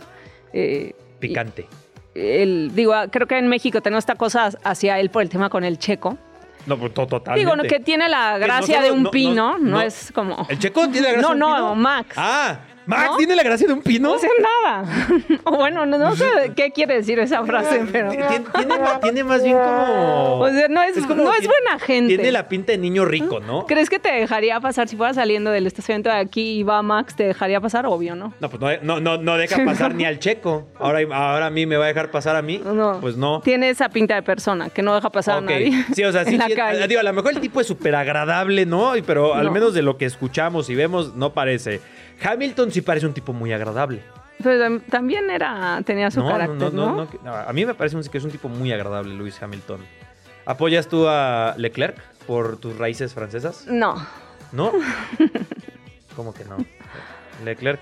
eh, 0.51 0.93
Picante. 1.19 1.65
el, 2.13 2.71
digo, 2.75 2.93
ah, 2.93 3.07
creo 3.09 3.25
que 3.25 3.37
en 3.37 3.47
México 3.47 3.79
tenemos 3.81 4.01
esta 4.01 4.15
cosa 4.15 4.49
hacia 4.65 4.99
él 4.99 5.09
por 5.09 5.21
el 5.21 5.29
tema 5.29 5.49
con 5.49 5.63
el 5.63 5.79
checo. 5.79 6.17
No, 6.65 6.77
pues 6.77 6.93
to- 6.93 7.07
totalmente. 7.07 7.39
Digo, 7.39 7.55
no, 7.55 7.63
que 7.63 7.79
tiene 7.79 8.09
la 8.09 8.37
gracia 8.37 8.81
de 8.81 8.91
un 8.91 9.03
no- 9.03 9.11
pino, 9.11 9.53
no- 9.53 9.57
no, 9.59 9.69
no- 9.77 9.81
es 9.81 10.11
como... 10.13 10.45
¿El 10.49 10.59
checo 10.59 10.89
tiene 10.89 11.07
la 11.07 11.13
gracia 11.19 11.21
No, 11.21 11.29
de 11.29 11.35
un 11.35 11.39
no, 11.39 11.69
pino? 11.69 11.75
Max. 11.75 12.15
Ah, 12.17 12.59
Max 12.85 13.09
¿No? 13.11 13.17
tiene 13.17 13.35
la 13.35 13.43
gracia 13.43 13.67
de 13.67 13.73
un 13.73 13.81
pino. 13.81 14.09
No 14.13 14.19
sé 14.19 14.27
nada. 14.39 14.85
O 15.43 15.57
bueno, 15.57 15.85
no, 15.85 15.97
no 15.97 16.15
sé 16.15 16.25
qué 16.55 16.71
quiere 16.71 16.95
decir 16.95 17.19
esa 17.19 17.43
frase, 17.45 17.83
pero... 17.91 18.09
Tiene, 18.09 18.25
tiene- 18.55 18.75
tiene 19.01 19.23
más 19.23 19.43
bien 19.43 19.57
como. 19.57 20.39
O 20.39 20.49
sea, 20.49 20.67
no 20.67 20.81
es, 20.81 20.95
como 21.05 21.23
no 21.23 21.31
es 21.33 21.39
tiene- 21.39 21.53
buena 21.53 21.79
gente. 21.79 22.15
Tiene 22.15 22.31
la 22.31 22.47
pinta 22.47 22.71
de 22.71 22.77
niño 22.79 23.05
rico, 23.05 23.39
¿no? 23.39 23.65
¿Crees 23.65 23.89
que 23.89 23.99
te 23.99 24.11
dejaría 24.11 24.59
pasar 24.59 24.87
si 24.87 24.95
fuera 24.95 25.13
saliendo 25.13 25.51
del 25.51 25.67
estacionamiento 25.67 26.09
de 26.09 26.15
aquí 26.17 26.59
y 26.59 26.63
va 26.63 26.81
Max? 26.81 27.15
¿Te 27.15 27.23
dejaría 27.25 27.59
pasar? 27.61 27.85
Obvio, 27.85 28.15
¿no? 28.15 28.33
No, 28.39 28.49
pues 28.49 28.81
no, 28.83 28.99
no, 28.99 29.17
no, 29.17 29.37
deja 29.37 29.57
pasar 29.65 29.93
ni 29.93 30.05
al 30.05 30.19
checo. 30.19 30.67
Ahora, 30.79 30.99
ahora 31.13 31.47
a 31.47 31.49
mí 31.49 31.65
me 31.65 31.77
va 31.77 31.85
a 31.85 31.87
dejar 31.89 32.09
pasar 32.11 32.35
a 32.35 32.41
mí. 32.41 32.61
No. 32.63 32.99
Pues 33.01 33.15
no. 33.17 33.41
Tiene 33.41 33.69
esa 33.69 33.89
pinta 33.89 34.15
de 34.15 34.23
persona 34.23 34.69
que 34.69 34.81
no 34.81 34.95
deja 34.95 35.09
pasar 35.11 35.37
a 35.37 35.41
nadie. 35.41 35.71
Sí, 35.93 36.03
o 36.03 36.11
sea, 36.11 36.25
sí. 36.25 36.37
digo, 36.87 36.99
a 36.99 37.03
lo 37.03 37.13
mejor 37.13 37.33
el 37.33 37.39
tipo 37.39 37.61
es 37.61 37.67
súper 37.67 37.95
agradable, 37.95 38.65
¿no? 38.65 38.93
Pero 39.05 39.33
al 39.35 39.45
No. 39.45 39.51
menos 39.51 39.73
de 39.73 39.81
lo 39.83 39.97
que 39.97 40.05
escuchamos 40.05 40.69
y 40.69 40.75
vemos, 40.75 41.13
no 41.15 41.33
parece. 41.33 41.81
Hamilton 42.23 42.71
sí 42.71 42.81
parece 42.81 43.05
un 43.05 43.13
tipo 43.13 43.33
muy 43.33 43.51
agradable. 43.53 44.01
Pero 44.43 44.63
tam- 44.63 44.81
también 44.89 45.29
era, 45.29 45.81
tenía 45.85 46.11
su 46.11 46.19
no, 46.21 46.27
carácter, 46.29 46.73
¿no? 46.73 46.95
no, 46.95 47.07
no, 47.23 47.33
A 47.35 47.53
mí 47.53 47.65
me 47.65 47.73
parece 47.73 47.97
que 48.09 48.17
es 48.17 48.23
un 48.23 48.31
tipo 48.31 48.49
muy 48.49 48.71
agradable, 48.71 49.13
Luis 49.13 49.41
Hamilton. 49.41 49.79
¿Apoyas 50.45 50.87
tú 50.87 51.07
a 51.07 51.55
Leclerc 51.57 51.97
por 52.27 52.57
tus 52.57 52.77
raíces 52.77 53.13
francesas? 53.13 53.65
No. 53.67 53.95
¿No? 54.51 54.71
¿Cómo 56.15 56.33
que 56.33 56.45
no? 56.45 56.57
Leclerc. 57.43 57.79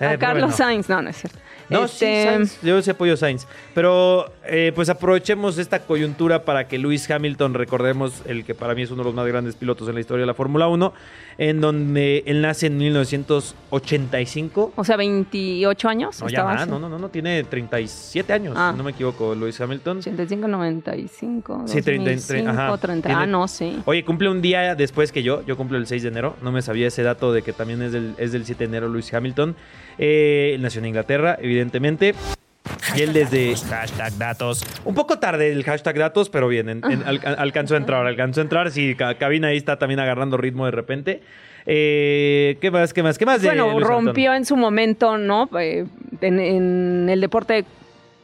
Eh, 0.00 0.06
A 0.06 0.18
Carlos. 0.18 0.54
Sainz, 0.56 0.88
no, 0.88 1.00
no 1.02 1.10
es 1.10 1.16
cierto. 1.16 1.38
No, 1.68 1.84
Este, 1.84 2.22
sí, 2.22 2.28
Sainz. 2.28 2.60
Yo 2.62 2.82
sí 2.82 2.90
apoyo 2.90 3.14
a 3.14 3.16
Sainz. 3.16 3.46
Pero 3.74 4.30
eh, 4.44 4.72
pues 4.74 4.88
aprovechemos 4.88 5.58
esta 5.58 5.80
coyuntura 5.84 6.44
para 6.44 6.66
que 6.68 6.76
Lewis 6.78 7.08
Hamilton, 7.10 7.54
recordemos 7.54 8.22
el 8.26 8.44
que 8.44 8.54
para 8.54 8.74
mí 8.74 8.82
es 8.82 8.90
uno 8.90 9.02
de 9.02 9.08
los 9.08 9.14
más 9.14 9.26
grandes 9.26 9.54
pilotos 9.54 9.88
en 9.88 9.94
la 9.94 10.00
historia 10.00 10.22
de 10.22 10.26
la 10.26 10.34
Fórmula 10.34 10.66
1, 10.68 10.92
en 11.38 11.60
donde 11.60 12.22
él 12.26 12.42
nace 12.42 12.66
en 12.66 12.76
1985. 12.78 14.72
O 14.76 14.84
sea, 14.84 14.96
28 14.96 15.88
años. 15.88 16.20
No, 16.20 16.28
ya 16.28 16.50
así. 16.50 16.70
no, 16.70 16.78
no, 16.78 16.88
no, 16.88 16.98
no, 16.98 17.08
tiene 17.08 17.42
37 17.44 18.32
años, 18.32 18.54
Ah. 18.56 18.74
no 18.76 18.82
me 18.84 18.90
equivoco, 18.92 19.34
Lewis 19.34 19.60
Hamilton. 19.60 19.98
85, 19.98 20.48
95, 20.48 21.62
Sí, 21.66 21.82
30, 21.82 22.10
2005, 22.10 22.50
ajá. 22.50 22.78
30. 22.78 23.08
Tiene- 23.08 23.22
Ah, 23.22 23.26
no, 23.26 23.48
sí. 23.48 23.80
Oye, 23.84 24.04
cumple 24.04 24.28
un 24.28 24.40
día 24.42 24.74
después 24.74 25.12
que 25.12 25.22
yo. 25.22 25.44
Yo 25.46 25.56
cumplo 25.56 25.78
el 25.78 25.86
6 25.86 26.02
de 26.02 26.08
enero. 26.08 26.36
No 26.42 26.52
me 26.52 26.62
sabía 26.62 26.88
ese 26.88 27.02
dato 27.02 27.32
de 27.32 27.42
que 27.42 27.52
también 27.52 27.82
es 27.82 27.92
del, 27.92 28.14
es 28.18 28.32
del 28.32 28.44
7 28.44 28.64
de 28.64 28.68
enero 28.68 28.88
Lewis 28.88 29.12
Hamilton. 29.12 29.56
Eh, 29.98 30.52
él 30.54 30.62
nació 30.62 30.80
en 30.80 30.86
Inglaterra, 30.86 31.36
evidentemente. 31.40 32.14
Y 32.96 33.02
él 33.02 33.12
desde 33.12 33.54
hashtag 33.56 34.16
datos. 34.18 34.64
Un 34.84 34.94
poco 34.94 35.18
tarde 35.18 35.50
el 35.50 35.64
hashtag 35.64 35.98
datos, 35.98 36.28
pero 36.30 36.46
bien, 36.48 36.68
en- 36.68 36.82
en- 36.84 37.02
al- 37.04 37.20
alcanzó 37.38 37.74
a 37.74 37.78
entrar, 37.78 38.06
alcanzó 38.06 38.40
a 38.40 38.44
entrar. 38.44 38.70
Sí, 38.70 38.94
ca- 38.94 39.14
cabina 39.16 39.48
ahí 39.48 39.56
está 39.56 39.78
también 39.78 40.00
agarrando 40.00 40.36
ritmo 40.36 40.64
de 40.66 40.70
repente. 40.70 41.22
Eh, 41.66 42.58
¿Qué 42.60 42.70
más? 42.70 42.92
¿Qué 42.92 43.02
más? 43.02 43.18
¿Qué 43.18 43.26
más 43.26 43.42
Bueno, 43.42 43.78
rompió 43.80 44.34
en 44.34 44.44
su 44.44 44.56
momento, 44.56 45.16
¿no? 45.18 45.48
Eh, 45.58 45.86
en, 46.20 46.40
en 46.40 47.08
el 47.08 47.20
deporte 47.20 47.64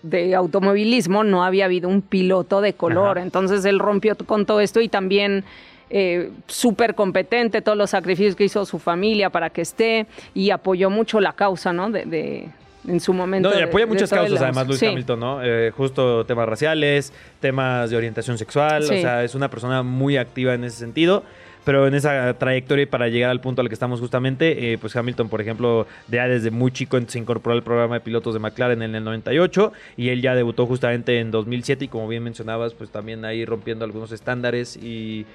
de 0.03 0.35
automovilismo 0.35 1.25
no 1.25 1.45
había 1.45 1.65
habido 1.65 1.89
un 1.89 2.03
piloto 2.03 2.61
de 2.61 2.73
color, 2.75 3.19
Ajá. 3.19 3.23
entonces 3.27 3.65
él 3.65 3.79
rompió 3.81 4.17
con 4.17 4.47
todo 4.47 4.61
esto 4.61 4.81
y 4.81 4.89
también 4.89 5.45
eh, 5.91 6.31
súper 6.47 6.95
competente, 6.95 7.63
todos 7.63 7.77
los 7.79 7.91
sacrificios 7.91 8.37
que 8.37 8.45
hizo 8.45 8.65
su 8.67 8.79
familia 8.79 9.31
para 9.31 9.51
que 9.51 9.63
esté 9.63 10.07
y 10.35 10.51
apoyó 10.51 10.91
mucho 10.91 11.19
la 11.21 11.33
causa, 11.33 11.73
¿no? 11.73 11.91
De, 11.91 12.05
de- 12.05 12.49
en 12.87 13.01
su 13.01 13.13
momento. 13.13 13.51
No, 13.51 13.59
y 13.59 13.63
apoya 13.63 13.85
de 13.85 13.91
muchas 13.91 14.11
causas, 14.11 14.41
además, 14.41 14.67
Luis 14.67 14.79
sí. 14.79 14.87
Hamilton, 14.87 15.21
¿no? 15.21 15.41
Eh, 15.43 15.73
justo 15.77 16.25
temas 16.25 16.49
raciales, 16.49 17.13
temas 17.41 17.91
de 17.91 17.97
orientación 17.97 18.39
sexual, 18.39 18.83
o 18.83 18.87
sea, 18.87 19.25
es 19.25 19.35
una 19.35 19.49
persona 19.49 19.83
muy 19.83 20.17
activa 20.17 20.55
en 20.55 20.65
ese 20.65 20.77
sentido. 20.79 21.23
pero 21.65 21.87
en 21.87 21.95
esa 21.95 22.33
trayectoria 22.39 22.85
y 22.85 22.87
para 22.87 23.09
llegar 23.09 23.31
al 23.31 23.43
punto 23.43 23.61
al 23.61 23.69
que 23.69 23.75
estamos 23.75 24.01
justamente, 24.01 24.73
eh, 24.73 24.79
pues 24.79 24.97
Hamilton, 24.97 25.29
por 25.29 25.43
ejemplo, 25.43 25.87
ya 26.11 26.27
desde 26.27 26.51
muy 26.51 26.71
chico 26.71 26.99
se 27.07 27.19
incorporó 27.19 27.55
al 27.55 27.63
programa 27.63 27.97
de 27.97 28.01
pilotos 28.01 28.33
de 28.33 28.41
McLaren 28.41 28.81
en 28.81 28.95
el 28.95 29.05
98 29.05 29.73
y 29.99 30.09
él 30.09 30.23
ya 30.23 30.35
debutó 30.35 30.65
justamente 30.65 31.21
en 31.21 31.31
2007 31.31 31.85
y 31.85 31.89
como 31.89 32.09
bien 32.09 32.23
mencionabas, 32.23 32.73
pues 32.73 32.89
también 32.89 33.27
ahí 33.27 33.45
rompiendo 33.45 33.85
algunos 33.85 34.13
estándares 34.13 34.79
y 34.79 35.27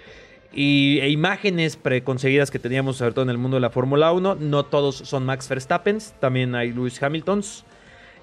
y, 0.54 1.00
e 1.02 1.10
imágenes 1.10 1.76
preconcebidas 1.78 2.52
que 2.52 2.60
teníamos, 2.60 2.98
sobre 2.98 3.14
todo 3.14 3.24
en 3.24 3.30
el 3.30 3.38
mundo 3.38 3.58
de 3.58 3.62
la 3.62 3.70
Fórmula 3.70 4.12
1. 4.12 4.36
No 4.36 4.64
todos 4.64 4.96
son 4.98 5.26
Max 5.26 5.50
Verstappen, 5.50 5.98
también 6.20 6.56
hay 6.56 6.72
Lewis 6.72 7.02
Hamiltons. 7.02 7.66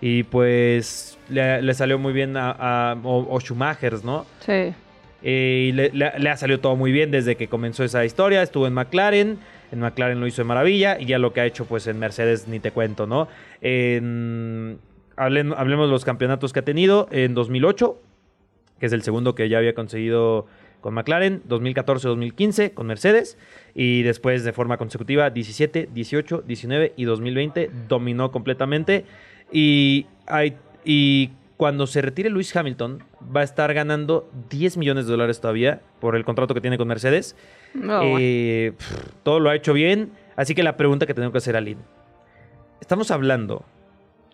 Y 0.02 0.22
pues 0.22 1.18
le, 1.28 1.60
le 1.60 1.74
salió 1.74 1.98
muy 1.98 2.12
bien 2.14 2.36
a, 2.36 2.50
a- 2.52 2.96
o, 3.02 3.26
o 3.34 3.40
Schumachers, 3.40 4.02
¿no? 4.04 4.24
Sí. 4.40 4.72
Eh, 5.22 5.66
y 5.68 5.72
le, 5.72 5.90
le- 5.92 6.18
le 6.18 6.30
ha 6.30 6.36
salido 6.38 6.58
todo 6.60 6.74
muy 6.76 6.90
bien 6.92 7.10
desde 7.10 7.36
que 7.36 7.48
comenzó 7.48 7.84
esa 7.84 8.04
historia. 8.06 8.42
Estuvo 8.42 8.66
en 8.66 8.72
McLaren. 8.72 9.38
En 9.72 9.80
McLaren 9.80 10.18
lo 10.18 10.26
hizo 10.26 10.40
de 10.40 10.48
maravilla. 10.48 10.98
Y 10.98 11.04
ya 11.04 11.18
lo 11.18 11.34
que 11.34 11.42
ha 11.42 11.46
hecho 11.46 11.66
pues 11.66 11.86
en 11.86 11.98
Mercedes 11.98 12.48
ni 12.48 12.60
te 12.60 12.70
cuento, 12.70 13.06
¿no? 13.06 13.28
En- 13.60 14.78
hablen- 15.16 15.54
hablemos 15.56 15.88
de 15.88 15.92
los 15.92 16.04
campeonatos 16.06 16.52
que 16.54 16.60
ha 16.60 16.64
tenido. 16.64 17.06
En 17.10 17.34
2008, 17.34 18.00
que 18.78 18.86
es 18.86 18.92
el 18.92 19.02
segundo 19.02 19.34
que 19.34 19.48
ya 19.50 19.58
había 19.58 19.74
conseguido 19.74 20.46
con 20.80 20.94
McLaren. 20.94 21.42
2014-2015 21.48 22.74
con 22.74 22.86
Mercedes. 22.86 23.38
Y 23.74 24.02
después 24.02 24.44
de 24.44 24.52
forma 24.52 24.76
consecutiva 24.76 25.30
17, 25.30 25.88
18, 25.92 26.42
19 26.46 26.92
y 26.96 27.04
2020 27.04 27.70
dominó 27.88 28.30
completamente. 28.30 29.04
Y, 29.52 30.06
hay, 30.26 30.56
y 30.84 31.30
cuando 31.56 31.86
se 31.86 32.00
retire 32.00 32.30
Lewis 32.30 32.54
Hamilton 32.56 33.02
va 33.36 33.40
a 33.40 33.44
estar 33.44 33.74
ganando 33.74 34.30
10 34.48 34.78
millones 34.78 35.06
de 35.06 35.12
dólares 35.12 35.40
todavía 35.40 35.82
por 36.00 36.16
el 36.16 36.24
contrato 36.24 36.54
que 36.54 36.60
tiene 36.60 36.78
con 36.78 36.88
Mercedes. 36.88 37.36
No, 37.74 37.98
bueno. 37.98 38.16
Eh, 38.18 38.72
pff, 38.76 39.12
todo 39.22 39.40
lo 39.40 39.50
ha 39.50 39.54
hecho 39.54 39.72
bien. 39.72 40.12
Así 40.36 40.54
que 40.54 40.62
la 40.62 40.76
pregunta 40.76 41.06
que 41.06 41.12
tengo 41.12 41.30
que 41.32 41.38
hacer 41.38 41.56
a 41.56 41.60
Lynn. 41.60 41.78
Estamos 42.80 43.10
hablando 43.10 43.64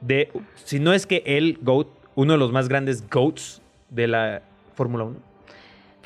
de, 0.00 0.30
si 0.54 0.78
no 0.78 0.92
es 0.92 1.06
que 1.06 1.22
el 1.26 1.59
GOAT, 1.62 1.88
uno 2.14 2.35
de 2.35 2.38
los 2.38 2.52
más 2.52 2.68
grandes 2.68 3.09
GOATs 3.11 3.61
de 3.90 4.06
la 4.06 4.42
Fórmula 4.74 5.04
1. 5.04 5.16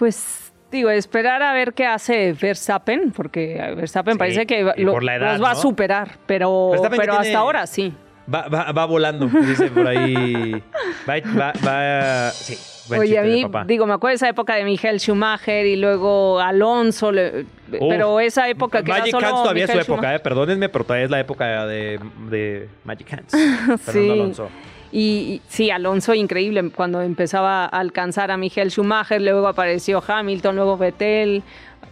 Pues 0.01 0.51
digo, 0.73 0.89
esperar 0.89 1.43
a 1.43 1.53
ver 1.53 1.75
qué 1.75 1.85
hace 1.85 2.33
Verstappen, 2.33 3.13
porque 3.13 3.55
Verstappen 3.77 4.15
Sí, 4.15 4.19
parece 4.19 4.47
que 4.47 4.63
lo- 4.79 4.93
por 4.93 5.03
la 5.05 5.17
edad, 5.17 5.33
los 5.35 5.45
va 5.45 5.51
a 5.51 5.55
superar, 5.57 6.13
pero, 6.25 6.73
pero 6.97 7.13
hasta 7.13 7.37
ahora 7.39 7.67
sí. 7.67 7.95
Va, 8.33 8.49
va- 8.49 8.73
va 8.73 8.87
volando, 8.87 9.27
dice 9.27 9.69
por 9.71 9.87
ahí. 9.87 10.63
Va, 11.09 11.15
va, 11.39 11.53
va- 11.67 12.31
sí, 12.31 12.57
buen 12.97 13.01
Oye, 13.01 13.19
a 13.19 13.23
mí, 13.23 13.45
digo, 13.67 13.87
me 13.87 13.95
acuerdo 13.95 14.11
de 14.13 14.17
esa 14.17 14.29
época 14.29 14.55
de 14.55 14.65
Michael 14.65 14.99
Schumacher 15.01 15.67
y 15.67 15.77
luego 15.77 16.39
Alonso, 16.41 17.11
le- 17.13 17.47
pero 17.71 18.21
esa 18.21 18.49
época 18.49 18.83
que 18.83 18.91
Magic 18.91 19.07
era 19.09 19.11
solo 19.21 19.27
Hands 19.29 19.43
todavía 19.43 19.65
es 19.65 19.71
su 19.71 19.79
época, 19.79 20.15
eh, 20.15 20.19
perdónenme, 20.21 20.69
pero 20.69 20.85
todavía 20.85 21.05
es 21.05 21.11
la 21.11 21.21
época 21.21 21.67
de, 21.67 21.99
de 22.29 22.69
Magic 22.85 23.13
Hands. 23.13 23.31
Fernando 23.81 23.81
Sí. 23.93 24.11
Alonso. 24.11 24.49
Y, 24.93 25.01
y 25.01 25.43
sí, 25.49 25.71
Alonso 25.71 26.15
increíble 26.15 26.69
cuando 26.75 27.01
empezaba 27.01 27.65
a 27.65 27.67
alcanzar 27.69 28.31
a 28.33 28.37
Michael 28.37 28.71
Schumacher, 28.73 29.21
luego 29.23 29.47
apareció 29.47 30.03
Hamilton, 30.07 30.57
luego 30.57 30.77
Vettel. 30.77 31.43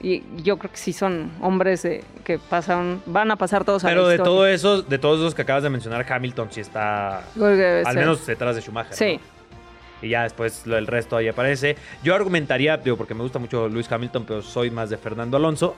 Y 0.00 0.22
yo 0.44 0.58
creo 0.58 0.70
que 0.70 0.76
sí 0.76 0.92
son 0.92 1.30
hombres 1.40 1.82
de- 1.82 2.04
que 2.24 2.38
pasan, 2.38 3.00
van 3.06 3.30
a 3.30 3.36
pasar 3.36 3.64
todos 3.64 3.84
a 3.84 3.88
Pero 3.88 4.02
la 4.02 4.08
de 4.08 4.14
historia. 4.16 4.30
todo 4.32 4.46
eso, 4.46 4.82
de 4.82 4.98
todos 4.98 5.18
esos 5.20 5.34
que 5.34 5.42
acabas 5.42 5.62
de 5.62 5.70
mencionar, 5.70 6.04
Hamilton 6.08 6.48
sí 6.50 6.60
está 6.60 7.18
al 7.18 7.24
ser. 7.84 7.94
menos 7.96 8.24
detrás 8.26 8.54
de 8.56 8.62
Schumacher. 8.62 8.94
Sí. 8.94 9.14
¿no? 9.14 9.37
Y 10.02 10.10
ya 10.10 10.22
después 10.22 10.64
el 10.66 10.86
resto 10.86 11.16
ahí 11.16 11.28
aparece. 11.28 11.76
Yo 12.02 12.14
argumentaría, 12.14 12.76
digo, 12.76 12.96
porque 12.96 13.14
me 13.14 13.22
gusta 13.22 13.38
mucho 13.38 13.68
Luis 13.68 13.90
Hamilton, 13.90 14.24
pero 14.26 14.42
soy 14.42 14.70
más 14.70 14.90
de 14.90 14.96
Fernando 14.96 15.36
Alonso. 15.36 15.76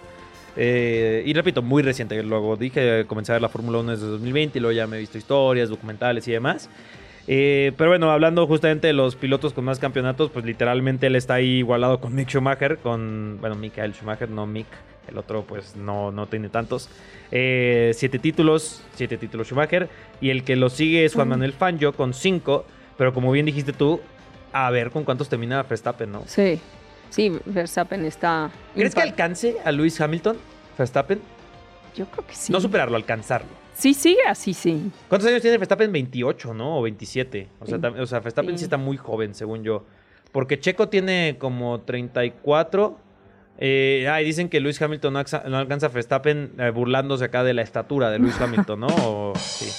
Eh, 0.56 1.22
y 1.24 1.32
repito, 1.32 1.62
muy 1.62 1.82
reciente. 1.82 2.22
Luego 2.22 2.56
dije, 2.56 3.04
comencé 3.06 3.32
a 3.32 3.34
ver 3.36 3.42
la 3.42 3.48
Fórmula 3.48 3.78
1 3.78 3.92
desde 3.92 4.06
2020 4.06 4.58
y 4.58 4.60
luego 4.60 4.76
ya 4.76 4.86
me 4.86 4.96
he 4.96 5.00
visto 5.00 5.18
historias, 5.18 5.68
documentales 5.68 6.26
y 6.28 6.32
demás. 6.32 6.68
Eh, 7.26 7.72
pero 7.76 7.90
bueno, 7.90 8.10
hablando 8.10 8.46
justamente 8.46 8.88
de 8.88 8.92
los 8.92 9.14
pilotos 9.14 9.52
con 9.52 9.64
más 9.64 9.78
campeonatos, 9.78 10.30
pues 10.30 10.44
literalmente 10.44 11.06
él 11.06 11.16
está 11.16 11.34
ahí 11.34 11.58
igualado 11.58 12.00
con 12.00 12.14
Mick 12.14 12.28
Schumacher, 12.28 12.78
con, 12.78 13.38
bueno, 13.40 13.56
Michael 13.56 13.94
Schumacher, 13.94 14.28
no 14.30 14.46
Mick, 14.46 14.66
el 15.08 15.18
otro 15.18 15.44
pues 15.44 15.76
no, 15.76 16.10
no 16.10 16.26
tiene 16.26 16.48
tantos. 16.48 16.88
Eh, 17.30 17.92
siete 17.94 18.18
títulos, 18.18 18.82
siete 18.94 19.16
títulos 19.16 19.46
Schumacher, 19.46 19.88
y 20.20 20.30
el 20.30 20.42
que 20.42 20.56
lo 20.56 20.70
sigue 20.70 21.04
es 21.04 21.14
Juan 21.14 21.28
Manuel 21.28 21.52
Fangio 21.52 21.92
con 21.92 22.14
cinco, 22.14 22.64
pero 23.00 23.14
como 23.14 23.32
bien 23.32 23.46
dijiste 23.46 23.72
tú, 23.72 23.98
a 24.52 24.68
ver 24.70 24.90
con 24.90 25.04
cuántos 25.04 25.26
termina 25.30 25.62
Verstappen, 25.62 26.12
¿no? 26.12 26.22
Sí, 26.26 26.60
sí, 27.08 27.32
Verstappen 27.46 28.04
está... 28.04 28.50
¿Crees 28.74 28.94
que 28.94 29.00
alcance 29.00 29.56
a 29.64 29.72
Lewis 29.72 29.98
Hamilton, 29.98 30.36
Verstappen? 30.76 31.18
Yo 31.96 32.04
creo 32.10 32.26
que 32.26 32.34
sí. 32.34 32.52
No 32.52 32.60
superarlo, 32.60 32.96
alcanzarlo. 32.96 33.48
Sí, 33.72 33.94
sigue 33.94 34.20
así, 34.28 34.52
sí. 34.52 34.90
¿Cuántos 35.08 35.30
años 35.30 35.40
tiene 35.40 35.56
Verstappen? 35.56 35.90
28, 35.90 36.52
¿no? 36.52 36.76
O 36.78 36.82
27. 36.82 37.48
O 37.60 37.64
sea, 37.66 37.76
Sí. 37.78 37.82
tam- 37.82 37.98
o 37.98 38.06
sea 38.06 38.20
Verstappen 38.20 38.52
sí. 38.52 38.58
Sí. 38.58 38.64
está 38.64 38.76
muy 38.76 38.98
joven, 38.98 39.34
según 39.34 39.62
yo. 39.64 39.86
Porque 40.30 40.60
Checo 40.60 40.90
tiene 40.90 41.36
como 41.38 41.80
34. 41.80 42.98
Eh, 43.58 44.06
ah, 44.10 44.20
y 44.20 44.26
dicen 44.26 44.50
que 44.50 44.60
Lewis 44.60 44.80
Hamilton 44.82 45.14
no, 45.14 45.20
alza- 45.20 45.44
no 45.48 45.56
alcanza 45.56 45.86
a 45.86 45.88
Verstappen 45.88 46.52
eh, 46.58 46.68
burlándose 46.68 47.24
acá 47.24 47.44
de 47.44 47.54
la 47.54 47.62
estatura 47.62 48.10
de 48.10 48.18
Lewis 48.18 48.38
Hamilton, 48.38 48.80
¿no? 48.80 48.86
O, 49.06 49.32
sí. 49.36 49.70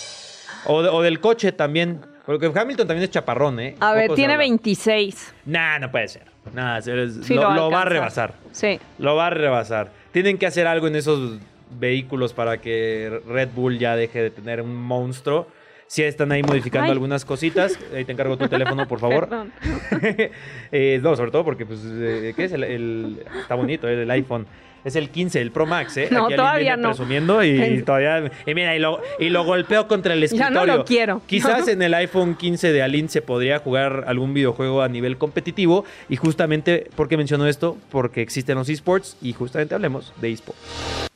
o, 0.65 0.81
de- 0.81 0.89
o 0.89 1.01
del 1.03 1.19
coche 1.19 1.51
también. 1.51 2.01
Porque 2.25 2.51
Hamilton 2.53 2.87
también 2.87 3.03
es 3.03 3.09
chaparrón, 3.11 3.59
¿eh? 3.59 3.75
A 3.79 3.93
ver, 3.93 4.11
tiene 4.13 4.33
habla. 4.33 4.43
26. 4.43 5.33
Nah, 5.45 5.79
no 5.79 5.91
puede 5.91 6.07
ser. 6.07 6.23
Nah, 6.53 6.77
es- 6.77 6.87
es- 6.87 7.25
Sí, 7.25 7.33
lo, 7.35 7.43
lo 7.49 7.55
lo 7.55 7.71
va 7.71 7.81
a 7.81 7.85
rebasar. 7.85 8.33
Sí. 8.51 8.79
Lo 8.99 9.15
va 9.15 9.27
a 9.27 9.29
rebasar. 9.31 9.91
Tienen 10.11 10.37
que 10.37 10.45
hacer 10.45 10.67
algo 10.67 10.87
en 10.87 10.95
esos 10.95 11.39
vehículos 11.79 12.33
para 12.33 12.59
que 12.59 13.21
Red 13.27 13.49
Bull 13.55 13.79
ya 13.79 13.95
deje 13.95 14.21
de 14.23 14.29
tener 14.31 14.61
un 14.61 14.75
monstruo. 14.75 15.47
Si 15.91 16.01
están 16.03 16.31
ahí 16.31 16.41
modificando 16.41 16.85
Ay. 16.85 16.91
algunas 16.93 17.25
cositas, 17.25 17.77
ahí 17.93 18.05
te 18.05 18.13
encargo 18.13 18.37
tu 18.37 18.47
teléfono, 18.47 18.87
por 18.87 19.01
favor. 19.01 19.27
Perdón. 19.27 19.51
Eh, 20.71 21.01
no, 21.03 21.17
sobre 21.17 21.31
todo 21.31 21.43
porque, 21.43 21.65
pues, 21.65 21.81
eh, 21.85 22.31
¿qué 22.33 22.45
es? 22.45 22.53
El, 22.53 22.63
el- 22.63 23.25
está 23.41 23.55
bonito, 23.55 23.89
eh, 23.89 24.01
el 24.03 24.09
iPhone. 24.11 24.47
Es 24.85 24.95
el 24.95 25.09
15, 25.09 25.41
el 25.41 25.51
Pro 25.51 25.65
Max, 25.65 25.97
¿eh? 25.97 26.07
No, 26.09 26.21
alguien 26.21 26.37
todavía 26.37 26.59
viene 26.75 26.81
no. 26.81 26.89
presumiendo 26.91 27.43
y 27.43 27.83
todavía... 27.83 28.31
Y 28.45 28.55
mira, 28.55 28.73
y 28.73 28.79
lo, 28.79 29.01
y 29.19 29.27
lo 29.27 29.43
golpeo 29.43 29.89
contra 29.89 30.13
el 30.13 30.21
Ya 30.21 30.25
escritorio. 30.27 30.59
no 30.65 30.65
lo 30.77 30.85
quiero. 30.85 31.21
Quizás 31.27 31.67
en 31.67 31.81
el 31.81 31.93
iPhone 31.93 32.35
15 32.35 32.71
de 32.71 32.81
Aline 32.81 33.09
se 33.09 33.21
podría 33.21 33.59
jugar 33.59 34.05
algún 34.07 34.33
videojuego 34.33 34.81
a 34.81 34.87
nivel 34.87 35.17
competitivo. 35.17 35.83
Y 36.07 36.15
justamente, 36.15 36.89
¿por 36.95 37.09
qué 37.09 37.17
menciono 37.17 37.47
esto? 37.47 37.77
Porque 37.91 38.21
existen 38.21 38.55
los 38.57 38.69
esports 38.69 39.17
y 39.21 39.33
justamente 39.33 39.75
hablemos 39.75 40.13
de 40.21 40.31
esports. 40.31 41.09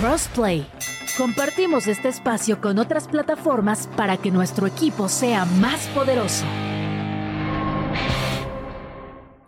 Crossplay. 0.00 0.66
Compartimos 1.16 1.86
este 1.86 2.08
espacio 2.08 2.60
con 2.60 2.78
otras 2.78 3.08
plataformas 3.08 3.88
para 3.96 4.16
que 4.16 4.30
nuestro 4.30 4.66
equipo 4.66 5.08
sea 5.08 5.44
más 5.44 5.86
poderoso. 5.88 6.44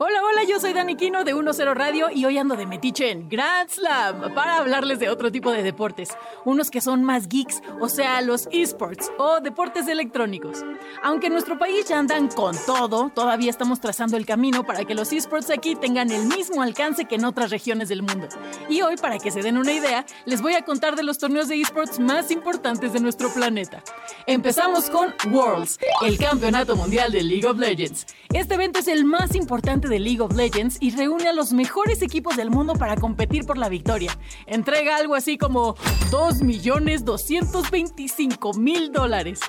Hola, 0.05 0.19
hola, 0.29 0.43
yo 0.43 0.59
soy 0.59 0.73
Dani 0.73 0.97
Quino 0.97 1.23
de 1.23 1.33
10 1.33 1.77
Radio 1.77 2.11
y 2.12 2.25
hoy 2.25 2.37
ando 2.37 2.57
de 2.57 2.67
metiche 2.67 3.12
en 3.12 3.29
Grand 3.29 3.71
Slam 3.71 4.35
para 4.35 4.57
hablarles 4.57 4.99
de 4.99 5.09
otro 5.09 5.31
tipo 5.31 5.53
de 5.53 5.62
deportes, 5.62 6.09
unos 6.45 6.73
que 6.73 6.81
son 6.81 7.05
más 7.05 7.29
geeks, 7.29 7.62
o 7.81 7.88
sea, 7.88 8.21
los 8.21 8.49
esports 8.51 9.12
o 9.17 9.38
deportes 9.38 9.87
electrónicos. 9.87 10.65
Aunque 11.05 11.29
en 11.29 11.35
nuestro 11.35 11.57
país 11.57 11.87
ya 11.87 12.01
andan 12.01 12.27
con 12.27 12.57
todo, 12.67 13.12
todavía 13.15 13.49
estamos 13.49 13.79
trazando 13.79 14.17
el 14.17 14.27
camino 14.27 14.65
para 14.65 14.85
que 14.85 14.97
los 14.97 15.12
esports 15.12 15.51
aquí 15.51 15.77
tengan 15.77 16.11
el 16.11 16.27
mismo 16.27 16.62
alcance 16.62 17.05
que 17.05 17.15
en 17.15 17.25
otras 17.25 17.53
regiones 17.53 17.88
del 17.88 18.03
mundo. 18.03 18.27
Y 18.69 18.83
hoy, 18.83 18.97
para 18.97 19.21
que 19.21 19.31
se 19.31 19.41
den 19.41 19.57
una 19.57 19.73
idea, 19.73 20.05
les 20.25 20.43
voy 20.43 20.55
a 20.55 20.65
contar 20.65 20.97
de 20.97 21.05
los 21.05 21.19
torneos 21.19 21.47
de 21.47 21.61
esports 21.61 22.01
más 22.01 22.33
importantes 22.33 22.93
de 22.93 22.99
nuestro 22.99 23.33
planeta. 23.33 23.85
Empezamos 24.27 24.91
con 24.91 25.15
Worlds, 25.33 25.79
el 26.05 26.19
campeonato 26.19 26.75
mundial 26.75 27.12
de 27.12 27.23
League 27.23 27.47
of 27.47 27.57
Legends. 27.57 28.05
Este 28.33 28.55
evento 28.55 28.81
es 28.81 28.88
el 28.88 29.05
más 29.05 29.37
importante 29.37 29.91
de 29.92 30.00
League 30.00 30.22
of 30.22 30.35
Legends 30.35 30.78
y 30.81 30.90
reúne 30.90 31.28
a 31.28 31.35
los 31.35 31.52
mejores 31.52 32.00
equipos 32.00 32.35
del 32.35 32.48
mundo 32.50 32.72
para 32.72 32.96
competir 32.96 33.44
por 33.44 33.59
la 33.59 33.68
victoria. 33.68 34.18
Entrega 34.46 34.96
algo 34.96 35.14
así 35.14 35.37
como 35.37 35.74
2.225.000 36.11 38.90
dólares. 38.90 39.40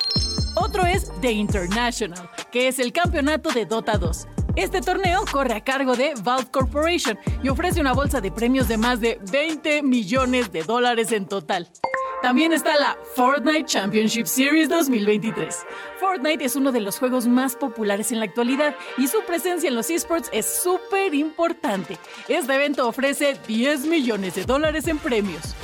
Otro 0.54 0.84
es 0.84 1.10
The 1.22 1.32
International, 1.32 2.28
que 2.52 2.68
es 2.68 2.78
el 2.78 2.92
campeonato 2.92 3.50
de 3.52 3.64
Dota 3.64 3.96
2. 3.96 4.28
Este 4.54 4.82
torneo 4.82 5.24
corre 5.32 5.54
a 5.54 5.64
cargo 5.64 5.96
de 5.96 6.12
Valve 6.22 6.50
Corporation 6.50 7.18
y 7.42 7.48
ofrece 7.48 7.80
una 7.80 7.94
bolsa 7.94 8.20
de 8.20 8.30
premios 8.30 8.68
de 8.68 8.76
más 8.76 9.00
de 9.00 9.18
20 9.32 9.82
millones 9.82 10.52
de 10.52 10.62
dólares 10.62 11.10
en 11.12 11.24
total. 11.26 11.70
También 12.24 12.54
está 12.54 12.74
la 12.76 12.96
Fortnite 13.14 13.66
Championship 13.66 14.24
Series 14.24 14.70
2023. 14.70 15.66
Fortnite 16.00 16.42
es 16.42 16.56
uno 16.56 16.72
de 16.72 16.80
los 16.80 16.98
juegos 16.98 17.26
más 17.26 17.54
populares 17.54 18.12
en 18.12 18.18
la 18.18 18.24
actualidad 18.24 18.74
y 18.96 19.08
su 19.08 19.22
presencia 19.26 19.68
en 19.68 19.74
los 19.74 19.90
esports 19.90 20.30
es 20.32 20.46
súper 20.62 21.14
importante. 21.14 21.98
Este 22.26 22.54
evento 22.54 22.88
ofrece 22.88 23.38
10 23.46 23.84
millones 23.84 24.36
de 24.36 24.46
dólares 24.46 24.88
en 24.88 24.96
premios. 24.96 25.54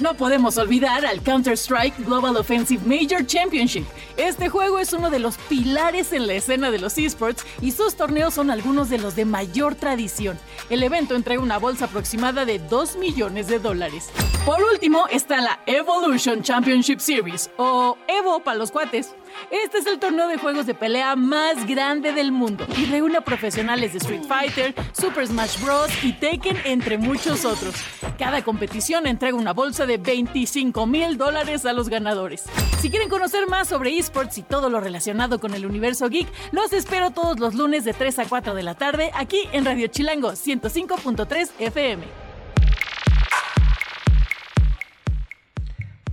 No 0.00 0.14
podemos 0.14 0.56
olvidar 0.58 1.04
al 1.04 1.20
Counter-Strike 1.22 2.04
Global 2.04 2.36
Offensive 2.36 2.84
Major 2.86 3.26
Championship. 3.26 3.84
Este 4.16 4.48
juego 4.48 4.78
es 4.78 4.92
uno 4.92 5.10
de 5.10 5.18
los 5.18 5.38
pilares 5.48 6.12
en 6.12 6.28
la 6.28 6.34
escena 6.34 6.70
de 6.70 6.78
los 6.78 6.96
esports 6.98 7.44
y 7.60 7.72
sus 7.72 7.96
torneos 7.96 8.34
son 8.34 8.52
algunos 8.52 8.90
de 8.90 8.98
los 8.98 9.16
de 9.16 9.24
mayor 9.24 9.74
tradición. 9.74 10.38
El 10.70 10.84
evento 10.84 11.16
entrega 11.16 11.42
una 11.42 11.58
bolsa 11.58 11.86
aproximada 11.86 12.44
de 12.44 12.60
2 12.60 12.96
millones 12.96 13.48
de 13.48 13.58
dólares. 13.58 14.10
Por 14.46 14.62
último 14.62 15.06
está 15.10 15.40
la 15.40 15.58
Evolution 15.66 16.42
Championship 16.42 17.00
Series, 17.00 17.50
o 17.56 17.98
Evo 18.06 18.38
para 18.40 18.56
los 18.56 18.70
cuates. 18.70 19.16
Este 19.50 19.78
es 19.78 19.86
el 19.86 19.98
torneo 19.98 20.28
de 20.28 20.38
juegos 20.38 20.66
de 20.66 20.74
pelea 20.74 21.16
más 21.16 21.66
grande 21.66 22.12
del 22.12 22.32
mundo 22.32 22.66
y 22.76 22.86
reúne 22.86 23.18
a 23.18 23.20
profesionales 23.20 23.92
de 23.92 23.98
Street 23.98 24.24
Fighter, 24.26 24.74
Super 24.92 25.26
Smash 25.26 25.60
Bros. 25.62 25.90
y 26.02 26.12
Tekken, 26.12 26.58
entre 26.64 26.98
muchos 26.98 27.44
otros. 27.44 27.74
Cada 28.18 28.42
competición 28.42 29.06
entrega 29.06 29.36
una 29.36 29.52
bolsa 29.52 29.86
de 29.86 29.98
25 29.98 30.86
mil 30.86 31.16
dólares 31.16 31.64
a 31.66 31.72
los 31.72 31.88
ganadores. 31.88 32.44
Si 32.80 32.90
quieren 32.90 33.08
conocer 33.08 33.46
más 33.48 33.68
sobre 33.68 33.96
esports 33.96 34.38
y 34.38 34.42
todo 34.42 34.70
lo 34.70 34.80
relacionado 34.80 35.40
con 35.40 35.54
el 35.54 35.66
universo 35.66 36.08
geek, 36.08 36.28
los 36.52 36.72
espero 36.72 37.10
todos 37.10 37.38
los 37.38 37.54
lunes 37.54 37.84
de 37.84 37.92
3 37.92 38.20
a 38.20 38.24
4 38.26 38.54
de 38.54 38.62
la 38.62 38.74
tarde 38.74 39.10
aquí 39.14 39.40
en 39.52 39.64
Radio 39.64 39.86
Chilango 39.88 40.32
105.3 40.32 41.50
FM. 41.58 42.27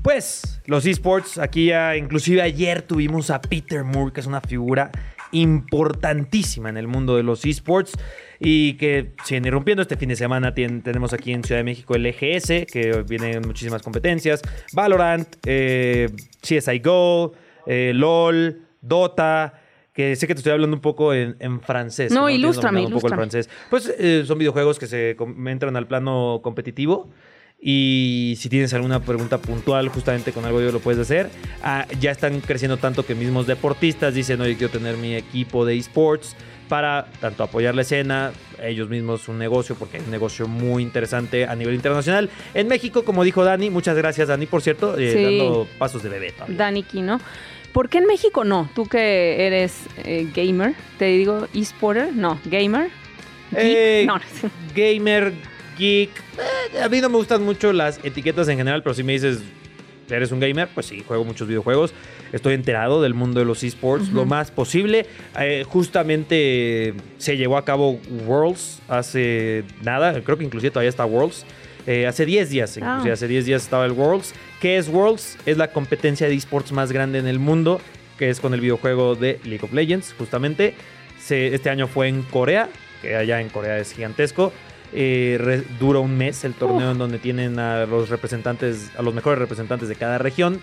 Pues 0.05 0.61
los 0.67 0.85
esports, 0.85 1.39
aquí 1.39 1.65
ya, 1.65 1.97
inclusive 1.97 2.39
ayer 2.39 2.83
tuvimos 2.83 3.31
a 3.31 3.41
Peter 3.41 3.83
Moore, 3.83 4.13
que 4.13 4.19
es 4.19 4.27
una 4.27 4.39
figura 4.39 4.91
importantísima 5.31 6.69
en 6.69 6.77
el 6.77 6.87
mundo 6.87 7.15
de 7.17 7.23
los 7.23 7.43
esports 7.43 7.93
y 8.39 8.73
que 8.73 9.13
siguen 9.23 9.45
irrumpiendo. 9.45 9.81
Este 9.81 9.97
fin 9.97 10.09
de 10.09 10.15
semana 10.15 10.53
tenemos 10.53 11.11
aquí 11.11 11.33
en 11.33 11.43
Ciudad 11.43 11.61
de 11.61 11.63
México 11.63 11.95
el 11.95 12.05
EGS, 12.05 12.71
que 12.71 13.03
vienen 13.09 13.41
muchísimas 13.47 13.81
competencias, 13.81 14.43
Valorant, 14.73 15.27
eh, 15.43 16.11
CSGO, 16.39 17.33
eh, 17.65 17.91
LOL, 17.95 18.61
Dota 18.81 19.59
que 19.91 20.15
sé 20.17 20.27
que 20.27 20.35
te 20.35 20.39
estoy 20.39 20.51
hablando 20.51 20.75
un 20.75 20.81
poco 20.81 21.15
en, 21.15 21.61
francés. 21.61 22.11
No, 22.11 22.29
ilústrame, 22.29 22.85
un 22.85 22.91
poco 22.91 23.07
el 23.07 23.15
francés. 23.15 23.49
Pues 23.71 23.91
eh, 23.97 24.23
son 24.27 24.37
videojuegos 24.37 24.77
que 24.77 24.85
se 24.85 25.17
entran 25.47 25.75
al 25.75 25.87
plano 25.87 26.41
competitivo 26.43 27.09
y 27.67 28.35
si 28.37 28.47
tienes 28.47 28.75
alguna 28.75 28.99
pregunta 28.99 29.39
puntual 29.39 29.89
justamente 29.89 30.31
con 30.31 30.45
algo 30.45 30.61
yo 30.61 30.71
lo 30.71 30.79
puedes 30.79 31.01
hacer. 31.01 31.31
Ah, 31.63 31.87
ya 31.99 32.11
están 32.11 32.39
creciendo 32.41 32.77
tanto 32.77 33.07
que 33.07 33.15
mismos 33.15 33.47
deportistas 33.47 34.13
dicen, 34.13 34.39
oye, 34.39 34.55
quiero 34.55 34.71
tener 34.71 34.97
mi 34.97 35.15
equipo 35.15 35.65
de 35.65 35.75
esports 35.75 36.35
para 36.69 37.07
tanto 37.19 37.41
apoyar 37.41 37.73
la 37.73 37.81
escena, 37.81 38.33
ellos 38.61 38.87
mismos 38.87 39.27
un 39.29 39.39
negocio, 39.39 39.73
porque 39.73 39.97
es 39.97 40.03
un 40.03 40.11
negocio 40.11 40.47
muy 40.47 40.83
interesante 40.83 41.47
a 41.47 41.55
nivel 41.55 41.73
internacional. 41.73 42.29
En 42.53 42.67
México, 42.67 43.03
como 43.03 43.23
dijo 43.23 43.43
Dani, 43.43 43.71
muchas 43.71 43.97
gracias 43.97 44.27
Dani, 44.27 44.45
por 44.45 44.61
cierto, 44.61 44.95
eh, 44.99 45.39
dando 45.39 45.67
pasos 45.79 46.03
de 46.03 46.09
bebé. 46.09 46.35
Dani 46.47 46.83
Kino. 46.83 47.19
¿Por 47.73 47.89
qué 47.89 47.97
en 47.97 48.05
México 48.05 48.43
no? 48.43 48.69
Tú 48.75 48.85
que 48.85 49.47
eres 49.47 49.87
eh, 50.03 50.29
gamer, 50.35 50.75
te 50.99 51.05
digo 51.05 51.47
esporter, 51.55 52.13
no, 52.13 52.39
gamer. 52.45 52.91
Eh, 53.55 54.05
no. 54.05 54.19
Gamer, 54.75 55.33
geek. 55.77 56.09
Eh, 56.73 56.81
a 56.81 56.89
mí 56.89 57.01
no 57.01 57.09
me 57.09 57.17
gustan 57.17 57.43
mucho 57.43 57.73
las 57.73 57.99
etiquetas 58.03 58.47
en 58.47 58.57
general, 58.57 58.83
pero 58.83 58.93
si 58.93 59.03
me 59.03 59.13
dices, 59.13 59.39
¿eres 60.09 60.31
un 60.31 60.39
gamer? 60.39 60.67
Pues 60.73 60.85
sí, 60.85 61.03
juego 61.05 61.23
muchos 61.23 61.47
videojuegos. 61.47 61.93
Estoy 62.31 62.53
enterado 62.53 63.01
del 63.01 63.13
mundo 63.13 63.39
de 63.39 63.45
los 63.45 63.63
esports 63.63 64.09
lo 64.09 64.25
más 64.25 64.51
posible. 64.51 65.05
Eh, 65.39 65.63
justamente 65.67 66.93
se 67.17 67.37
llevó 67.37 67.57
a 67.57 67.65
cabo 67.65 67.99
Worlds 68.25 68.81
hace 68.87 69.63
nada, 69.83 70.21
creo 70.21 70.37
que 70.37 70.43
inclusive 70.43 70.71
todavía 70.71 70.89
está 70.89 71.05
Worlds. 71.05 71.45
Eh, 71.87 72.07
hace 72.07 72.25
10 72.25 72.49
días, 72.49 72.77
inclusive 72.77 73.11
ah. 73.11 73.13
hace 73.13 73.27
10 73.27 73.45
días 73.45 73.63
estaba 73.63 73.85
el 73.85 73.91
Worlds. 73.91 74.33
¿Qué 74.59 74.77
es 74.77 74.89
Worlds? 74.89 75.37
Es 75.45 75.57
la 75.57 75.71
competencia 75.71 76.27
de 76.27 76.33
esports 76.33 76.71
más 76.71 76.91
grande 76.91 77.19
en 77.19 77.27
el 77.27 77.39
mundo, 77.39 77.79
que 78.17 78.29
es 78.29 78.39
con 78.39 78.53
el 78.53 78.61
videojuego 78.61 79.15
de 79.15 79.39
League 79.43 79.63
of 79.63 79.71
Legends, 79.71 80.15
justamente. 80.17 80.73
este 81.29 81.69
año 81.69 81.87
fue 81.87 82.07
en 82.07 82.23
Corea, 82.23 82.69
que 83.01 83.15
allá 83.15 83.39
en 83.39 83.49
Corea 83.49 83.77
es 83.77 83.93
gigantesco. 83.93 84.51
Eh, 84.93 85.63
dura 85.79 85.99
un 85.99 86.17
mes 86.17 86.43
el 86.43 86.53
torneo 86.53 86.91
en 86.91 86.97
donde 86.97 87.19
tienen 87.19 87.59
a 87.59 87.85
los 87.85 88.09
representantes, 88.09 88.91
a 88.97 89.01
los 89.01 89.13
mejores 89.13 89.39
representantes 89.39 89.89
de 89.89 89.95
cada 89.95 90.17
región. 90.17 90.61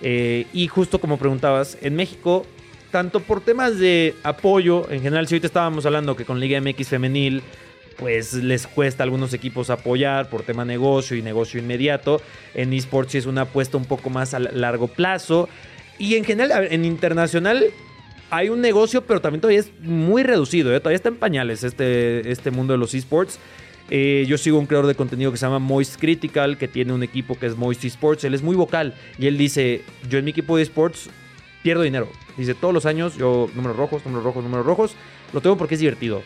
Eh, 0.00 0.46
y 0.52 0.68
justo 0.68 1.00
como 1.00 1.18
preguntabas, 1.18 1.78
en 1.80 1.96
México, 1.96 2.46
tanto 2.90 3.20
por 3.20 3.40
temas 3.40 3.78
de 3.78 4.14
apoyo, 4.22 4.90
en 4.90 5.02
general, 5.02 5.26
si 5.26 5.34
ahorita 5.34 5.46
estábamos 5.46 5.86
hablando 5.86 6.16
que 6.16 6.24
con 6.24 6.40
Liga 6.40 6.60
MX 6.60 6.88
femenil, 6.88 7.42
pues 7.96 8.34
les 8.34 8.66
cuesta 8.66 9.02
a 9.02 9.04
algunos 9.04 9.32
equipos 9.32 9.70
apoyar 9.70 10.28
por 10.28 10.42
tema 10.42 10.64
negocio 10.64 11.16
y 11.16 11.22
negocio 11.22 11.60
inmediato. 11.60 12.20
En 12.54 12.72
esports 12.72 13.12
sí 13.12 13.18
es 13.18 13.26
una 13.26 13.42
apuesta 13.42 13.76
un 13.76 13.84
poco 13.84 14.10
más 14.10 14.34
a 14.34 14.38
largo 14.38 14.88
plazo. 14.88 15.48
Y 15.98 16.16
en 16.16 16.24
general, 16.24 16.68
en 16.70 16.84
internacional, 16.84 17.66
hay 18.30 18.48
un 18.48 18.60
negocio, 18.60 19.02
pero 19.02 19.20
también 19.20 19.40
todavía 19.40 19.60
es 19.60 19.70
muy 19.80 20.22
reducido. 20.22 20.74
¿eh? 20.74 20.80
Todavía 20.80 20.96
está 20.96 21.08
en 21.08 21.16
pañales 21.16 21.64
este, 21.64 22.30
este 22.30 22.50
mundo 22.50 22.72
de 22.72 22.78
los 22.78 22.94
esports. 22.94 23.38
Eh, 23.90 24.24
yo 24.26 24.38
sigo 24.38 24.58
un 24.58 24.66
creador 24.66 24.86
de 24.86 24.94
contenido 24.94 25.30
que 25.30 25.36
se 25.36 25.44
llama 25.44 25.58
Moist 25.58 26.00
Critical, 26.00 26.56
que 26.56 26.68
tiene 26.68 26.92
un 26.92 27.02
equipo 27.02 27.38
que 27.38 27.46
es 27.46 27.56
Moist 27.56 27.84
Esports. 27.84 28.24
Él 28.24 28.34
es 28.34 28.42
muy 28.42 28.56
vocal 28.56 28.94
y 29.18 29.26
él 29.26 29.36
dice, 29.36 29.82
yo 30.08 30.18
en 30.18 30.24
mi 30.24 30.30
equipo 30.30 30.56
de 30.56 30.62
esports 30.62 31.10
pierdo 31.62 31.82
dinero. 31.82 32.08
Dice, 32.36 32.54
todos 32.54 32.72
los 32.72 32.86
años 32.86 33.16
yo 33.16 33.50
números 33.54 33.76
rojos, 33.76 34.04
números 34.04 34.24
rojos, 34.24 34.42
números 34.42 34.66
rojos. 34.66 34.96
Lo 35.32 35.40
tengo 35.40 35.56
porque 35.56 35.74
es 35.74 35.80
divertido. 35.80 36.22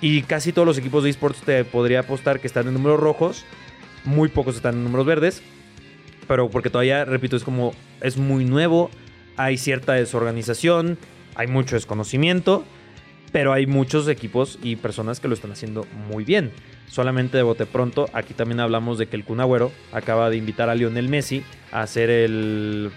Y 0.00 0.22
casi 0.22 0.52
todos 0.52 0.66
los 0.66 0.78
equipos 0.78 1.04
de 1.04 1.10
esports 1.10 1.40
te 1.42 1.64
podría 1.64 2.00
apostar 2.00 2.40
que 2.40 2.46
están 2.46 2.66
en 2.68 2.74
números 2.74 3.00
rojos. 3.00 3.44
Muy 4.04 4.28
pocos 4.28 4.56
están 4.56 4.74
en 4.74 4.84
números 4.84 5.06
verdes. 5.06 5.42
Pero 6.26 6.50
porque 6.50 6.70
todavía, 6.70 7.04
repito, 7.04 7.36
es 7.36 7.44
como, 7.44 7.74
es 8.00 8.16
muy 8.16 8.44
nuevo. 8.44 8.90
Hay 9.36 9.56
cierta 9.56 9.94
desorganización. 9.94 10.98
Hay 11.38 11.46
mucho 11.46 11.76
desconocimiento. 11.76 12.64
Pero 13.30 13.52
hay 13.52 13.66
muchos 13.66 14.08
equipos 14.08 14.58
y 14.62 14.76
personas 14.76 15.20
que 15.20 15.28
lo 15.28 15.34
están 15.34 15.52
haciendo 15.52 15.86
muy 16.08 16.24
bien 16.24 16.50
solamente 16.90 17.36
de 17.36 17.42
bote 17.42 17.66
pronto, 17.66 18.08
aquí 18.12 18.34
también 18.34 18.60
hablamos 18.60 18.98
de 18.98 19.06
que 19.06 19.16
el 19.16 19.24
Kun 19.24 19.40
acaba 19.92 20.30
de 20.30 20.36
invitar 20.36 20.68
a 20.68 20.74
Lionel 20.74 21.08
Messi 21.08 21.44
a 21.70 21.86
ser 21.86 22.10
el 22.10 22.90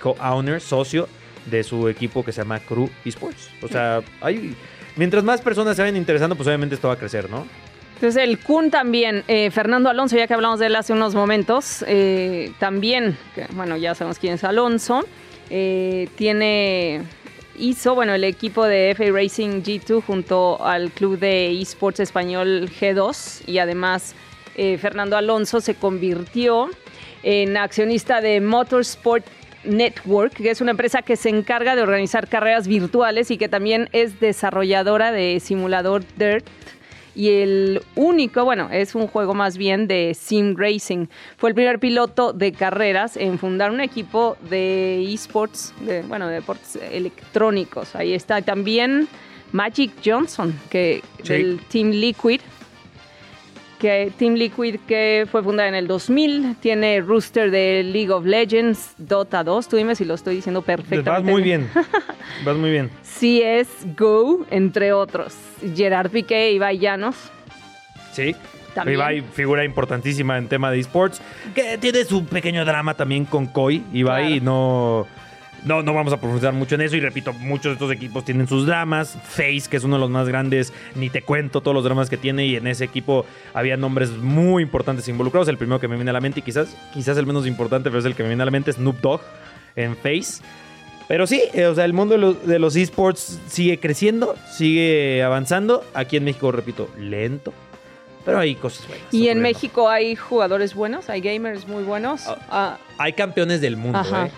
co-owner, 0.00 0.60
socio 0.60 1.08
de 1.46 1.64
su 1.64 1.88
equipo 1.88 2.24
que 2.24 2.32
se 2.32 2.42
llama 2.42 2.60
Crew 2.60 2.88
Esports. 3.04 3.50
O 3.62 3.68
sea, 3.68 4.00
hay, 4.20 4.54
mientras 4.96 5.24
más 5.24 5.40
personas 5.40 5.76
se 5.76 5.82
vayan 5.82 5.96
interesando, 5.96 6.36
pues 6.36 6.46
obviamente 6.46 6.74
esto 6.74 6.88
va 6.88 6.94
a 6.94 6.98
crecer, 6.98 7.28
¿no? 7.28 7.46
Entonces 7.94 8.22
el 8.22 8.38
Kun 8.40 8.70
también, 8.70 9.22
eh, 9.28 9.50
Fernando 9.50 9.88
Alonso, 9.88 10.16
ya 10.16 10.26
que 10.26 10.34
hablamos 10.34 10.58
de 10.58 10.66
él 10.66 10.76
hace 10.76 10.92
unos 10.92 11.14
momentos, 11.14 11.84
eh, 11.86 12.52
también, 12.58 13.16
bueno, 13.52 13.76
ya 13.76 13.94
sabemos 13.94 14.18
quién 14.18 14.34
es 14.34 14.44
Alonso, 14.44 15.04
eh, 15.50 16.08
tiene 16.16 17.02
hizo, 17.58 17.94
bueno, 17.94 18.14
el 18.14 18.24
equipo 18.24 18.64
de 18.64 18.94
FA 18.96 19.12
Racing 19.12 19.62
G2 19.62 20.02
junto 20.02 20.64
al 20.64 20.90
club 20.90 21.18
de 21.18 21.60
esports 21.60 22.00
español 22.00 22.70
G2 22.80 23.48
y 23.48 23.58
además 23.58 24.14
eh, 24.56 24.78
Fernando 24.78 25.16
Alonso 25.16 25.60
se 25.60 25.74
convirtió 25.74 26.68
en 27.22 27.56
accionista 27.56 28.20
de 28.20 28.40
Motorsport 28.40 29.24
Network, 29.64 30.34
que 30.34 30.50
es 30.50 30.60
una 30.60 30.72
empresa 30.72 31.02
que 31.02 31.16
se 31.16 31.28
encarga 31.28 31.76
de 31.76 31.82
organizar 31.82 32.28
carreras 32.28 32.66
virtuales 32.66 33.30
y 33.30 33.38
que 33.38 33.48
también 33.48 33.88
es 33.92 34.18
desarrolladora 34.18 35.12
de 35.12 35.38
simulador 35.40 36.02
Dirt 36.16 36.44
y 37.14 37.30
el 37.30 37.82
único, 37.94 38.44
bueno, 38.44 38.68
es 38.70 38.94
un 38.94 39.06
juego 39.06 39.34
más 39.34 39.56
bien 39.58 39.86
de 39.86 40.14
sim 40.14 40.54
racing. 40.56 41.06
Fue 41.36 41.50
el 41.50 41.54
primer 41.54 41.78
piloto 41.78 42.32
de 42.32 42.52
carreras 42.52 43.16
en 43.16 43.38
fundar 43.38 43.70
un 43.70 43.80
equipo 43.80 44.36
de 44.48 45.02
esports, 45.12 45.74
de, 45.80 46.02
bueno, 46.02 46.28
de 46.28 46.34
deportes 46.34 46.78
electrónicos. 46.90 47.94
Ahí 47.94 48.14
está 48.14 48.40
también 48.42 49.08
Magic 49.52 49.92
Johnson, 50.04 50.58
que 50.70 51.02
del 51.24 51.60
Team 51.68 51.90
Liquid, 51.90 52.40
que 53.82 54.12
Team 54.16 54.34
Liquid 54.34 54.76
que 54.86 55.26
fue 55.28 55.42
fundada 55.42 55.68
en 55.68 55.74
el 55.74 55.88
2000, 55.88 56.54
tiene 56.60 57.00
Rooster 57.00 57.50
de 57.50 57.82
League 57.82 58.12
of 58.12 58.24
Legends, 58.24 58.94
Dota 58.96 59.42
2, 59.42 59.68
tú 59.68 59.76
dime 59.76 59.96
si 59.96 60.04
lo 60.04 60.14
estoy 60.14 60.36
diciendo 60.36 60.62
perfectamente. 60.62 61.10
Vas 61.10 61.24
muy 61.24 61.42
bien, 61.42 61.68
vas 62.44 62.56
muy 62.56 62.70
bien. 62.70 62.90
Go, 63.96 64.46
entre 64.50 64.92
otros. 64.92 65.34
Gerard 65.74 66.10
Piqué, 66.10 66.52
Ibai 66.52 66.78
Llanos. 66.78 67.16
Sí. 68.12 68.36
También. 68.72 68.98
Ibai, 68.98 69.20
figura 69.20 69.64
importantísima 69.64 70.38
en 70.38 70.46
tema 70.46 70.70
de 70.70 70.78
esports, 70.78 71.20
que 71.52 71.76
tiene 71.76 72.04
su 72.04 72.24
pequeño 72.24 72.64
drama 72.64 72.94
también 72.94 73.24
con 73.24 73.46
Koi. 73.46 73.82
Ibai 73.92 74.40
no 74.40 75.08
no, 75.64 75.82
no 75.82 75.94
vamos 75.94 76.12
a 76.12 76.16
profundizar 76.18 76.52
mucho 76.52 76.74
en 76.74 76.80
eso 76.82 76.96
y 76.96 77.00
repito, 77.00 77.32
muchos 77.32 77.66
de 77.66 77.72
estos 77.72 77.90
equipos 77.92 78.24
tienen 78.24 78.48
sus 78.48 78.66
dramas. 78.66 79.16
Face, 79.24 79.62
que 79.70 79.76
es 79.76 79.84
uno 79.84 79.96
de 79.96 80.00
los 80.00 80.10
más 80.10 80.28
grandes, 80.28 80.72
ni 80.94 81.08
te 81.10 81.22
cuento 81.22 81.60
todos 81.60 81.74
los 81.74 81.84
dramas 81.84 82.10
que 82.10 82.16
tiene 82.16 82.46
y 82.46 82.56
en 82.56 82.66
ese 82.66 82.84
equipo 82.84 83.24
había 83.54 83.76
nombres 83.76 84.10
muy 84.10 84.62
importantes 84.62 85.06
involucrados. 85.08 85.48
El 85.48 85.58
primero 85.58 85.78
que 85.80 85.88
me 85.88 85.96
viene 85.96 86.10
a 86.10 86.14
la 86.14 86.20
mente 86.20 86.40
y 86.40 86.42
quizás, 86.42 86.76
quizás 86.92 87.16
el 87.16 87.26
menos 87.26 87.46
importante, 87.46 87.90
pero 87.90 88.00
es 88.00 88.04
el 88.04 88.14
que 88.14 88.22
me 88.22 88.30
viene 88.30 88.42
a 88.42 88.46
la 88.46 88.50
mente, 88.50 88.72
Snoop 88.72 89.00
Dogg 89.00 89.20
en 89.76 89.96
Face. 89.96 90.42
Pero 91.08 91.26
sí, 91.26 91.42
eh, 91.52 91.66
o 91.66 91.74
sea, 91.74 91.84
el 91.84 91.92
mundo 91.92 92.14
de 92.14 92.18
los, 92.20 92.46
de 92.46 92.58
los 92.58 92.74
esports 92.76 93.38
sigue 93.48 93.78
creciendo, 93.78 94.34
sigue 94.50 95.22
avanzando. 95.22 95.84
Aquí 95.94 96.16
en 96.16 96.24
México, 96.24 96.50
repito, 96.52 96.88
lento, 96.98 97.52
Pero 98.24 98.38
hay 98.38 98.54
cosas 98.54 98.86
buenas. 98.86 99.04
Y 99.12 99.28
en. 99.28 99.40
México 99.40 99.88
hay 99.90 100.14
jugadores 100.14 100.74
buenos, 100.74 101.10
hay 101.10 101.20
gamers 101.20 101.66
muy 101.66 101.82
buenos. 101.82 102.22
Ah. 102.28 102.38
Ah, 102.50 102.78
Hay 102.98 103.12
campeones 103.14 103.60
del 103.60 103.76
mundo, 103.76 103.98
Ajá. 103.98 104.26
¿eh? 104.26 104.30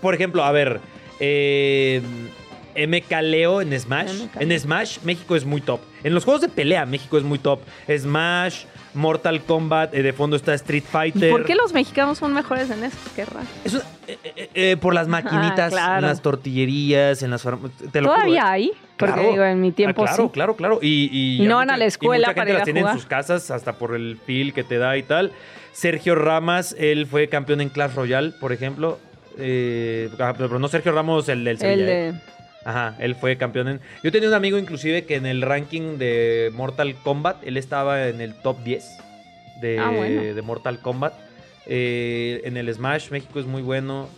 Por 0.00 0.14
ejemplo, 0.14 0.44
a 0.44 0.52
ver, 0.52 0.80
eh, 1.18 2.00
MK 2.74 3.22
Leo 3.22 3.60
en 3.60 3.78
Smash. 3.78 4.24
MK. 4.24 4.40
En 4.40 4.58
Smash, 4.58 4.98
México 5.04 5.36
es 5.36 5.44
muy 5.44 5.60
top. 5.60 5.80
En 6.02 6.14
los 6.14 6.24
juegos 6.24 6.40
de 6.42 6.48
pelea, 6.48 6.86
México 6.86 7.18
es 7.18 7.24
muy 7.24 7.38
top. 7.38 7.60
Smash, 7.88 8.64
Mortal 8.94 9.42
Kombat, 9.42 9.94
eh, 9.94 10.02
de 10.02 10.12
fondo 10.12 10.36
está 10.36 10.54
Street 10.54 10.84
¿y 10.86 10.90
Fighter. 10.90 11.30
¿Por 11.30 11.44
qué 11.44 11.54
los 11.54 11.72
mexicanos 11.72 12.18
son 12.18 12.32
mejores 12.32 12.70
en 12.70 12.84
eso? 12.84 12.96
Qué 13.14 13.24
raro. 13.24 13.46
Eh, 14.06 14.50
eh, 14.54 14.76
por 14.80 14.94
las 14.94 15.08
maquinitas, 15.08 15.70
claro. 15.72 16.00
en 16.00 16.06
las 16.06 16.22
tortillerías, 16.22 17.22
en 17.22 17.30
las 17.30 17.46
te 17.92 18.00
lo 18.00 18.08
Todavía 18.08 18.50
hay, 18.50 18.72
porque 18.96 19.14
Claro. 19.14 19.30
digo, 19.30 19.44
en 19.44 19.60
mi 19.60 19.72
tiempo 19.72 20.02
Ah, 20.02 20.06
claro, 20.06 20.24
sí. 20.24 20.30
claro, 20.32 20.56
claro. 20.56 20.78
Y, 20.82 21.44
no 21.46 21.56
van 21.56 21.70
a 21.70 21.76
la 21.76 21.84
escuela 21.84 22.28
mucha 22.28 22.34
para 22.34 22.46
gente 22.46 22.52
ir 22.52 22.58
las 22.58 22.64
tiene 22.64 22.80
en 22.80 22.92
sus 22.92 23.06
casas, 23.06 23.50
hasta 23.50 23.74
por 23.74 23.94
el 23.94 24.18
feel 24.24 24.52
que 24.52 24.64
te 24.64 24.78
da 24.78 24.96
y 24.96 25.02
tal. 25.02 25.32
Sergio 25.72 26.14
Ramas, 26.16 26.74
él 26.78 27.06
fue 27.06 27.28
campeón 27.28 27.60
en 27.60 27.68
Clash 27.68 27.94
Royale, 27.94 28.32
por 28.32 28.52
ejemplo. 28.52 28.98
Eh, 29.38 30.08
ah, 30.18 30.34
pero 30.36 30.58
no 30.58 30.68
Sergio 30.68 30.92
Ramos, 30.92 31.28
el 31.28 31.44
del 31.44 31.48
El 31.54 31.58
Sevilla. 31.58 31.84
¿eh? 31.84 32.12
de- 32.12 32.14
Ajá, 32.62 32.94
él 32.98 33.14
fue 33.14 33.36
campeón 33.38 33.68
en... 33.68 33.80
Yo 34.02 34.12
tenía 34.12 34.28
un 34.28 34.34
amigo 34.34 34.58
inclusive 34.58 35.06
que 35.06 35.14
en 35.16 35.24
el 35.24 35.40
ranking 35.40 35.96
de 35.96 36.50
Mortal 36.52 36.94
Kombat, 37.02 37.42
él 37.44 37.56
estaba 37.56 38.06
en 38.08 38.20
el 38.20 38.34
top 38.34 38.62
10 38.62 38.84
de, 39.62 39.78
Ah, 39.78 39.90
bueno. 39.90 40.34
de 40.34 40.42
Mortal 40.42 40.78
Kombat. 40.80 41.14
Eh, 41.66 42.42
en 42.44 42.58
el 42.58 42.72
Smash, 42.74 43.10
México 43.10 43.40
es 43.40 43.46
muy 43.46 43.62
bueno. 43.62 44.08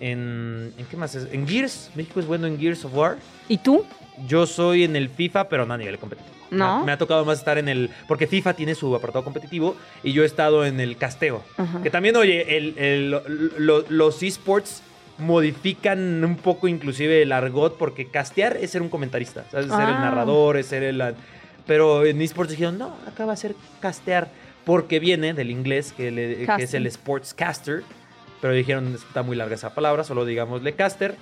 En, 0.00 0.72
¿En 0.78 0.86
qué 0.86 0.96
más 0.96 1.14
es? 1.14 1.28
En 1.32 1.46
Gears, 1.46 1.90
México 1.94 2.18
es 2.20 2.26
bueno 2.26 2.46
en 2.46 2.58
Gears 2.58 2.84
of 2.86 2.94
War. 2.94 3.18
¿Y 3.48 3.58
tú? 3.58 3.84
Yo 4.26 4.46
soy 4.46 4.84
en 4.84 4.96
el 4.96 5.08
FIFA, 5.10 5.48
pero 5.50 5.66
no 5.66 5.74
a 5.74 5.78
nivel 5.78 5.98
competitivo. 5.98 6.34
Me 6.52 6.64
ha- 6.64 6.66
¿No? 6.68 6.84
Me 6.84 6.92
ha, 6.92 6.98
tocado 6.98 7.24
más 7.24 7.38
estar 7.38 7.58
en 7.58 7.68
el... 7.68 7.90
Porque 8.06 8.26
FIFA 8.26 8.54
tiene 8.54 8.74
su 8.74 8.94
apartado 8.94 9.24
competitivo 9.24 9.74
y 10.04 10.12
yo 10.12 10.22
he 10.22 10.26
estado 10.26 10.64
en 10.64 10.78
el 10.80 10.96
casteo. 10.96 11.42
Ajá. 11.56 11.82
Que 11.82 11.90
también, 11.90 12.14
oye, 12.16 12.56
el- 12.56 12.78
el- 12.78 13.10
lo- 13.58 13.84
los 13.88 14.22
esports 14.22 14.82
modifican 15.18 16.22
un 16.24 16.36
poco 16.36 16.68
inclusive 16.68 17.22
el 17.22 17.32
argot 17.32 17.76
porque 17.78 18.06
castear 18.06 18.56
es 18.56 18.70
ser 18.70 18.82
un 18.82 18.88
comentarista, 18.88 19.44
¿sabes? 19.50 19.66
Ser 19.66 19.88
el 19.88 19.94
Ah. 19.94 20.00
narrador, 20.00 20.56
es 20.56 20.66
ser 20.66 20.82
el... 20.82 21.02
Pero 21.66 22.04
en 22.04 22.20
esports 22.20 22.50
dijeron, 22.50 22.76
no, 22.78 22.96
acá 23.06 23.24
va 23.24 23.32
a 23.32 23.36
ser 23.36 23.54
castear 23.80 24.28
porque 24.64 24.98
viene 25.00 25.32
del 25.34 25.50
inglés 25.50 25.92
que, 25.96 26.10
le- 26.10 26.46
que 26.46 26.62
es 26.64 26.74
el 26.74 26.90
sportscaster. 26.90 27.82
Pero 28.40 28.54
dijeron, 28.54 28.94
está 28.94 29.22
muy 29.22 29.36
larga 29.36 29.54
esa 29.54 29.72
palabra, 29.72 30.02
solo 30.04 30.24
digámosle 30.24 30.74
caster. 30.74 31.14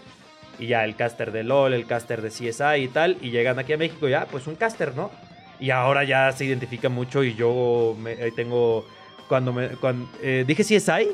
Y 0.60 0.66
ya 0.68 0.84
el 0.84 0.94
caster 0.94 1.32
de 1.32 1.42
LOL, 1.42 1.72
el 1.74 1.86
caster 1.86 2.20
de 2.22 2.28
CSI 2.28 2.82
y 2.84 2.88
tal. 2.88 3.16
Y 3.22 3.30
llegan 3.30 3.58
aquí 3.58 3.72
a 3.72 3.78
México, 3.78 4.06
ya, 4.08 4.26
pues 4.26 4.46
un 4.46 4.54
caster, 4.56 4.94
¿no? 4.94 5.10
Y 5.58 5.70
ahora 5.70 6.04
ya 6.04 6.30
se 6.32 6.44
identifica 6.44 6.88
mucho 6.88 7.24
y 7.24 7.34
yo 7.34 7.96
me- 7.98 8.14
tengo... 8.32 8.86
Cuando 9.28 9.52
me... 9.52 9.68
Cuando, 9.70 10.08
eh, 10.22 10.44
¿Dije 10.46 10.62
CSI? 10.62 11.08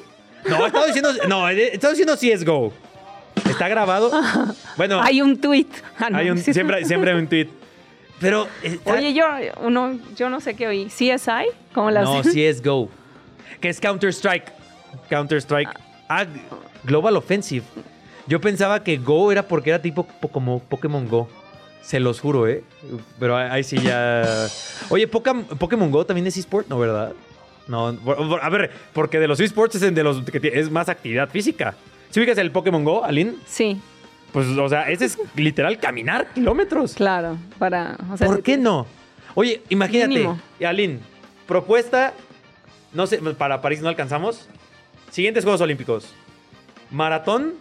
No, 0.49 0.67
estaba 0.67 0.87
diciendo... 0.87 1.11
No, 1.29 1.49
eh, 1.49 1.71
estaba 1.75 1.93
diciendo 1.95 2.17
CSGO. 2.17 2.73
¿Está 3.49 3.69
grabado? 3.69 4.11
Bueno, 4.77 5.01
Hay 5.03 5.21
un 5.23 5.41
tweet. 5.41 5.67
Ah, 5.99 6.11
no. 6.11 6.19
hay 6.19 6.31
un, 6.31 6.39
siempre, 6.39 6.85
siempre 6.85 7.11
hay 7.13 7.19
un 7.19 7.27
tweet. 7.29 7.49
Pero... 8.21 8.49
está- 8.63 8.93
Oye, 8.95 9.13
yo, 9.15 9.25
uno, 9.63 9.99
yo 10.17 10.29
no 10.31 10.41
sé 10.41 10.55
qué 10.55 10.67
oí. 10.67 10.87
¿CSI? 10.87 11.47
¿Cómo 11.75 11.91
la 11.91 12.03
No? 12.03 12.23
CSGO. 12.23 12.89
Que 13.61 13.69
es 13.69 13.81
Counter-Strike. 13.81 14.53
Counter-Strike. 15.11 15.71
Ah, 16.09 16.25
Global 16.85 17.17
Offensive. 17.17 17.65
Yo 18.27 18.41
pensaba 18.41 18.83
que 18.83 18.97
Go 18.99 19.31
era 19.33 19.47
porque 19.47 19.71
era 19.71 19.81
tipo 19.81 20.05
po- 20.07 20.29
como 20.29 20.61
Pokémon 20.61 21.09
Go. 21.09 21.29
Se 21.83 22.01
los 22.01 22.21
juro, 22.21 22.49
¿eh? 22.49 22.65
Pero 23.21 23.37
ahí 23.37 23.63
sí 23.63 23.79
ya... 23.79 24.49
Oye, 24.89 25.07
Pokémon, 25.07 25.91
Go 25.93 26.05
también 26.05 26.27
es 26.27 26.37
eSport, 26.37 26.67
¿no, 26.69 26.79
verdad? 26.81 27.13
No, 27.69 27.97
a 28.43 28.49
ver, 28.49 28.71
porque 28.93 29.21
de 29.21 29.29
los 29.29 29.39
eSports 29.41 29.77
es 29.77 29.83
el 29.83 29.95
de 29.95 30.03
los 30.03 30.23
que 30.23 30.41
es 30.55 30.71
más 30.71 30.89
actividad 30.89 31.29
física. 31.29 31.75
Si 32.11 32.19
ubicas 32.21 32.39
el 32.39 32.51
Pokémon 32.51 32.83
Go, 32.85 33.05
Aline, 33.05 33.35
Sí, 33.47 33.81
pues, 34.33 34.47
o 34.49 34.69
sea, 34.69 34.91
ese 34.91 35.05
es 35.05 35.19
literal 35.37 35.79
caminar 35.79 36.33
kilómetros. 36.35 36.95
claro. 36.95 37.37
Para, 37.59 37.97
o 38.13 38.17
sea, 38.17 38.27
¿Por 38.27 38.37
si 38.37 38.43
qué 38.43 38.57
no? 38.57 38.87
Oye, 39.37 39.63
imagínate, 39.69 40.09
Mínimo. 40.09 40.41
Aline, 40.65 40.99
propuesta, 41.47 42.15
no 42.93 43.07
sé, 43.07 43.19
para 43.19 43.61
París 43.63 43.81
no 43.81 43.89
alcanzamos. 43.89 44.49
Siguientes 45.11 45.45
Juegos 45.45 45.61
Olímpicos. 45.61 46.13
Maratón, 46.91 47.55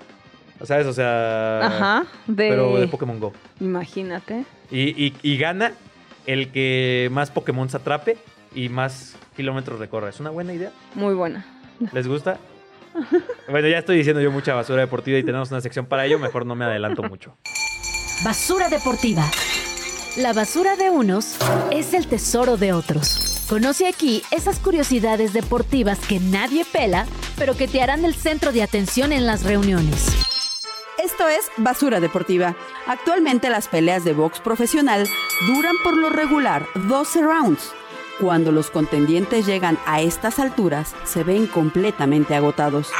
¿sabes? 0.63 0.85
O 0.87 0.93
sea... 0.93 1.65
Ajá, 1.65 2.05
de... 2.27 2.49
Pero 2.49 2.77
de 2.79 2.87
Pokémon 2.87 3.19
Go. 3.19 3.33
Imagínate. 3.59 4.45
Y, 4.71 5.05
y- 5.05 5.13
y 5.21 5.37
gana 5.37 5.73
el 6.25 6.51
que 6.51 7.09
más 7.11 7.29
Pokémon 7.31 7.69
se 7.69 7.77
atrape 7.77 8.17
y 8.55 8.69
más 8.69 9.15
kilómetros 9.35 9.79
recorra. 9.79 10.09
¿Es 10.09 10.19
una 10.19 10.29
buena 10.29 10.53
idea? 10.53 10.71
Muy 10.95 11.13
buena. 11.13 11.45
¿Les 11.91 12.07
gusta? 12.07 12.37
Bueno, 13.49 13.67
ya 13.67 13.77
estoy 13.79 13.97
diciendo 13.97 14.21
yo 14.21 14.31
mucha 14.31 14.53
basura 14.55 14.81
deportiva 14.81 15.17
y 15.19 15.23
tenemos 15.23 15.51
una 15.51 15.59
sección 15.61 15.85
para 15.85 16.05
ello. 16.05 16.17
Mejor 16.17 16.45
no 16.45 16.55
me 16.55 16.63
adelanto 16.65 17.03
mucho. 17.03 17.35
Basura 18.23 18.69
deportiva. 18.69 19.23
La 20.17 20.31
basura 20.33 20.77
de 20.77 20.89
unos 20.89 21.35
es 21.71 21.93
el 21.93 22.07
tesoro 22.07 22.55
de 22.57 22.71
otros. 22.73 23.45
Conoce 23.49 23.87
aquí 23.87 24.23
esas 24.31 24.59
curiosidades 24.59 25.33
deportivas 25.33 25.99
que 25.99 26.19
nadie 26.21 26.63
pela, 26.71 27.05
pero 27.37 27.55
que 27.55 27.67
te 27.67 27.81
harán 27.81 28.05
el 28.05 28.15
centro 28.15 28.51
de 28.53 28.63
atención 28.63 29.11
en 29.11 29.25
las 29.27 29.43
reuniones. 29.43 30.07
Esto 31.15 31.29
es 31.29 31.49
Basura 31.55 32.01
Deportiva. 32.01 32.57
Actualmente 32.87 33.49
las 33.49 33.69
peleas 33.69 34.03
de 34.03 34.11
box 34.11 34.41
profesional 34.41 35.07
duran 35.47 35.73
por 35.81 35.95
lo 35.95 36.09
regular 36.09 36.67
12 36.75 37.21
rounds. 37.21 37.71
Cuando 38.19 38.51
los 38.51 38.69
contendientes 38.69 39.45
llegan 39.45 39.79
a 39.85 40.01
estas 40.01 40.39
alturas, 40.39 40.93
se 41.05 41.23
ven 41.23 41.47
completamente 41.47 42.35
agotados. 42.35 42.91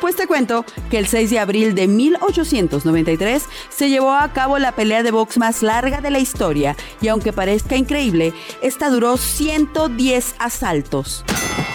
Pues 0.00 0.16
te 0.16 0.26
cuento 0.26 0.64
que 0.90 0.96
el 0.96 1.06
6 1.06 1.28
de 1.28 1.38
abril 1.38 1.74
de 1.74 1.86
1893 1.86 3.44
se 3.68 3.90
llevó 3.90 4.14
a 4.14 4.32
cabo 4.32 4.58
la 4.58 4.72
pelea 4.72 5.02
de 5.02 5.10
box 5.10 5.36
más 5.36 5.62
larga 5.62 6.00
de 6.00 6.10
la 6.10 6.18
historia 6.18 6.76
y 7.02 7.08
aunque 7.08 7.34
parezca 7.34 7.76
increíble, 7.76 8.32
esta 8.62 8.88
duró 8.88 9.18
110 9.18 10.34
asaltos. 10.38 11.26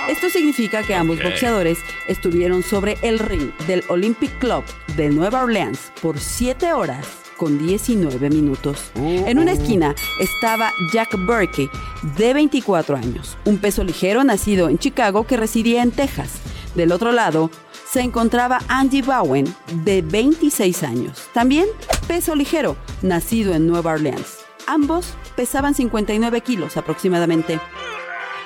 Esto 0.07 0.29
significa 0.29 0.83
que 0.83 0.93
ambos 0.93 1.21
boxeadores 1.21 1.79
estuvieron 2.07 2.61
sobre 2.61 2.97
el 3.01 3.17
ring 3.17 3.51
del 3.65 3.83
Olympic 3.87 4.37
Club 4.37 4.63
de 4.95 5.09
Nueva 5.09 5.43
Orleans 5.43 5.91
por 5.99 6.19
7 6.19 6.73
horas 6.73 7.07
con 7.37 7.57
19 7.57 8.29
minutos. 8.29 8.91
En 8.95 9.39
una 9.39 9.53
esquina 9.53 9.95
estaba 10.19 10.71
Jack 10.93 11.17
Burke, 11.25 11.69
de 12.17 12.33
24 12.33 12.95
años, 12.95 13.35
un 13.45 13.57
peso 13.57 13.83
ligero 13.83 14.23
nacido 14.23 14.69
en 14.69 14.77
Chicago 14.77 15.25
que 15.25 15.37
residía 15.37 15.81
en 15.81 15.91
Texas. 15.91 16.33
Del 16.75 16.91
otro 16.91 17.11
lado 17.11 17.49
se 17.89 18.01
encontraba 18.01 18.59
Andy 18.67 19.01
Bowen, 19.01 19.53
de 19.83 20.03
26 20.03 20.83
años, 20.83 21.29
también 21.33 21.65
peso 22.07 22.35
ligero, 22.35 22.77
nacido 23.01 23.55
en 23.55 23.65
Nueva 23.65 23.93
Orleans. 23.93 24.37
Ambos 24.67 25.13
pesaban 25.35 25.73
59 25.73 26.41
kilos 26.41 26.77
aproximadamente. 26.77 27.59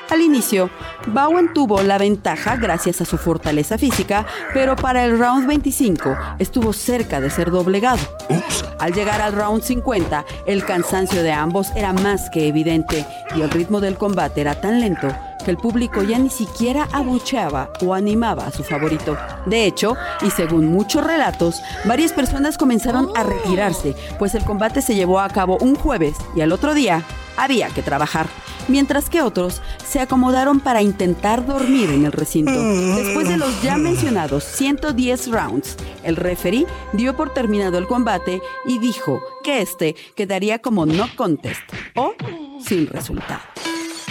Al 0.10 0.22
inicio, 0.22 0.72
Bowen 1.07 1.53
tuvo 1.53 1.84
la 1.84 1.99
ventaja 1.99 2.55
gracias 2.55 2.99
a 2.99 3.05
su 3.05 3.18
fortaleza 3.18 3.78
física, 3.78 4.26
pero 4.55 4.76
para 4.76 5.05
el 5.05 5.20
round 5.20 5.47
25 5.47 6.18
estuvo 6.39 6.74
cerca 6.74 7.22
de 7.22 7.30
ser 7.30 7.51
doblegado. 7.51 7.99
Al 8.80 8.93
llegar 8.93 9.22
al 9.22 9.34
round 9.34 9.62
50, 9.62 10.26
el 10.47 10.66
cansancio 10.66 11.22
de 11.22 11.32
ambos 11.32 11.70
era 11.76 11.93
más 11.93 12.32
que 12.32 12.47
evidente 12.47 13.05
y 13.36 13.41
el 13.41 13.51
ritmo 13.51 13.82
del 13.82 13.97
combate 13.97 14.41
era 14.41 14.60
tan 14.60 14.80
lento 14.80 15.10
que 15.44 15.52
el 15.52 15.58
público 15.58 16.04
ya 16.04 16.20
ni 16.20 16.30
siquiera 16.30 16.88
abucheaba 16.92 17.72
o 17.82 17.94
animaba 17.94 18.46
a 18.46 18.52
su 18.52 18.64
favorito. 18.64 19.18
De 19.46 19.66
hecho, 19.66 19.96
y 20.22 20.32
según 20.32 20.68
muchos 20.68 21.04
relatos, 21.04 21.62
varias 21.86 22.14
personas 22.14 22.58
comenzaron 22.58 23.10
a 23.16 23.24
retirarse, 23.24 23.96
pues 24.18 24.36
el 24.36 24.44
combate 24.44 24.82
se 24.82 24.96
llevó 24.96 25.20
a 25.20 25.30
cabo 25.30 25.58
un 25.62 25.76
jueves 25.76 26.16
y 26.36 26.42
al 26.42 26.52
otro 26.52 26.74
día 26.74 27.04
había 27.38 27.70
que 27.70 27.82
trabajar, 27.82 28.28
mientras 28.68 29.10
que 29.10 29.22
otros 29.22 29.62
se 29.88 30.02
acomodaron 30.02 30.60
para 30.60 30.82
intentar 30.82 31.46
dormir 31.46 31.90
en 31.90 32.06
el 32.06 32.12
recinto. 32.12 32.52
Después 32.52 33.30
de 33.30 33.38
los 33.38 33.62
ya 33.62 33.78
mencionados 33.78 34.44
110 34.44 35.32
rounds, 35.32 35.78
el 36.04 36.18
referee 36.18 36.68
dio 36.94 37.16
por 37.16 37.34
terminado 37.34 37.78
el 37.78 37.88
combate 37.88 38.42
y 38.66 38.80
dijo 38.80 39.22
que 39.44 39.62
este 39.62 39.96
quedaría 40.16 40.60
como 40.60 40.86
no 40.86 41.08
contest 41.16 41.62
o 41.96 42.14
sin 42.62 42.88
resultado. 42.88 43.42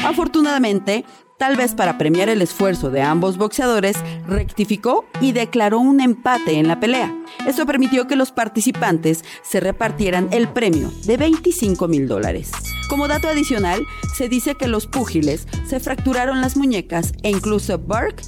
Afortunadamente, 0.09 1.05
tal 1.37 1.59
vez 1.59 1.75
para 1.75 1.99
premiar 1.99 2.31
el 2.31 2.41
esfuerzo 2.41 2.91
de 2.91 3.03
ambos 3.03 3.37
boxeadores, 3.37 3.99
rectificó 4.27 5.05
y 5.21 5.33
declaró 5.33 5.81
un 5.81 6.01
empate 6.01 6.59
en 6.59 6.67
la 6.67 6.81
pelea. 6.81 7.15
Esto 7.47 7.67
permitió 7.67 8.07
que 8.07 8.17
los 8.17 8.33
participantes 8.33 9.23
se 9.43 9.61
repartieran 9.61 10.29
el 10.33 10.49
premio 10.49 10.91
de 11.05 11.19
25 11.19 11.89
mil 11.89 12.09
dólares. 12.09 12.53
Como 12.89 13.07
dato 13.07 13.29
adicional, 13.29 13.83
se 14.17 14.31
dice 14.31 14.55
que 14.55 14.67
los 14.67 14.87
púgiles 14.87 15.47
se 15.67 15.79
fracturaron 15.79 16.41
las 16.41 16.57
muñecas 16.57 17.13
e 17.23 17.29
incluso 17.29 17.79
Burke 17.79 18.25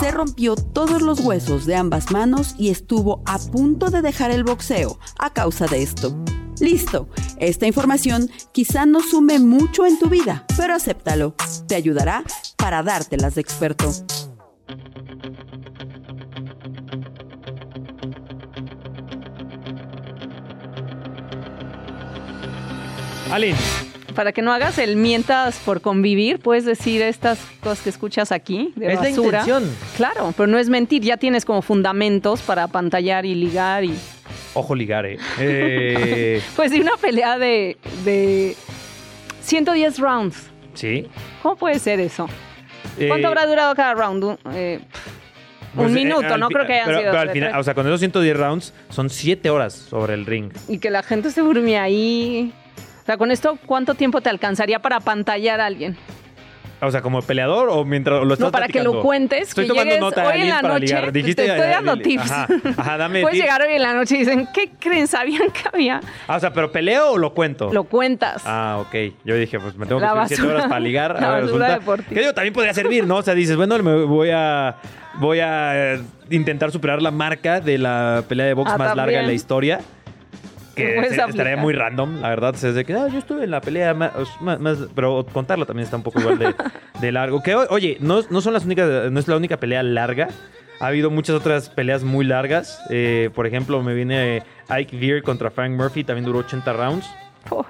se 0.00 0.10
rompió 0.10 0.56
todos 0.56 1.02
los 1.02 1.20
huesos 1.20 1.66
de 1.66 1.76
ambas 1.76 2.10
manos 2.10 2.56
y 2.58 2.70
estuvo 2.70 3.22
a 3.26 3.38
punto 3.38 3.90
de 3.90 4.02
dejar 4.02 4.32
el 4.32 4.42
boxeo 4.42 4.98
a 5.20 5.32
causa 5.32 5.68
de 5.68 5.84
esto. 5.84 6.16
Listo, 6.62 7.08
esta 7.40 7.66
información 7.66 8.30
quizá 8.52 8.86
no 8.86 9.00
sume 9.00 9.40
mucho 9.40 9.84
en 9.84 9.98
tu 9.98 10.08
vida, 10.08 10.46
pero 10.56 10.74
acéptalo. 10.76 11.34
Te 11.66 11.74
ayudará 11.74 12.22
para 12.56 12.84
dártelas 12.84 13.34
de 13.34 13.40
experto. 13.40 13.90
Alin, 23.30 23.56
Para 24.14 24.32
que 24.32 24.42
no 24.42 24.52
hagas 24.52 24.76
el 24.78 24.96
mientas 24.96 25.56
por 25.64 25.80
convivir, 25.80 26.38
puedes 26.38 26.64
decir 26.66 27.00
estas 27.00 27.38
cosas 27.60 27.80
que 27.80 27.88
escuchas 27.90 28.30
aquí 28.30 28.72
de 28.76 28.88
Es 28.88 28.94
la 28.96 29.00
basura. 29.08 29.40
intención. 29.40 29.76
Claro, 29.96 30.34
pero 30.36 30.46
no 30.46 30.58
es 30.58 30.68
mentir, 30.68 31.02
ya 31.02 31.16
tienes 31.16 31.44
como 31.46 31.62
fundamentos 31.62 32.42
para 32.42 32.68
pantallar 32.68 33.24
y 33.24 33.34
ligar 33.34 33.84
y 33.84 33.94
ojo 34.54 34.74
ligar, 34.74 35.06
eh. 35.06 35.18
Eh, 35.38 36.42
pues 36.56 36.70
de 36.70 36.80
una 36.80 36.96
pelea 36.96 37.38
de, 37.38 37.76
de 38.04 38.56
110 39.42 39.98
rounds. 39.98 40.50
sí. 40.74 41.06
¿Cómo 41.42 41.56
puede 41.56 41.78
ser 41.80 41.98
eso? 42.00 42.28
¿Cuánto 43.08 43.16
Eh, 43.16 43.26
habrá 43.26 43.46
durado 43.46 43.74
cada 43.74 43.94
round? 43.94 44.22
Un, 44.24 44.38
eh, 44.54 44.78
pues, 45.74 45.90
un 45.90 45.96
eh, 45.96 46.04
minuto, 46.04 46.38
no 46.38 46.48
creo 46.48 46.66
que 46.66 46.74
hayan 46.74 46.86
pero, 46.86 46.98
sido 47.00 47.10
pero 47.10 47.20
al 47.22 47.30
final, 47.30 47.58
o 47.58 47.64
sea, 47.64 47.74
con 47.74 47.86
esos 47.86 47.98
110 47.98 48.36
rounds 48.36 48.74
son 48.90 49.10
7 49.10 49.50
horas 49.50 49.72
sobre 49.72 50.14
el 50.14 50.24
ring. 50.26 50.52
Y 50.68 50.78
que 50.78 50.90
la 50.90 51.02
gente 51.02 51.30
se 51.30 51.40
durmie 51.40 51.78
ahí. 51.78 52.52
O 53.02 53.04
sea, 53.06 53.16
con 53.16 53.32
esto, 53.32 53.58
¿cuánto 53.66 53.94
tiempo 53.94 54.20
te 54.20 54.28
alcanzaría 54.30 54.78
para 54.78 55.00
pantallar 55.00 55.60
a 55.60 55.66
alguien? 55.66 55.96
O 56.84 56.90
sea, 56.90 57.00
como 57.00 57.22
peleador 57.22 57.68
o 57.70 57.84
mientras 57.84 58.24
lo 58.24 58.34
estás 58.34 58.46
No, 58.48 58.50
para 58.52 58.66
que 58.66 58.82
lo 58.82 59.00
cuentes, 59.02 59.50
Estoy 59.50 59.64
que 59.64 59.68
tomando 59.68 59.84
llegues 59.94 60.00
nota, 60.00 60.26
hoy 60.26 60.40
en 60.42 60.48
la 60.48 60.60
para 60.62 60.74
noche. 60.74 60.86
ligar. 60.86 61.12
Dijiste, 61.12 61.44
te 61.44 61.48
estoy 61.54 61.68
dando 61.70 61.96
tips. 61.96 62.30
Ajá, 62.30 62.48
ajá, 62.76 62.96
dame 62.98 63.20
Puedes 63.22 63.36
tips. 63.36 63.44
llegar 63.44 63.62
hoy 63.62 63.74
en 63.74 63.82
la 63.82 63.94
noche 63.94 64.16
y 64.16 64.18
dicen, 64.18 64.48
¿qué 64.52 64.70
creen? 64.80 65.06
¿Sabían 65.06 65.50
que 65.52 65.60
había? 65.72 66.00
Ah, 66.26 66.36
o 66.36 66.40
sea, 66.40 66.52
¿pero 66.52 66.72
peleo 66.72 67.12
o 67.12 67.18
lo 67.18 67.32
cuento? 67.34 67.72
Lo 67.72 67.84
cuentas. 67.84 68.42
Ah, 68.44 68.78
ok. 68.80 69.14
Yo 69.24 69.36
dije, 69.36 69.60
pues 69.60 69.76
me 69.76 69.86
tengo 69.86 70.00
que 70.00 70.06
subir 70.08 70.22
7 70.26 70.42
basura- 70.42 70.54
horas 70.56 70.66
para 70.68 70.80
ligar. 70.80 71.16
la 71.20 71.28
A 71.28 71.34
ver, 71.36 71.42
resulta. 71.44 71.78
deportiva. 71.78 72.08
Que 72.14 72.20
digo, 72.20 72.34
también 72.34 72.52
podría 72.54 72.74
servir, 72.74 73.06
¿no? 73.06 73.16
O 73.16 73.22
sea, 73.22 73.34
dices, 73.34 73.56
bueno, 73.56 73.78
me 73.80 74.04
voy 74.04 74.30
a. 74.32 74.76
Voy 75.20 75.40
a 75.40 75.92
eh, 75.94 76.00
intentar 76.30 76.72
superar 76.72 77.00
la 77.02 77.10
marca 77.10 77.60
de 77.60 77.76
la 77.78 78.24
pelea 78.28 78.46
de 78.46 78.54
box 78.54 78.72
Ah, 78.74 78.78
más 78.78 78.96
larga 78.96 79.20
en 79.20 79.26
la 79.26 79.34
historia. 79.34 79.78
Que 80.74 81.04
se- 81.10 81.14
estaría 81.22 81.56
muy 81.56 81.72
random, 81.74 82.20
la 82.20 82.28
verdad. 82.30 82.54
Es 82.54 82.74
de 82.74 82.84
que, 82.84 82.94
ah, 82.94 83.08
yo 83.08 83.18
estuve 83.18 83.44
en 83.44 83.50
la 83.50 83.60
pelea 83.60 83.94
más, 83.94 84.12
más- 84.40 84.60
más- 84.60 84.78
Pero 84.94 85.26
contarlo 85.32 85.66
también 85.66 85.84
está 85.84 85.96
un 85.96 86.02
poco 86.02 86.20
igual 86.20 86.38
de, 86.38 86.54
de 87.00 87.12
largo. 87.12 87.42
Que, 87.42 87.54
oye, 87.54 87.96
no, 88.00 88.20
no 88.30 88.40
son 88.40 88.52
las 88.52 88.64
únicas. 88.64 89.10
No 89.10 89.20
es 89.20 89.28
la 89.28 89.36
única 89.36 89.56
pelea 89.58 89.82
larga. 89.82 90.28
Ha 90.80 90.86
habido 90.86 91.10
muchas 91.10 91.36
otras 91.36 91.68
peleas 91.68 92.02
muy 92.02 92.24
largas. 92.24 92.82
Eh, 92.90 93.30
por 93.34 93.46
ejemplo, 93.46 93.82
me 93.82 93.94
viene 93.94 94.42
Ike 94.68 94.96
Veer 94.96 95.22
contra 95.22 95.50
Frank 95.50 95.72
Murphy. 95.72 96.02
También 96.04 96.24
duró 96.24 96.40
80 96.40 96.72
rounds. 96.72 97.06
Oh, 97.50 97.64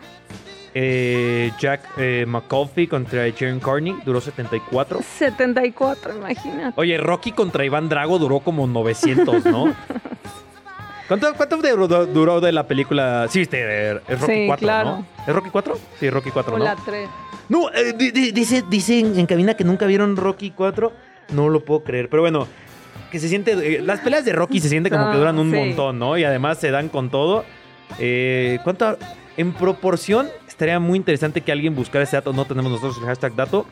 Eh, 0.75 1.51
Jack 1.59 1.83
eh, 1.99 2.25
McCulphy 2.27 2.87
contra 2.87 3.31
Jaren 3.31 3.61
Carney 3.61 3.95
duró 4.07 4.23
74. 4.23 5.01
74, 5.03 6.17
imagínate. 6.17 6.73
Oye, 6.81 6.97
Rocky 6.97 7.33
contra 7.33 7.63
Iván 7.67 7.91
Drago 7.91 8.19
duró 8.19 8.41
como 8.41 8.67
900, 8.67 9.45
¿no? 9.45 9.75
¿Cuánto, 11.19 11.35
cuánto 11.37 11.57
duró, 11.59 12.07
duró 12.07 12.41
de 12.41 12.53
la 12.53 12.67
película? 12.67 13.27
Sí, 13.29 13.47
eh, 13.53 14.01
es 14.09 14.21
Rocky 14.21 14.33
Sí, 14.35 14.45
4, 14.47 14.65
claro. 14.67 14.91
¿no? 14.91 15.07
¿Es 15.27 15.35
Rocky 15.35 15.51
4? 15.51 15.79
Sí, 16.01 16.11
Rocky 16.11 16.31
4, 16.31 16.55
O 16.55 16.59
¿no? 16.59 16.65
la 16.65 16.77
3. 16.77 17.09
No, 17.49 17.71
eh, 17.73 17.93
di- 17.93 18.11
di- 18.13 18.33
dice, 18.33 18.65
dice 18.71 19.01
en, 19.01 19.19
en 19.19 19.27
cabina 19.27 19.55
que 19.55 19.65
nunca 19.65 19.85
vieron 19.87 20.17
Rocky 20.17 20.53
4. 20.53 20.93
No 21.33 21.49
lo 21.51 21.65
puedo 21.65 21.83
creer. 21.85 22.09
Pero 22.09 22.23
bueno, 22.23 22.47
que 23.11 23.19
se 23.19 23.29
siente. 23.29 23.53
eh, 23.53 23.83
las 23.83 24.01
peleas 24.01 24.25
de 24.25 24.33
Rocky 24.33 24.59
se 24.61 24.69
siente 24.71 24.89
como 24.91 25.11
que 25.11 25.19
duran 25.19 25.39
un 25.39 25.51
sí. 25.51 25.57
montón, 25.57 25.99
¿no? 25.99 26.17
Y 26.17 26.25
además 26.25 26.59
se 26.59 26.71
dan 26.71 26.89
con 26.89 27.11
todo. 27.11 27.45
Eh, 27.99 28.59
¿Cuánto? 28.65 28.97
En 29.37 29.53
proporción, 29.53 30.29
estaría 30.49 30.79
muy 30.81 30.97
interesante 30.97 31.41
que 31.43 31.53
alguien 31.53 31.75
buscara 31.75 32.05
ese 32.05 32.17
dato. 32.17 32.33
No 32.33 32.47
tenemos 32.47 32.73
nosotros 32.73 32.97
el 32.99 33.05
hashtag 33.05 33.35
dato. 33.37 33.67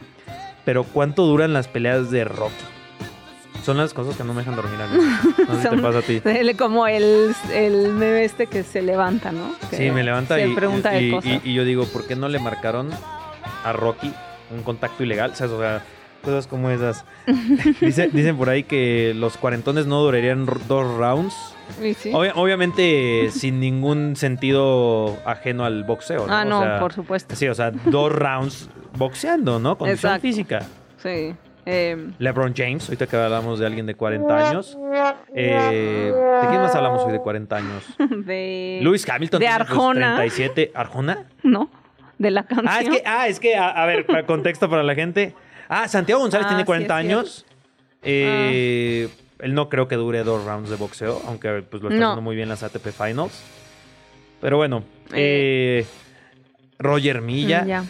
Pero 0.67 0.85
¿cuánto 0.85 1.25
duran 1.25 1.55
las 1.55 1.69
peleas 1.69 2.11
de 2.11 2.25
Rocky? 2.25 2.53
Son 3.65 3.77
las 3.77 3.93
cosas 3.95 4.17
que 4.17 4.25
no 4.25 4.33
me 4.33 4.41
dejan 4.41 4.57
dormir 4.57 4.81
a 4.81 4.87
mí. 4.87 4.99
No 5.49 5.55
sé 5.57 5.63
si 5.63 5.77
te 5.77 5.83
pasa 5.83 5.99
a 5.99 6.03
ti. 6.03 6.21
Como 6.57 6.87
el, 6.87 7.35
el 7.53 7.93
meme 7.93 8.25
este 8.25 8.47
que 8.47 8.63
se 8.63 8.83
levanta, 8.83 9.33
¿no? 9.33 9.53
Que 9.71 9.77
Sí, 9.77 9.91
me 9.91 10.03
levanta 10.03 10.37
se 10.37 10.49
y, 10.49 10.55
pregunta 10.55 10.95
y- 10.95 11.01
de 11.03 11.09
y- 11.09 11.11
cosas. 11.11 11.41
y 11.45 11.55
yo 11.55 11.65
digo, 11.65 11.85
¿por 11.87 12.07
qué 12.07 12.17
no 12.17 12.29
le 12.29 12.39
marcaron 12.39 12.91
a 13.65 13.73
Rocky 13.73 14.13
un 14.55 14.63
contacto 14.63 15.03
ilegal? 15.03 15.33
O 15.33 15.35
sea, 15.35 15.83
cosas 16.23 16.47
como 16.47 16.71
esas. 16.71 17.05
Dice- 17.81 18.09
dicen 18.13 18.37
por 18.37 18.49
ahí 18.51 18.63
que 18.65 19.13
los 19.15 19.37
cuarentones 19.37 19.87
no 19.87 20.01
durarían 20.03 20.47
dos 20.47 20.97
rounds. 20.99 21.35
Sí. 21.99 22.11
Obvia- 22.13 22.33
obviamente 22.35 23.31
sin 23.31 23.61
ningún 23.61 24.17
sentido 24.17 25.19
ajeno 25.25 25.65
al 25.65 25.85
boxeo, 25.85 26.27
¿no? 26.27 26.33
Ah, 26.35 26.43
O 26.43 26.49
no, 26.49 26.63
sea, 26.63 26.81
por 26.81 26.93
supuesto. 26.93 27.37
Sí, 27.37 27.47
o 27.49 27.55
sea, 27.55 27.71
dos 27.71 28.11
rounds 28.13 28.69
boxeando, 28.97 29.59
¿no? 29.61 29.79
Condición 29.79 30.13
Exacto. 30.15 30.23
física. 30.23 30.67
Sí. 31.03 31.35
Eh, 31.67 32.11
LeBron 32.19 32.55
James, 32.57 32.85
ahorita 32.89 33.07
que 33.07 33.17
hablamos 33.17 33.59
de 33.59 33.67
alguien 33.67 33.87
de 33.87 33.95
40 33.95 34.49
años. 34.49 34.79
Eh, 35.35 36.13
¿De 36.43 36.49
quién 36.49 36.61
más 36.63 36.75
hablamos 36.75 37.03
hoy 37.05 37.13
de 37.13 37.21
40 37.21 37.57
años? 37.57 37.85
de. 38.27 38.81
Lewis 38.83 39.09
Hamilton 39.09 39.41
De 39.41 39.49
Arjona. 39.49 40.17
37. 40.17 40.73
¿Arjona? 40.75 41.25
¿No? 41.43 41.71
De 42.19 42.31
la 42.31 42.45
canción. 42.45 42.69
Ah, 42.69 42.81
es 42.81 42.89
que, 42.89 43.03
ah, 43.07 43.29
es 43.29 43.41
que 43.41 43.57
a, 43.57 43.69
a 43.71 43.87
ver, 43.87 44.05
para 44.07 44.27
contexto 44.27 44.69
para 44.69 44.83
la 44.83 44.95
gente. 44.95 45.35
Ah, 45.69 45.87
Santiago 45.89 46.21
González 46.23 46.47
Ah, 46.47 46.51
tiene 46.51 46.63
sí, 46.63 46.67
40 46.67 47.01
es 47.01 47.07
cierto. 47.07 47.19
años. 47.19 47.47
Eh, 48.03 49.09
Él 49.39 49.55
no 49.55 49.69
creo 49.69 49.89
que 49.89 49.97
dure 49.97 50.23
dos 50.25 50.45
rounds 50.45 50.69
de 50.71 50.77
boxeo, 50.77 51.21
aunque 51.27 51.63
pues 51.71 51.83
lo 51.83 51.89
está 51.89 52.01
No. 52.01 52.07
haciendo 52.09 52.23
muy 52.23 52.37
bien 52.37 52.45
en 52.45 52.51
las 52.51 52.63
ATP 52.63 52.89
Finals. 52.93 53.43
Pero 54.41 54.57
bueno, 54.57 54.85
eh, 55.15 55.87
Roger 56.79 57.21
Milla. 57.23 57.65
Ya. 57.65 57.85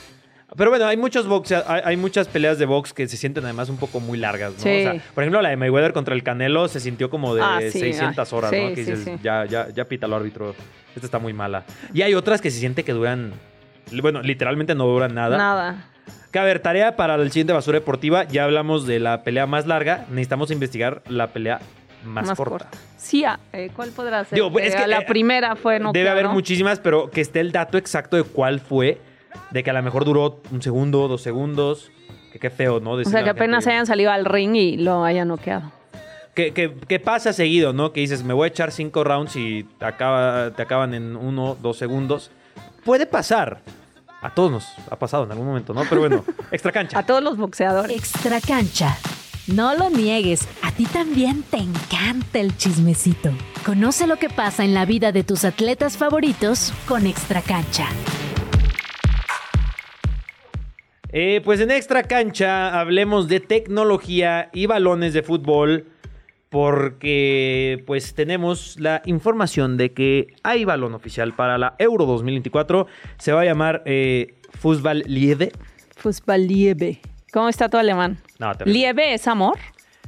Pero 0.57 0.71
bueno, 0.71 0.87
hay 0.87 0.97
muchos 0.97 1.27
boxea- 1.29 1.65
hay, 1.67 1.81
hay 1.85 1.97
muchas 1.97 2.27
peleas 2.29 2.59
de 2.59 2.67
box 2.67 2.93
que 2.93 3.07
se 3.09 3.17
sienten 3.17 3.45
además 3.45 3.69
un 3.69 3.77
poco 3.77 4.01
muy 4.01 4.19
largas, 4.19 4.53
¿no? 4.55 4.59
Sí. 4.61 4.69
O 4.69 4.83
sea, 4.83 5.03
por 5.15 5.23
ejemplo, 5.23 5.41
la 5.43 5.51
de 5.51 5.57
Mayweather 5.57 5.93
contra 5.93 6.15
el 6.15 6.23
Canelo 6.23 6.67
se 6.69 6.81
sintió 6.81 7.09
como 7.11 7.35
de 7.35 7.43
Ah, 7.43 7.59
sí, 7.61 7.79
600 7.81 8.33
ay, 8.33 8.39
horas, 8.39 8.51
sí, 8.51 8.61
¿no? 8.61 8.69
Que 8.69 8.85
dices, 8.85 9.09
ya, 9.23 9.45
ya, 9.45 9.69
ya 9.69 9.85
pítalo 9.85 10.17
árbitro. 10.17 10.55
Esta 10.95 11.07
está 11.07 11.19
muy 11.19 11.33
mala. 11.33 11.65
Y 11.95 12.03
hay 12.03 12.15
otras 12.15 12.41
que 12.41 12.51
se 12.51 12.59
siente 12.59 12.83
que 12.85 12.93
duran, 12.93 13.33
bueno, 14.03 14.23
literalmente 14.23 14.75
no 14.75 14.87
duran 14.87 15.15
nada. 15.15 15.37
Nada. 15.37 15.85
Que 16.33 16.39
a 16.39 16.45
ver, 16.45 16.61
tarea 16.61 16.97
para 16.97 17.15
el 17.17 17.31
siguiente 17.31 17.53
basura 17.53 17.79
deportiva. 17.79 18.25
Ya 18.25 18.45
hablamos 18.45 18.87
de 18.87 19.01
la 19.01 19.23
pelea 19.25 19.47
más 19.47 19.67
larga. 19.67 20.07
Necesitamos 20.11 20.51
investigar 20.51 21.03
la 21.09 21.29
pelea 21.29 21.61
más, 22.05 22.33
corta. 22.33 22.69
Sí, 22.97 23.25
ah, 23.25 23.39
eh, 23.53 23.71
¿cuál 23.75 23.91
podrá 23.91 24.25
ser? 24.25 24.37
Digo, 24.37 24.51
es 24.61 24.75
Eh, 24.75 24.77
que, 24.79 24.87
la 24.87 24.99
eh, 25.01 25.05
primera 25.07 25.57
fue 25.57 25.79
no 25.81 25.93
Debe 25.93 26.09
haber 26.09 26.29
muchísimas, 26.29 26.79
pero 26.81 27.11
que 27.11 27.21
esté 27.21 27.41
el 27.41 27.53
dato 27.53 27.79
exacto 27.79 28.17
de 28.17 28.23
cuál 28.23 28.61
fue. 28.61 29.01
De 29.51 29.63
que 29.63 29.71
a 29.71 29.73
lo 29.73 29.83
mejor 29.83 30.05
duró 30.05 30.41
un 30.51 30.63
segundo, 30.63 31.09
dos 31.09 31.23
segundos. 31.23 31.91
Que 32.33 32.39
qué 32.39 32.51
feo, 32.51 32.79
¿no? 32.81 32.93
O 32.93 32.97
sea, 33.03 33.05
que 33.05 33.17
gente- 33.19 33.31
apenas 33.31 33.67
hayan 33.67 33.87
salido 33.87 34.13
al 34.13 34.25
ring 34.25 34.55
y 34.55 34.77
lo 34.77 35.03
hayan 35.05 35.29
noqueado. 35.29 35.73
Que, 36.35 36.53
que- 36.53 36.73
que 36.73 37.01
pasa 37.01 37.33
seguido, 37.33 37.73
¿no? 37.73 37.93
Que 37.93 38.01
dices, 38.01 38.23
me 38.23 38.33
voy 38.35 38.45
a 38.45 38.49
echar 38.49 38.71
cinco 38.71 39.03
rounds 39.03 39.35
y 39.35 39.65
te, 39.79 39.85
acaba, 39.85 40.53
te 40.53 40.63
acaban 40.63 40.95
en 40.95 41.17
uno, 41.17 41.57
dos 41.61 41.77
segundos. 41.77 42.31
Puede 42.85 43.07
pasar. 43.07 43.61
A 44.23 44.33
todos 44.35 44.51
nos 44.53 44.67
ha 44.91 44.97
pasado 44.97 45.25
en 45.25 45.33
algún 45.33 45.47
momento, 45.49 45.75
¿no? 45.75 45.83
Pero 45.89 46.03
bueno, 46.03 46.25
extra 46.53 46.71
cancha. 46.71 46.99
A 46.99 47.05
todos 47.07 47.23
los 47.23 47.37
boxeadores. 47.37 47.97
Extra 47.97 48.41
cancha. 48.41 48.97
No 49.49 49.75
lo 49.75 49.91
niegues, 49.91 50.47
a 50.63 50.71
ti 50.71 50.85
también 50.85 51.43
te 51.43 51.57
encanta 51.57 52.39
el 52.39 52.57
chismecito. 52.57 53.31
Conoce 53.67 54.07
lo 54.07 54.17
que 54.17 54.29
pasa 54.29 54.65
en 54.65 54.75
la 54.75 54.85
vida 54.85 55.11
de 55.11 55.25
tus 55.25 55.45
atletas 55.45 55.97
favoritos 55.97 56.73
con 56.87 57.07
Extra 57.07 57.41
cancha. 57.43 57.87
Eh, 61.13 61.41
pues 61.45 61.61
en 61.61 61.71
extra 61.71 62.05
cancha 62.05 62.81
hablemos 62.81 63.29
de 63.29 63.41
tecnología 63.41 64.51
y 64.53 64.67
balones 64.67 65.13
de 65.13 65.23
fútbol. 65.23 65.87
Porque 66.49 67.85
pues 67.87 68.15
tenemos 68.15 68.77
la 68.81 69.03
información 69.05 69.77
de 69.77 69.93
que 69.93 70.35
hay 70.43 70.65
balón 70.65 70.95
oficial 70.95 71.33
para 71.33 71.59
la 71.59 71.77
Euro 71.79 72.07
2024. 72.07 72.89
Se 73.19 73.33
va 73.33 73.43
a 73.43 73.45
llamar 73.45 73.85
eh, 73.87 74.35
Fußball 74.59 75.05
Liebe. 75.07 75.53
Fußball 75.97 76.49
Liebe. 76.49 77.01
¿Cómo 77.33 77.49
está 77.49 77.69
tu 77.69 77.77
alemán? 77.77 78.19
No. 78.41 78.51
¿Liebe 78.65 79.15
es 79.15 79.29
amor? 79.29 79.59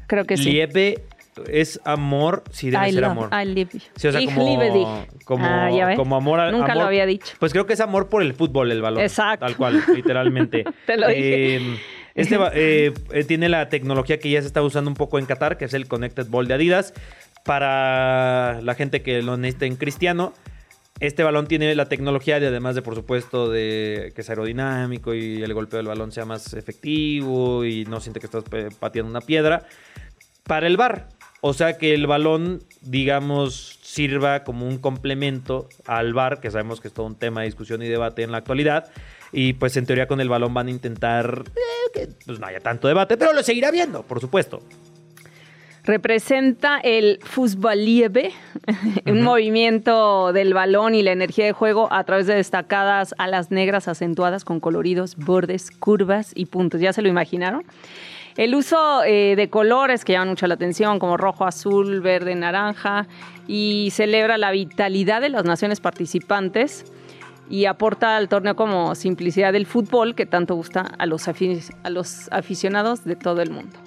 Creo 0.09 0.25
que 0.25 0.37
sí. 0.37 0.51
Liebe 0.51 1.05
es 1.49 1.81
amor, 1.85 2.45
sí 2.51 2.71
debe 2.71 2.89
I 2.89 2.93
ser 2.93 3.03
love- 3.03 3.11
amor. 3.13 3.31
I 3.33 3.45
liebe. 3.47 3.71
Sí, 3.97 4.09
o 4.09 4.13
sea, 4.13 4.21
Ich 4.21 4.33
como, 4.35 4.47
liebe 4.47 4.71
dich. 4.71 5.23
como, 5.25 5.45
Ah, 5.47 5.71
ya 5.71 5.87
ves. 5.87 5.97
como 5.97 6.17
amor 6.17 6.41
al 6.41 6.53
Nunca 6.53 6.75
lo 6.75 6.83
había 6.83 7.07
dicho. 7.07 7.35
Pues 7.39 7.53
creo 7.53 7.67
que 7.67 7.73
es 7.73 7.81
amor 7.81 8.09
por 8.09 8.23
el 8.23 8.35
fútbol 8.35 8.71
el 8.71 8.83
balón. 8.83 9.03
Exacto. 9.03 9.47
Tal 9.47 9.57
cual, 9.57 9.83
literalmente. 9.95 10.65
Te 10.87 10.97
lo 10.97 11.09
dije. 11.09 11.57
Eh, 11.57 11.77
este 12.15 12.37
eh, 12.53 12.93
eh, 13.13 13.25
tiene 13.25 13.49
la 13.49 13.71
tecnología 13.71 14.19
que 14.19 14.31
ya 14.31 14.41
se 14.43 14.47
está 14.47 14.61
usando 14.61 14.91
un 14.91 14.97
poco 14.97 15.19
en 15.19 15.25
Qatar, 15.25 15.57
que 15.57 15.65
es 15.65 15.73
el 15.75 15.89
Connected 15.89 16.27
Ball 16.29 16.47
de 16.47 16.55
Adidas. 16.55 16.93
Para 17.45 18.61
la 18.63 18.75
gente 18.75 19.03
que 19.03 19.23
lo 19.23 19.37
necesita 19.37 19.67
en 19.67 19.77
cristiano, 19.77 20.33
este 21.01 21.23
balón 21.23 21.47
tiene 21.47 21.75
la 21.75 21.87
tecnología 21.89 22.39
de, 22.39 22.47
además 22.49 22.75
de, 22.75 22.83
por 22.83 22.95
supuesto, 22.95 23.51
de 23.51 24.13
que 24.15 24.21
es 24.21 24.29
aerodinámico 24.31 25.15
y 25.15 25.43
el 25.43 25.53
golpeo 25.55 25.79
del 25.79 25.87
balón 25.89 26.13
sea 26.13 26.25
más 26.25 26.53
efectivo 26.55 27.65
y 27.65 27.85
no 27.87 28.01
siente 28.01 28.21
que 28.21 28.27
estás 28.27 28.45
pe- 28.45 28.69
pateando 28.79 29.11
una 29.11 29.21
piedra. 29.23 29.65
Para 30.45 30.67
el 30.67 30.77
bar, 30.77 31.09
O 31.45 31.55
sea 31.55 31.77
que 31.77 31.93
el 31.93 32.07
balón, 32.07 32.63
digamos, 32.83 33.81
sirva 33.83 34.45
como 34.45 34.65
un 34.65 34.79
complemento 34.79 35.69
al 35.87 36.15
VAR, 36.15 36.41
que 36.41 36.53
sabemos 36.53 36.81
que 36.81 36.87
es 36.87 36.95
todo 36.95 37.05
un 37.05 37.17
tema 37.17 37.41
de 37.41 37.47
discusión 37.47 37.83
y 37.83 37.89
debate 37.89 38.23
en 38.23 38.31
la 38.31 38.39
actualidad. 38.39 38.93
Y 39.33 39.55
pues 39.55 39.77
en 39.77 39.85
teoría 39.85 40.07
con 40.07 40.21
el 40.21 40.29
balón 40.29 40.55
van 40.55 40.69
a 40.69 40.71
intentar 40.71 41.43
eh, 41.57 41.91
que 41.93 42.09
pues, 42.27 42.39
no 42.39 42.47
haya 42.47 42.61
tanto 42.61 42.87
debate, 42.87 43.17
pero 43.17 43.33
lo 43.33 43.43
seguirá 43.43 43.73
viendo, 43.73 44.05
por 44.05 44.21
supuesto. 44.21 44.63
Representa 45.83 46.79
el 46.79 47.19
Fußballliebe, 47.25 48.31
un 49.07 49.23
movimiento 49.23 50.33
del 50.33 50.55
balón 50.55 50.95
y 50.95 51.03
la 51.03 51.11
energía 51.11 51.45
de 51.45 51.53
juego 51.53 51.93
a 51.93 52.05
través 52.05 52.29
de 52.29 52.37
destacadas 52.37 53.17
alas 53.19 53.51
negras 53.51 53.89
acentuadas 53.89 54.45
con 54.45 54.61
coloridos, 54.61 55.17
bordes, 55.17 55.73
curvas 55.73 56.31
y 56.37 56.47
puntos. 56.47 56.81
¿Ya 56.81 56.93
se 56.93 57.03
lo 57.03 57.09
imaginaron? 57.09 57.65
El 58.37 58.55
uso 58.55 59.05
eh, 59.05 59.35
de 59.37 59.51
colores 59.51 60.05
que 60.05 60.13
llaman 60.13 60.31
mucho 60.31 60.47
la 60.47 60.55
atención, 60.55 60.99
como 60.99 61.17
rojo, 61.17 61.45
azul, 61.45 62.01
verde, 62.01 62.35
naranja, 62.35 63.07
y 63.47 63.91
celebra 63.93 64.39
la 64.39 64.51
vitalidad 64.51 65.21
de 65.21 65.29
las 65.29 65.45
naciones 65.45 65.81
participantes 65.81 66.85
y 67.51 67.67
aporta 67.67 68.17
al 68.17 68.29
torneo 68.29 68.57
como 68.57 68.95
simplicidad 68.95 69.53
del 69.53 69.67
fútbol 69.67 70.15
que 70.15 70.25
tanto 70.25 70.55
gusta 70.55 70.81
a 70.99 71.05
los, 71.07 71.29
afi- 71.29 71.75
a 71.83 71.91
los 71.91 72.29
aficionados 72.33 73.05
de 73.05 73.17
todo 73.17 73.43
el 73.43 73.51
mundo. 73.51 73.79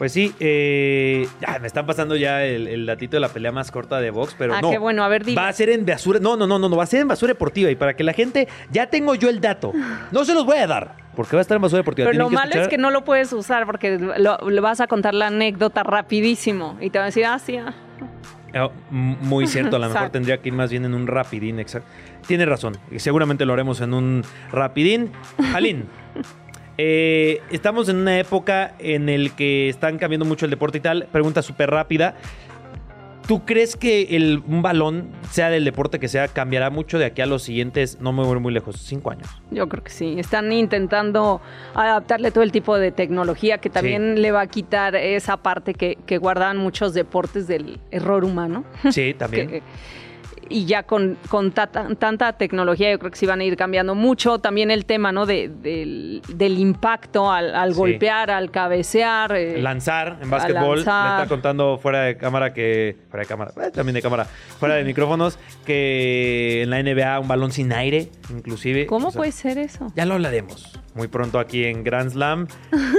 Pues 0.00 0.14
sí, 0.14 0.34
eh, 0.40 1.28
me 1.60 1.66
están 1.66 1.84
pasando 1.84 2.16
ya 2.16 2.42
el, 2.42 2.68
el 2.68 2.86
datito 2.86 3.18
de 3.18 3.20
la 3.20 3.28
pelea 3.28 3.52
más 3.52 3.70
corta 3.70 4.00
de 4.00 4.10
box, 4.10 4.34
pero 4.38 4.54
ah, 4.54 4.62
no. 4.62 4.70
qué 4.70 4.78
bueno, 4.78 5.04
a 5.04 5.08
ver, 5.08 5.26
dime. 5.26 5.38
Va 5.38 5.48
a 5.48 5.52
ser 5.52 5.68
en 5.68 5.84
basura. 5.84 6.18
No, 6.18 6.38
no, 6.38 6.46
no, 6.46 6.58
no, 6.58 6.70
no, 6.70 6.74
va 6.74 6.84
a 6.84 6.86
ser 6.86 7.00
en 7.02 7.08
basura 7.08 7.34
deportiva. 7.34 7.70
Y 7.70 7.74
para 7.74 7.92
que 7.94 8.02
la 8.02 8.14
gente. 8.14 8.48
Ya 8.72 8.86
tengo 8.86 9.14
yo 9.14 9.28
el 9.28 9.42
dato. 9.42 9.74
No 10.10 10.24
se 10.24 10.32
los 10.32 10.46
voy 10.46 10.56
a 10.56 10.66
dar. 10.66 10.96
Porque 11.14 11.36
va 11.36 11.40
a 11.40 11.42
estar 11.42 11.56
en 11.56 11.60
basura 11.60 11.80
deportiva. 11.80 12.06
Pero 12.08 12.12
Tienen 12.28 12.32
lo 12.32 12.34
malo 12.34 12.62
es 12.62 12.68
que 12.68 12.78
no 12.78 12.90
lo 12.90 13.04
puedes 13.04 13.30
usar 13.34 13.66
porque 13.66 13.98
lo, 13.98 14.38
le 14.48 14.60
vas 14.62 14.80
a 14.80 14.86
contar 14.86 15.12
la 15.12 15.26
anécdota 15.26 15.82
rapidísimo 15.82 16.78
y 16.80 16.88
te 16.88 16.96
van 16.96 17.04
a 17.04 17.06
decir, 17.08 17.26
ah, 17.26 17.38
sí, 17.38 17.58
ah. 17.58 17.74
M- 18.90 19.18
Muy 19.20 19.46
cierto, 19.48 19.76
a 19.76 19.78
lo 19.80 19.90
mejor 19.90 20.08
tendría 20.08 20.38
que 20.38 20.48
ir 20.48 20.54
más 20.54 20.70
bien 20.70 20.86
en 20.86 20.94
un 20.94 21.06
rapidín, 21.08 21.60
exacto. 21.60 21.90
Tiene 22.26 22.46
razón, 22.46 22.78
seguramente 22.96 23.44
lo 23.44 23.52
haremos 23.52 23.82
en 23.82 23.92
un 23.92 24.24
rapidín. 24.50 25.12
Alin, 25.54 25.84
eh, 26.78 27.40
estamos 27.50 27.88
en 27.88 27.96
una 27.96 28.18
época 28.18 28.74
en 28.78 29.08
el 29.08 29.32
que 29.32 29.68
están 29.68 29.98
cambiando 29.98 30.24
mucho 30.24 30.44
el 30.46 30.50
deporte 30.50 30.78
y 30.78 30.80
tal. 30.80 31.06
Pregunta 31.12 31.42
súper 31.42 31.70
rápida. 31.70 32.14
¿Tú 33.26 33.44
crees 33.44 33.76
que 33.76 34.16
el, 34.16 34.42
un 34.48 34.60
balón, 34.60 35.08
sea 35.30 35.50
del 35.50 35.64
deporte 35.64 36.00
que 36.00 36.08
sea, 36.08 36.26
cambiará 36.26 36.68
mucho 36.70 36.98
de 36.98 37.04
aquí 37.04 37.22
a 37.22 37.26
los 37.26 37.44
siguientes, 37.44 37.98
no 38.00 38.12
me 38.12 38.24
voy 38.24 38.40
muy 38.40 38.52
lejos, 38.52 38.76
cinco 38.80 39.12
años? 39.12 39.28
Yo 39.52 39.68
creo 39.68 39.84
que 39.84 39.92
sí. 39.92 40.16
Están 40.18 40.50
intentando 40.50 41.40
adaptarle 41.74 42.32
todo 42.32 42.42
el 42.42 42.50
tipo 42.50 42.76
de 42.76 42.90
tecnología 42.90 43.58
que 43.58 43.70
también 43.70 44.20
le 44.20 44.32
va 44.32 44.40
a 44.40 44.46
quitar 44.48 44.96
esa 44.96 45.36
parte 45.36 45.74
que, 45.74 45.96
que 46.06 46.18
guardan 46.18 46.56
muchos 46.56 46.92
deportes 46.92 47.46
del 47.46 47.78
error 47.92 48.24
humano. 48.24 48.64
Sí, 48.90 49.14
también. 49.16 49.48
Que- 49.50 49.62
y 50.50 50.66
ya 50.66 50.82
con, 50.82 51.16
con 51.28 51.52
ta- 51.52 51.66
tanta 51.70 52.32
tecnología 52.34 52.90
yo 52.90 52.98
creo 52.98 53.10
que 53.10 53.16
sí 53.16 53.24
van 53.24 53.40
a 53.40 53.44
ir 53.44 53.56
cambiando 53.56 53.94
mucho. 53.94 54.38
También 54.40 54.70
el 54.70 54.84
tema 54.84 55.12
¿no? 55.12 55.24
de, 55.24 55.48
del, 55.48 56.20
del 56.34 56.58
impacto 56.58 57.30
al, 57.30 57.54
al 57.54 57.72
Sí. 57.72 57.78
golpear, 57.78 58.30
al 58.30 58.50
cabecear. 58.50 59.32
eh, 59.36 59.62
lanzar 59.62 60.18
en 60.20 60.28
básquetbol. 60.28 60.78
Me 60.80 60.84
lanzar. 60.84 61.20
está 61.22 61.28
contando 61.28 61.78
fuera 61.78 62.02
de 62.02 62.16
cámara 62.16 62.52
que. 62.52 62.96
Fuera 63.10 63.22
de 63.22 63.28
cámara, 63.28 63.52
eh, 63.62 63.70
también 63.72 63.94
de 63.94 64.02
cámara. 64.02 64.24
Fuera 64.24 64.74
de 64.74 64.84
micrófonos, 64.84 65.38
que 65.64 66.62
en 66.62 66.70
la 66.70 66.82
NBA 66.82 67.20
un 67.20 67.28
balón 67.28 67.52
sin 67.52 67.72
aire, 67.72 68.10
inclusive. 68.30 68.86
¿Cómo 68.86 69.08
O 69.08 69.10
sea, 69.12 69.18
puede 69.20 69.32
ser 69.32 69.58
eso? 69.58 69.92
Ya 69.96 70.04
lo 70.04 70.14
hablaremos 70.14 70.78
muy 70.94 71.06
pronto 71.06 71.38
aquí 71.38 71.64
en 71.64 71.84
Grand 71.84 72.10
Slam. 72.10 72.48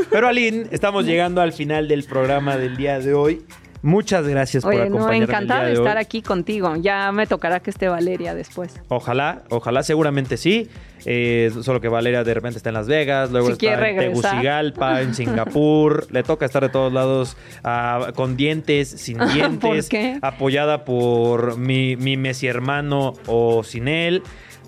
Pero 0.10 0.28
Aline, 0.30 0.68
estamos 0.72 1.06
llegando 1.12 1.41
al 1.41 1.52
final 1.52 1.88
del 1.89 2.06
programa 2.06 2.56
del 2.58 2.78
día 2.78 2.99
de 2.99 3.14
hoy. 3.14 3.41
Muchas 3.84 4.28
gracias 4.28 4.64
por 4.64 4.76
Oye, 4.76 4.90
no, 4.90 5.12
encantada 5.12 5.66
de 5.66 5.74
estar 5.74 5.98
aquí 5.98 6.22
contigo. 6.22 6.76
Ya 6.76 7.12
me 7.12 7.26
tocará 7.26 7.62
que 7.62 7.72
esté 7.72 7.88
Valeria 7.88 8.36
después. 8.36 8.80
Ojalá, 8.90 9.44
ojalá, 9.50 9.82
seguramente 9.84 10.38
sí. 10.38 10.70
Eh, 11.06 11.52
solo 11.62 11.82
que 11.82 11.88
Valeria 11.88 12.24
de 12.24 12.34
repente 12.34 12.58
está 12.58 12.70
en 12.70 12.76
Las 12.76 12.88
Vegas, 12.88 13.32
luego 13.32 13.48
Si 13.48 13.54
está 13.54 13.90
en. 13.90 13.98
Tegucigalpa, 13.98 15.02
en 15.02 15.14
Singapur. 15.16 16.08
Le 16.12 16.22
toca 16.22 16.46
estar 16.46 16.62
de 16.62 16.70
todos 16.70 16.94
lados 16.94 17.38
ah, 17.64 18.12
con 18.14 18.38
dientes, 18.38 18.90
sin 18.90 19.18
dientes, 19.34 19.90
qué? 19.90 20.20
apoyada 20.22 20.86
por 20.86 21.58
mi, 21.58 21.96
mi 21.96 22.18
Messi 22.18 22.48
hermano 22.48 23.14
o 23.26 23.64
sin 23.64 23.88
él. 23.88 24.22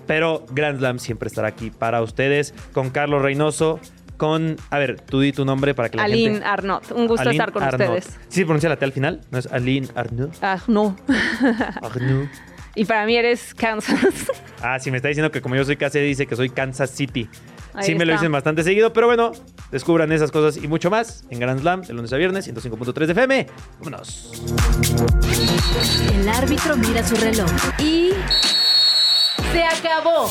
Pero 0.06 0.44
Grand 0.50 0.78
Slam 0.78 0.98
siempre 0.98 1.28
estará 1.28 1.48
aquí 1.48 1.70
para 1.70 2.02
ustedes 2.02 2.52
con 2.72 2.90
Carlos 2.90 3.22
Reynoso. 3.22 3.78
Con, 4.24 4.56
a 4.70 4.78
ver, 4.78 5.02
tú 5.02 5.20
di 5.20 5.32
tu 5.32 5.44
nombre 5.44 5.74
para 5.74 5.90
que 5.90 5.98
la 5.98 6.04
Aline 6.04 6.30
gente... 6.36 6.46
Arnott, 6.46 6.92
un 6.92 7.06
gusto 7.06 7.28
Aline 7.28 7.34
estar 7.34 7.52
con 7.52 7.62
Arnaud. 7.62 7.94
ustedes. 7.96 8.18
Sí, 8.28 8.44
pronuncia 8.46 8.70
la 8.70 8.76
T 8.76 8.86
al 8.86 8.92
final. 8.92 9.20
No 9.30 9.38
es 9.38 9.46
Aline 9.52 9.86
Arnaud. 9.94 10.30
Ah, 10.40 10.58
no. 10.66 10.96
Arnaud. 11.82 12.26
Y 12.74 12.86
para 12.86 13.04
mí 13.04 13.16
eres 13.16 13.54
Kansas. 13.54 14.00
Ah, 14.62 14.78
sí, 14.78 14.90
me 14.90 14.96
está 14.96 15.08
diciendo 15.08 15.30
que 15.30 15.42
como 15.42 15.56
yo 15.56 15.64
soy 15.66 15.76
KC, 15.76 15.96
dice 15.96 16.26
que 16.26 16.36
soy 16.36 16.48
Kansas 16.48 16.88
City. 16.88 17.28
Ahí 17.74 17.84
sí, 17.84 17.94
me 17.96 18.06
lo 18.06 18.14
dicen 18.14 18.32
bastante 18.32 18.62
seguido, 18.62 18.94
pero 18.94 19.08
bueno, 19.08 19.32
descubran 19.70 20.10
esas 20.10 20.30
cosas 20.30 20.56
y 20.56 20.66
mucho 20.68 20.88
más 20.88 21.24
en 21.28 21.38
Grand 21.38 21.60
Slam, 21.60 21.82
de 21.82 21.92
lunes 21.92 22.10
a 22.14 22.16
viernes, 22.16 22.48
105.3 22.48 23.04
de 23.04 23.12
FM. 23.12 23.46
Vámonos. 23.80 24.42
El 26.14 26.26
árbitro 26.30 26.78
mira 26.78 27.06
su 27.06 27.14
reloj 27.16 27.50
y... 27.78 28.12
¡Se 29.52 29.64
acabó! 29.64 30.30